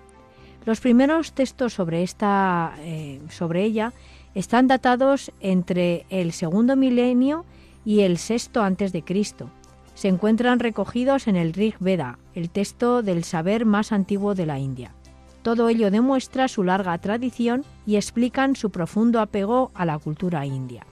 Los 0.64 0.80
primeros 0.80 1.34
textos 1.34 1.74
sobre, 1.74 2.04
esta, 2.04 2.76
eh, 2.82 3.20
sobre 3.32 3.64
ella 3.64 3.92
están 4.36 4.68
datados 4.68 5.32
entre 5.40 6.06
el 6.12 6.34
segundo 6.34 6.76
milenio 6.76 7.46
y 7.84 8.02
el 8.02 8.20
sexto 8.20 8.62
antes 8.62 8.94
de 8.94 9.02
Cristo. 9.02 9.50
Se 9.96 10.08
encuentran 10.08 10.60
recogidos 10.60 11.28
en 11.28 11.36
el 11.36 11.54
Rig 11.54 11.78
Veda, 11.80 12.20
el 12.36 12.52
texto 12.52 13.02
del 13.02 13.24
saber 13.24 13.66
más 13.66 13.92
antiguo 13.92 14.36
de 14.36 14.46
la 14.46 14.60
India. 14.60 14.94
Todo 15.42 15.70
ello 15.70 15.90
demuestra 15.90 16.48
su 16.48 16.64
larga 16.64 16.98
tradición 17.00 17.64
y 17.86 17.96
explican 17.96 18.56
su 18.56 18.70
profundo 18.70 19.20
apego 19.20 19.72
a 19.74 19.86
la 19.86 19.98
cultura 19.98 20.46
india. 20.46 20.86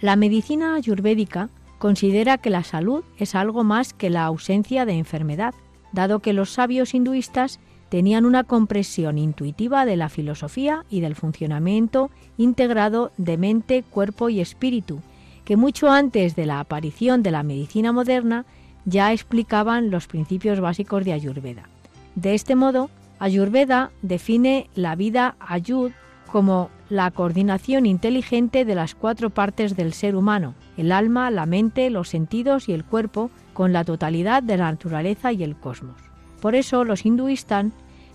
La 0.00 0.16
medicina 0.16 0.74
ayurvédica 0.74 1.50
considera 1.78 2.38
que 2.38 2.50
la 2.50 2.62
salud 2.62 3.04
es 3.18 3.34
algo 3.34 3.64
más 3.64 3.94
que 3.94 4.10
la 4.10 4.24
ausencia 4.24 4.84
de 4.84 4.92
enfermedad, 4.92 5.54
dado 5.92 6.20
que 6.20 6.32
los 6.32 6.50
sabios 6.50 6.94
hinduistas 6.94 7.58
tenían 7.88 8.24
una 8.24 8.44
comprensión 8.44 9.18
intuitiva 9.18 9.84
de 9.84 9.96
la 9.96 10.08
filosofía 10.08 10.84
y 10.88 11.00
del 11.00 11.16
funcionamiento 11.16 12.10
integrado 12.38 13.12
de 13.16 13.36
mente, 13.36 13.82
cuerpo 13.82 14.28
y 14.28 14.40
espíritu, 14.40 15.00
que 15.44 15.56
mucho 15.56 15.90
antes 15.90 16.36
de 16.36 16.46
la 16.46 16.60
aparición 16.60 17.22
de 17.22 17.32
la 17.32 17.42
medicina 17.42 17.92
moderna 17.92 18.44
ya 18.84 19.12
explicaban 19.12 19.90
los 19.90 20.06
principios 20.06 20.60
básicos 20.60 21.04
de 21.04 21.12
Ayurveda. 21.12 21.68
De 22.14 22.34
este 22.34 22.54
modo, 22.54 22.90
Ayurveda 23.20 23.92
define 24.00 24.70
la 24.74 24.96
vida 24.96 25.36
ayud 25.38 25.92
como 26.32 26.70
la 26.88 27.10
coordinación 27.10 27.84
inteligente 27.84 28.64
de 28.64 28.74
las 28.74 28.94
cuatro 28.94 29.28
partes 29.28 29.76
del 29.76 29.92
ser 29.92 30.16
humano, 30.16 30.54
el 30.78 30.90
alma, 30.90 31.30
la 31.30 31.44
mente, 31.44 31.90
los 31.90 32.08
sentidos 32.08 32.68
y 32.68 32.72
el 32.72 32.84
cuerpo, 32.84 33.30
con 33.52 33.74
la 33.74 33.84
totalidad 33.84 34.42
de 34.42 34.56
la 34.56 34.70
naturaleza 34.70 35.32
y 35.32 35.42
el 35.42 35.54
cosmos. 35.54 36.00
Por 36.40 36.54
eso 36.54 36.82
los 36.84 37.04
hinduistas 37.04 37.66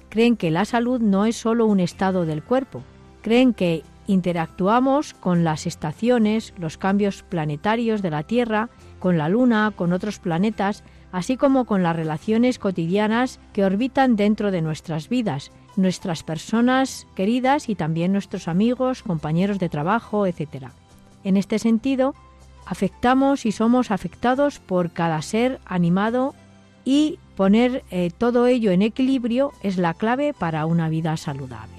creen 0.10 0.38
que 0.38 0.50
la 0.50 0.66
salud 0.66 1.00
no 1.00 1.26
es 1.26 1.36
solo 1.36 1.68
un 1.68 1.80
estado 1.80 2.26
del 2.26 2.42
cuerpo, 2.42 2.82
creen 3.22 3.54
que 3.54 3.84
interactuamos 4.08 5.14
con 5.14 5.44
las 5.44 5.68
estaciones, 5.68 6.54
los 6.58 6.80
cambios 6.80 7.22
planetarios 7.22 8.02
de 8.02 8.10
la 8.10 8.24
Tierra, 8.24 8.70
con 9.00 9.20
la 9.20 9.30
Luna, 9.30 9.72
con 9.76 9.94
otros 9.94 10.18
planetas, 10.18 10.84
así 11.16 11.38
como 11.38 11.64
con 11.64 11.82
las 11.82 11.96
relaciones 11.96 12.60
cotidianas 12.60 13.40
que 13.54 13.64
orbitan 13.64 14.18
dentro 14.18 14.52
de 14.52 14.62
nuestras 14.62 15.08
vidas, 15.08 15.50
nuestras 15.78 16.24
personas 16.24 17.08
queridas 17.16 17.70
y 17.70 17.76
también 17.76 18.12
nuestros 18.12 18.50
amigos, 18.50 19.02
compañeros 19.02 19.58
de 19.58 19.70
trabajo, 19.70 20.28
etc. 20.28 20.66
En 21.24 21.38
este 21.38 21.58
sentido, 21.58 22.16
afectamos 22.66 23.46
y 23.46 23.54
somos 23.54 23.92
afectados 23.92 24.60
por 24.60 24.92
cada 24.92 25.22
ser 25.22 25.62
animado 25.64 26.36
y 26.84 27.18
poner 27.38 27.86
eh, 27.92 28.12
todo 28.18 28.46
ello 28.46 28.72
en 28.72 28.82
equilibrio 28.82 29.54
es 29.64 29.78
la 29.78 29.94
clave 29.94 30.34
para 30.34 30.66
una 30.66 30.90
vida 30.90 31.16
saludable. 31.16 31.75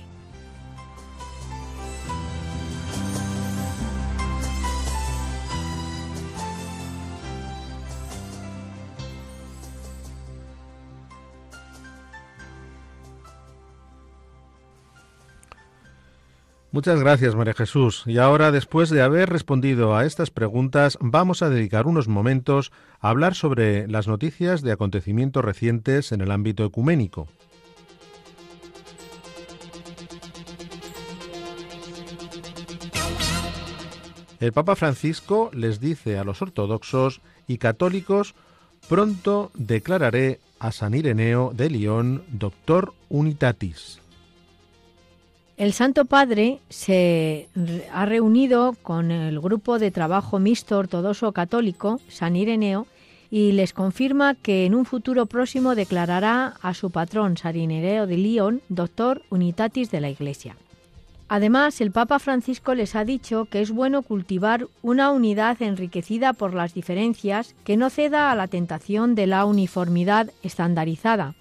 Muchas 16.73 17.01
gracias, 17.01 17.35
María 17.35 17.55
Jesús. 17.55 18.03
Y 18.07 18.19
ahora, 18.19 18.51
después 18.51 18.91
de 18.91 19.01
haber 19.01 19.31
respondido 19.31 19.97
a 19.97 20.05
estas 20.05 20.31
preguntas, 20.31 20.99
vamos 21.01 21.43
a 21.43 21.49
dedicar 21.49 21.87
unos 21.87 22.09
momentos 22.09 22.73
a 23.01 23.11
hablar 23.11 23.35
sobre 23.35 23.89
las 23.89 24.09
noticias 24.09 24.63
de 24.63 24.73
acontecimientos 24.73 25.45
recientes 25.45 26.13
en 26.13 26.21
el 26.21 26.31
ámbito 26.31 26.65
ecuménico. 26.65 27.29
El 34.39 34.53
Papa 34.53 34.77
Francisco 34.77 35.51
les 35.55 35.81
dice 35.81 36.19
a 36.19 36.25
los 36.25 36.43
ortodoxos 36.43 37.23
y 37.47 37.57
católicos, 37.57 38.35
pronto 38.87 39.51
declararé 39.55 40.41
a 40.59 40.73
San 40.73 40.95
Ireneo 40.95 41.53
de 41.55 41.71
León 41.71 42.23
doctor 42.29 42.93
unitatis. 43.09 44.01
El 45.57 45.73
Santo 45.73 46.05
Padre 46.05 46.61
se 46.69 47.49
ha 47.91 48.05
reunido 48.05 48.77
con 48.83 49.11
el 49.11 49.41
grupo 49.41 49.79
de 49.79 49.91
trabajo 49.91 50.39
mixto 50.39 50.77
ortodoxo 50.77 51.33
católico, 51.33 51.99
San 52.11 52.37
Ireneo, 52.37 52.87
y 53.31 53.53
les 53.53 53.73
confirma 53.73 54.35
que 54.35 54.67
en 54.67 54.75
un 54.75 54.85
futuro 54.85 55.25
próximo 55.25 55.75
declarará 55.75 56.55
a 56.61 56.75
su 56.75 56.91
patrón, 56.91 57.39
San 57.39 57.57
Ireneo 57.57 58.07
de 58.07 58.19
León, 58.19 58.61
doctor 58.69 59.23
unitatis 59.31 59.91
de 59.91 60.03
la 60.03 60.11
Iglesia. 60.11 60.57
Además, 61.29 61.81
el 61.81 61.91
Papa 61.91 62.19
Francisco 62.19 62.75
les 62.75 62.95
ha 62.95 63.05
dicho 63.05 63.47
que 63.47 63.63
es 63.63 63.71
bueno 63.71 64.03
cultivar 64.03 64.69
una 64.83 65.11
unidad 65.11 65.61
enriquecida 65.63 66.35
por 66.35 66.53
las 66.53 66.75
diferencias 66.75 67.55
que 67.65 67.79
no 67.79 67.89
ceda 67.89 68.31
a 68.31 68.37
la 68.37 68.47
tentación 68.47 69.15
de 69.15 69.27
la 69.27 69.47
uniformidad 69.47 70.31
estandarizada, 70.43 71.35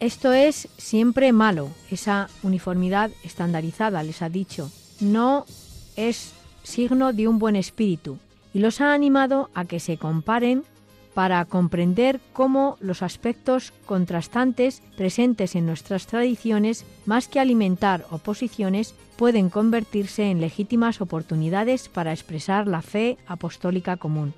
esto 0.00 0.32
es 0.32 0.68
siempre 0.76 1.32
malo, 1.32 1.70
esa 1.90 2.28
uniformidad 2.42 3.10
estandarizada, 3.24 4.02
les 4.02 4.22
ha 4.22 4.28
dicho. 4.28 4.70
No 5.00 5.44
es 5.96 6.32
signo 6.62 7.12
de 7.12 7.28
un 7.28 7.38
buen 7.38 7.56
espíritu 7.56 8.18
y 8.54 8.60
los 8.60 8.80
ha 8.80 8.94
animado 8.94 9.50
a 9.54 9.64
que 9.64 9.80
se 9.80 9.96
comparen 9.96 10.64
para 11.14 11.44
comprender 11.46 12.20
cómo 12.32 12.76
los 12.80 13.02
aspectos 13.02 13.72
contrastantes 13.86 14.82
presentes 14.96 15.56
en 15.56 15.66
nuestras 15.66 16.06
tradiciones, 16.06 16.84
más 17.06 17.26
que 17.26 17.40
alimentar 17.40 18.06
oposiciones, 18.10 18.94
pueden 19.16 19.50
convertirse 19.50 20.30
en 20.30 20.40
legítimas 20.40 21.00
oportunidades 21.00 21.88
para 21.88 22.12
expresar 22.12 22.68
la 22.68 22.82
fe 22.82 23.18
apostólica 23.26 23.96
común. 23.96 24.32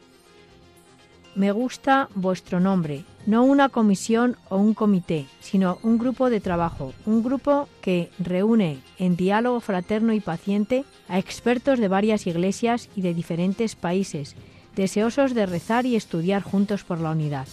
Me 1.35 1.53
gusta 1.53 2.09
vuestro 2.15 2.61
nombre, 2.61 3.05
no 3.27 3.45
una 3.45 3.69
comisión 3.69 4.37
o 4.49 4.57
un 4.57 4.75
comité, 4.75 5.27
sino 5.41 5.79
un 5.83 5.99
grupo 5.99 6.31
de 6.31 6.41
trabajo, 6.41 6.93
un 7.07 7.23
grupo 7.23 7.69
que 7.81 8.11
reúne 8.19 8.79
en 8.99 9.17
diálogo 9.17 9.61
fraterno 9.61 10.13
y 10.13 10.21
paciente 10.21 10.85
a 11.09 11.19
expertos 11.19 11.79
de 11.79 11.89
varias 11.89 12.27
iglesias 12.27 12.89
y 12.97 13.03
de 13.03 13.15
diferentes 13.15 13.77
países, 13.77 14.35
deseosos 14.75 15.35
de 15.35 15.47
rezar 15.47 15.87
y 15.87 15.97
estudiar 15.97 16.43
juntos 16.43 16.85
por 16.85 17.01
la 17.01 17.11
unidad. 17.11 17.47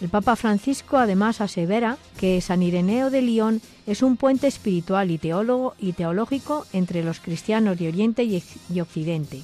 El 0.00 0.08
Papa 0.08 0.34
Francisco 0.34 0.96
además 0.96 1.40
asevera 1.40 1.96
que 2.18 2.40
San 2.40 2.62
Ireneo 2.62 3.08
de 3.08 3.22
León 3.22 3.60
es 3.86 4.02
un 4.02 4.16
puente 4.16 4.48
espiritual 4.48 5.12
y 5.12 5.18
teólogo 5.18 5.74
y 5.78 5.92
teológico 5.92 6.66
entre 6.72 7.04
los 7.04 7.20
cristianos 7.20 7.78
de 7.78 7.88
Oriente 7.88 8.24
y 8.24 8.80
Occidente. 8.80 9.42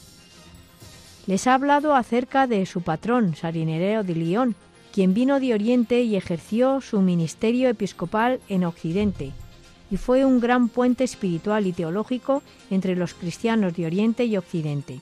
Les 1.29 1.47
ha 1.47 1.55
hablado 1.55 1.95
acerca 1.95 2.47
de 2.47 2.65
su 2.67 2.81
patrón, 2.81 3.37
San 3.37 3.55
Ireneo 3.55 4.03
de 4.03 4.15
León, 4.15 4.57
quien 4.99 5.15
vino 5.15 5.39
de 5.39 5.55
Oriente 5.55 6.03
y 6.03 6.17
ejerció 6.17 6.81
su 6.81 7.01
ministerio 7.03 7.69
episcopal 7.69 8.41
en 8.49 8.65
Occidente, 8.65 9.31
y 9.93 9.97
fue 9.97 10.25
un 10.25 10.41
gran 10.41 10.69
puente 10.69 11.05
espiritual 11.05 11.69
y 11.69 11.73
teológico 11.73 12.43
entre 12.69 12.97
los 12.97 13.15
cristianos 13.15 13.77
de 13.77 13.87
Oriente 13.87 14.25
y 14.25 14.37
Occidente. 14.37 14.99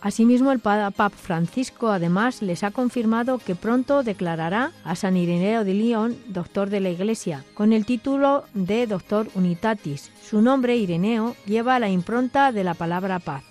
Asimismo, 0.00 0.50
el 0.50 0.58
Papa 0.58 1.08
Francisco 1.08 1.90
además 1.90 2.42
les 2.42 2.64
ha 2.64 2.72
confirmado 2.72 3.38
que 3.38 3.54
pronto 3.54 4.02
declarará 4.02 4.72
a 4.82 4.96
San 4.96 5.16
Ireneo 5.16 5.62
de 5.62 5.74
León 5.74 6.16
doctor 6.26 6.70
de 6.70 6.80
la 6.80 6.90
Iglesia, 6.90 7.44
con 7.54 7.72
el 7.72 7.86
título 7.86 8.42
de 8.54 8.88
Doctor 8.88 9.28
Unitatis. 9.36 10.10
Su 10.20 10.42
nombre, 10.42 10.76
Ireneo, 10.76 11.36
lleva 11.46 11.78
la 11.78 11.90
impronta 11.90 12.50
de 12.50 12.64
la 12.64 12.74
palabra 12.74 13.20
paz. 13.20 13.44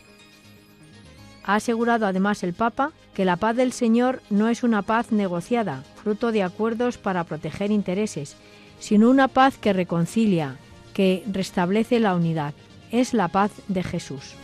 Ha 1.45 1.55
asegurado 1.55 2.05
además 2.05 2.43
el 2.43 2.53
Papa 2.53 2.91
que 3.13 3.25
la 3.25 3.37
paz 3.37 3.55
del 3.55 3.73
Señor 3.73 4.21
no 4.29 4.49
es 4.49 4.63
una 4.63 4.81
paz 4.81 5.11
negociada, 5.11 5.83
fruto 6.01 6.31
de 6.31 6.43
acuerdos 6.43 6.97
para 6.97 7.23
proteger 7.23 7.71
intereses, 7.71 8.35
sino 8.79 9.09
una 9.09 9.27
paz 9.27 9.57
que 9.57 9.73
reconcilia, 9.73 10.57
que 10.93 11.23
restablece 11.31 11.99
la 11.99 12.15
unidad. 12.15 12.53
Es 12.91 13.13
la 13.13 13.27
paz 13.27 13.51
de 13.67 13.83
Jesús. 13.83 14.35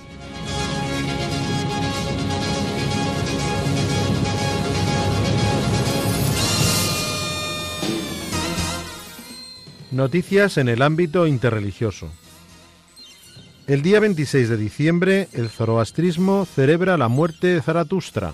Noticias 9.92 10.58
en 10.58 10.70
el 10.70 10.84
ámbito 10.84 11.26
interreligioso. 11.26 12.10
El 13.66 13.82
día 13.82 14.00
26 14.00 14.50
de 14.50 14.58
diciembre, 14.58 15.28
el 15.34 15.50
zoroastrismo 15.50 16.46
celebra 16.46 16.98
la 16.98 17.08
muerte 17.08 17.48
de 17.48 17.62
Zaratustra. 17.62 18.34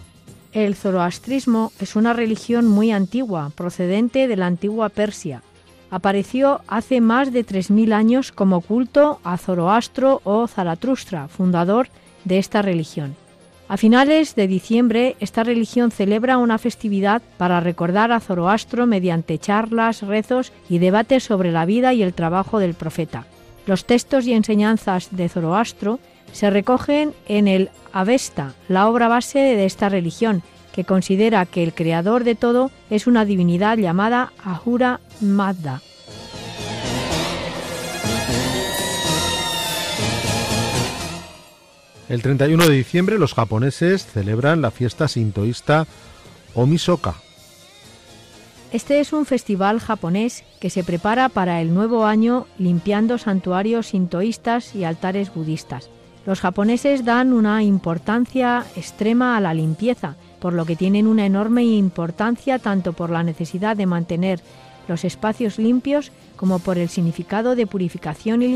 El 0.56 0.76
zoroastrismo 0.76 1.74
es 1.82 1.98
una 1.98 2.14
religión 2.14 2.66
muy 2.66 2.94
antigua, 2.94 3.52
procedente 3.56 4.30
de 4.30 4.38
la 4.38 4.48
antigua 4.48 4.88
Persia. 4.88 5.44
Apareció 5.92 6.62
hace 6.70 7.02
más 7.02 7.34
de 7.34 7.46
3.000 7.46 7.92
años 7.92 8.32
como 8.32 8.62
culto 8.62 9.20
a 9.26 9.38
Zoroastro 9.38 10.22
o 10.24 10.48
Zaratustra, 10.48 11.28
fundador 11.28 11.90
de 12.24 12.38
esta 12.38 12.62
religión. 12.62 13.18
A 13.68 13.76
finales 13.76 14.36
de 14.36 14.48
diciembre, 14.48 15.18
esta 15.20 15.44
religión 15.44 15.92
celebra 15.92 16.38
una 16.38 16.58
festividad 16.58 17.22
para 17.38 17.60
recordar 17.60 18.14
a 18.14 18.22
Zoroastro 18.22 18.86
mediante 18.86 19.38
charlas, 19.38 20.04
rezos 20.04 20.54
y 20.70 20.78
debates 20.78 21.26
sobre 21.26 21.52
la 21.52 21.66
vida 21.66 21.94
y 21.94 22.02
el 22.02 22.14
trabajo 22.14 22.60
del 22.60 22.76
profeta. 22.76 23.26
Los 23.68 23.84
textos 23.84 24.26
y 24.26 24.32
enseñanzas 24.32 25.10
de 25.12 25.28
Zoroastro 25.28 26.00
se 26.36 26.50
recogen 26.50 27.14
en 27.30 27.48
el 27.48 27.70
Avesta, 27.94 28.56
la 28.68 28.90
obra 28.90 29.08
base 29.08 29.40
de 29.40 29.66
esta 29.66 29.88
religión, 29.88 30.44
que 30.74 30.84
considera 30.84 31.46
que 31.46 31.64
el 31.64 31.74
creador 31.74 32.26
de 32.26 32.36
todo 32.36 32.72
es 32.90 33.08
una 33.08 33.24
divinidad 33.24 33.78
llamada 33.78 34.34
Ahura 34.44 35.00
Mazda. 35.22 35.82
El 42.10 42.22
31 42.22 42.68
de 42.68 42.76
diciembre 42.76 43.18
los 43.18 43.34
japoneses 43.34 44.06
celebran 44.06 44.62
la 44.62 44.72
fiesta 44.72 45.08
sintoísta 45.08 45.88
Omisoka. 46.54 47.16
Este 48.74 49.00
es 49.00 49.14
un 49.14 49.26
festival 49.26 49.80
japonés 49.80 50.44
que 50.60 50.70
se 50.70 50.84
prepara 50.84 51.30
para 51.30 51.62
el 51.62 51.74
nuevo 51.74 52.06
año 52.06 52.46
limpiando 52.60 53.18
santuarios 53.18 53.88
sintoístas 53.88 54.76
y 54.76 54.84
altares 54.84 55.34
budistas. 55.34 55.90
Los 56.26 56.40
japoneses 56.40 57.06
dan 57.06 57.34
una 57.34 57.62
importancia 57.62 58.66
extrema 58.76 59.38
a 59.38 59.42
la 59.42 59.54
limpieza, 59.54 60.16
por 60.40 60.54
lo 60.54 60.66
que 60.66 60.76
tienen 60.76 61.06
una 61.06 61.26
enorme 61.26 61.64
importancia 61.64 62.58
tanto 62.58 62.94
por 62.94 63.12
la 63.12 63.22
necesidad 63.22 63.78
de 63.78 63.86
mantener 63.86 64.42
los 64.88 65.04
espacios 65.06 65.60
limpios 65.60 66.12
como 66.36 66.60
por 66.60 66.78
el 66.78 66.90
significado 66.90 67.56
de 67.56 67.68
purificación 67.68 68.42
y 68.42 68.48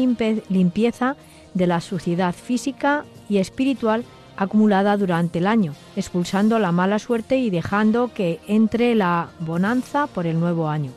limpieza 0.49 1.15
de 1.53 1.67
la 1.67 1.82
suciedad 1.82 2.34
física 2.34 3.05
y 3.30 3.38
espiritual 3.38 4.03
acumulada 4.36 4.97
durante 4.97 5.39
el 5.39 5.47
año, 5.47 5.74
expulsando 5.95 6.59
la 6.59 6.72
mala 6.72 6.97
suerte 6.97 7.38
y 7.38 7.49
dejando 7.49 8.11
que 8.13 8.39
entre 8.47 8.95
la 8.95 9.30
bonanza 9.39 10.07
por 10.07 10.26
el 10.26 10.39
nuevo 10.39 10.70
año. 10.70 10.91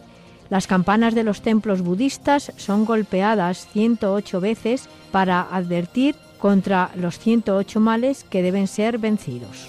Las 0.48 0.66
campanas 0.66 1.14
de 1.14 1.24
los 1.24 1.42
templos 1.42 1.82
budistas 1.82 2.52
son 2.56 2.84
golpeadas 2.84 3.66
108 3.72 4.40
veces 4.40 4.88
para 5.10 5.42
advertir 5.42 6.14
contra 6.42 6.90
los 6.96 7.20
108 7.20 7.78
males 7.78 8.26
que 8.28 8.42
deben 8.42 8.66
ser 8.66 8.98
vencidos. 8.98 9.68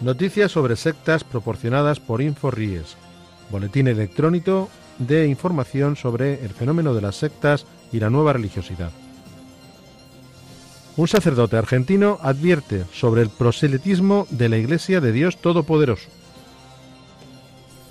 Noticias 0.00 0.50
sobre 0.50 0.74
sectas 0.74 1.22
proporcionadas 1.22 2.00
por 2.00 2.20
InfoRies, 2.20 2.96
boletín 3.48 3.86
electrónico 3.86 4.70
de 4.98 5.28
información 5.28 5.94
sobre 5.94 6.44
el 6.44 6.50
fenómeno 6.50 6.94
de 6.94 7.02
las 7.02 7.14
sectas 7.14 7.64
y 7.92 8.00
la 8.00 8.10
nueva 8.10 8.32
religiosidad. 8.32 8.90
Un 10.96 11.06
sacerdote 11.06 11.56
argentino 11.58 12.18
advierte 12.22 12.86
sobre 12.92 13.22
el 13.22 13.30
proselitismo 13.30 14.26
de 14.30 14.48
la 14.48 14.56
Iglesia 14.56 15.00
de 15.00 15.12
Dios 15.12 15.36
Todopoderoso. 15.36 16.08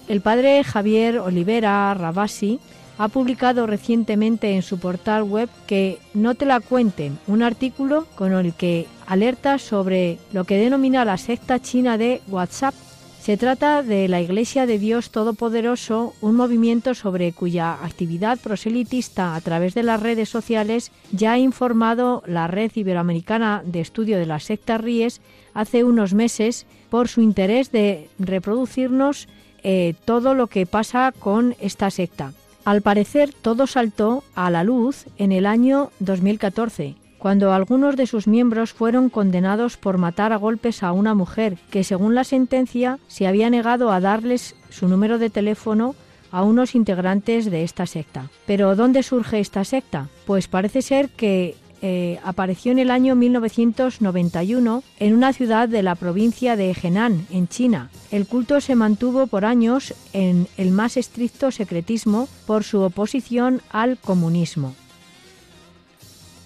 El 0.09 0.19
padre 0.19 0.61
Javier 0.65 1.19
Olivera 1.19 1.93
Rabasi 1.93 2.59
ha 3.01 3.07
publicado 3.07 3.65
recientemente 3.65 4.51
en 4.51 4.61
su 4.61 4.77
portal 4.77 5.23
web 5.23 5.49
que 5.65 5.97
No 6.13 6.35
te 6.35 6.45
la 6.45 6.59
cuenten, 6.59 7.17
un 7.25 7.41
artículo 7.41 8.05
con 8.13 8.31
el 8.31 8.53
que 8.53 8.85
alerta 9.07 9.57
sobre 9.57 10.19
lo 10.33 10.43
que 10.43 10.57
denomina 10.57 11.03
la 11.03 11.17
secta 11.17 11.59
china 11.59 11.97
de 11.97 12.21
WhatsApp 12.27 12.75
se 13.19 13.37
trata 13.37 13.81
de 13.81 14.07
la 14.07 14.21
Iglesia 14.21 14.67
de 14.67 14.77
Dios 14.77 15.09
Todopoderoso, 15.09 16.13
un 16.21 16.35
movimiento 16.35 16.93
sobre 16.93 17.33
cuya 17.33 17.73
actividad 17.73 18.39
proselitista 18.39 19.35
a 19.35 19.41
través 19.41 19.73
de 19.73 19.81
las 19.81 20.01
redes 20.01 20.29
sociales 20.29 20.91
ya 21.11 21.33
ha 21.33 21.39
informado 21.39 22.21
la 22.27 22.45
Red 22.47 22.71
Iberoamericana 22.75 23.63
de 23.65 23.81
Estudio 23.81 24.19
de 24.19 24.27
las 24.27 24.43
Sectas 24.43 24.79
Ries 24.79 25.21
hace 25.55 25.83
unos 25.83 26.13
meses 26.13 26.67
por 26.91 27.07
su 27.07 27.21
interés 27.21 27.71
de 27.71 28.09
reproducirnos 28.19 29.27
eh, 29.63 29.95
todo 30.05 30.35
lo 30.35 30.47
que 30.47 30.67
pasa 30.67 31.11
con 31.17 31.55
esta 31.59 31.89
secta. 31.89 32.33
Al 32.63 32.81
parecer 32.81 33.33
todo 33.33 33.65
saltó 33.67 34.23
a 34.35 34.49
la 34.51 34.63
luz 34.63 35.05
en 35.17 35.31
el 35.31 35.45
año 35.45 35.91
2014 35.99 36.95
cuando 37.21 37.53
algunos 37.53 37.97
de 37.97 38.07
sus 38.07 38.25
miembros 38.27 38.73
fueron 38.73 39.11
condenados 39.11 39.77
por 39.77 39.99
matar 39.99 40.33
a 40.33 40.37
golpes 40.37 40.81
a 40.81 40.91
una 40.91 41.13
mujer 41.13 41.59
que, 41.69 41.83
según 41.83 42.15
la 42.15 42.23
sentencia, 42.23 42.97
se 43.07 43.27
había 43.27 43.51
negado 43.51 43.91
a 43.91 43.99
darles 43.99 44.55
su 44.71 44.87
número 44.87 45.19
de 45.19 45.29
teléfono 45.29 45.93
a 46.31 46.41
unos 46.41 46.73
integrantes 46.73 47.51
de 47.51 47.63
esta 47.63 47.85
secta. 47.85 48.31
Pero 48.47 48.75
¿dónde 48.75 49.03
surge 49.03 49.39
esta 49.39 49.63
secta? 49.65 50.07
Pues 50.25 50.47
parece 50.47 50.81
ser 50.81 51.09
que 51.09 51.55
eh, 51.81 52.19
apareció 52.23 52.71
en 52.71 52.79
el 52.79 52.91
año 52.91 53.15
1991 53.15 54.83
en 54.99 55.13
una 55.15 55.33
ciudad 55.33 55.67
de 55.67 55.81
la 55.81 55.95
provincia 55.95 56.55
de 56.55 56.75
Henan, 56.79 57.25
en 57.31 57.47
China. 57.47 57.89
El 58.11 58.27
culto 58.27 58.61
se 58.61 58.75
mantuvo 58.75 59.25
por 59.25 59.45
años 59.45 59.93
en 60.13 60.47
el 60.57 60.71
más 60.71 60.95
estricto 60.95 61.49
secretismo 61.49 62.27
por 62.45 62.63
su 62.63 62.81
oposición 62.81 63.61
al 63.71 63.97
comunismo. 63.97 64.75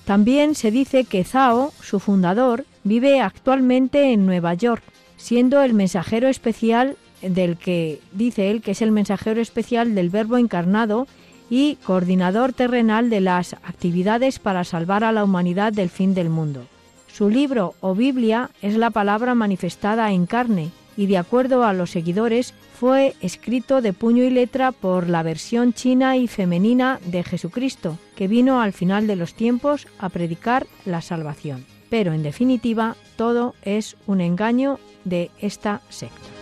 También 0.06 0.56
se 0.56 0.72
dice 0.72 1.04
que 1.04 1.24
Zhao, 1.24 1.74
su 1.82 2.00
fundador, 2.00 2.66
vive 2.84 3.20
actualmente 3.20 4.14
en 4.14 4.26
Nueva 4.26 4.54
York, 4.54 4.84
siendo 5.18 5.62
el 5.64 5.74
mensajero 5.74 6.30
especial 6.30 6.96
del 7.22 7.58
que 7.58 8.00
dice 8.12 8.52
él 8.52 8.62
que 8.62 8.72
es 8.72 8.82
el 8.82 8.92
mensajero 8.92 9.42
especial 9.42 9.96
del 9.96 10.10
Verbo 10.10 10.38
encarnado 10.38 11.08
y 11.50 11.76
coordinador 11.78 12.54
terrenal 12.54 13.10
de 13.10 13.22
las 13.22 13.54
actividades 13.54 14.40
para 14.40 14.64
salvar 14.64 15.04
a 15.04 15.12
la 15.12 15.24
humanidad 15.24 15.74
del 15.74 15.90
fin 15.90 16.14
del 16.14 16.30
mundo. 16.30 16.66
Su 17.08 17.30
libro 17.30 17.76
o 17.80 17.96
Biblia 17.96 18.50
es 18.62 18.76
la 18.76 18.90
palabra 18.90 19.36
manifestada 19.36 20.12
en 20.12 20.26
carne 20.26 20.72
y 20.98 21.08
de 21.08 21.18
acuerdo 21.18 21.64
a 21.64 21.74
los 21.74 21.92
seguidores 21.92 22.54
fue 22.80 23.16
escrito 23.22 23.82
de 23.82 23.94
puño 23.94 24.24
y 24.24 24.30
letra 24.30 24.72
por 24.72 25.08
la 25.10 25.24
versión 25.24 25.74
china 25.74 26.18
y 26.18 26.28
femenina 26.28 27.00
de 27.06 27.24
Jesucristo, 27.24 27.98
que 28.16 28.28
vino 28.28 28.62
al 28.62 28.74
final 28.74 29.08
de 29.08 29.16
los 29.16 29.34
tiempos 29.34 29.88
a 29.98 30.10
predicar 30.10 30.68
la 30.86 31.02
salvación. 31.02 31.66
Pero 31.90 32.14
en 32.14 32.24
definitiva, 32.24 32.96
todo 33.16 33.56
es 33.62 33.96
un 34.08 34.20
engaño 34.20 34.80
de 35.06 35.32
esta 35.40 35.82
secta. 35.90 36.35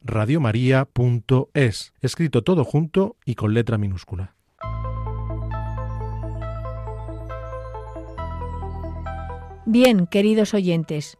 escrito 2.01 2.43
todo 2.43 2.66
junto 2.66 3.18
y 3.24 3.36
con 3.36 3.53
letra 3.53 3.78
minúscula. 3.78 4.34
Bien, 9.68 10.08
queridos 10.08 10.55
oyentes, 10.55 11.20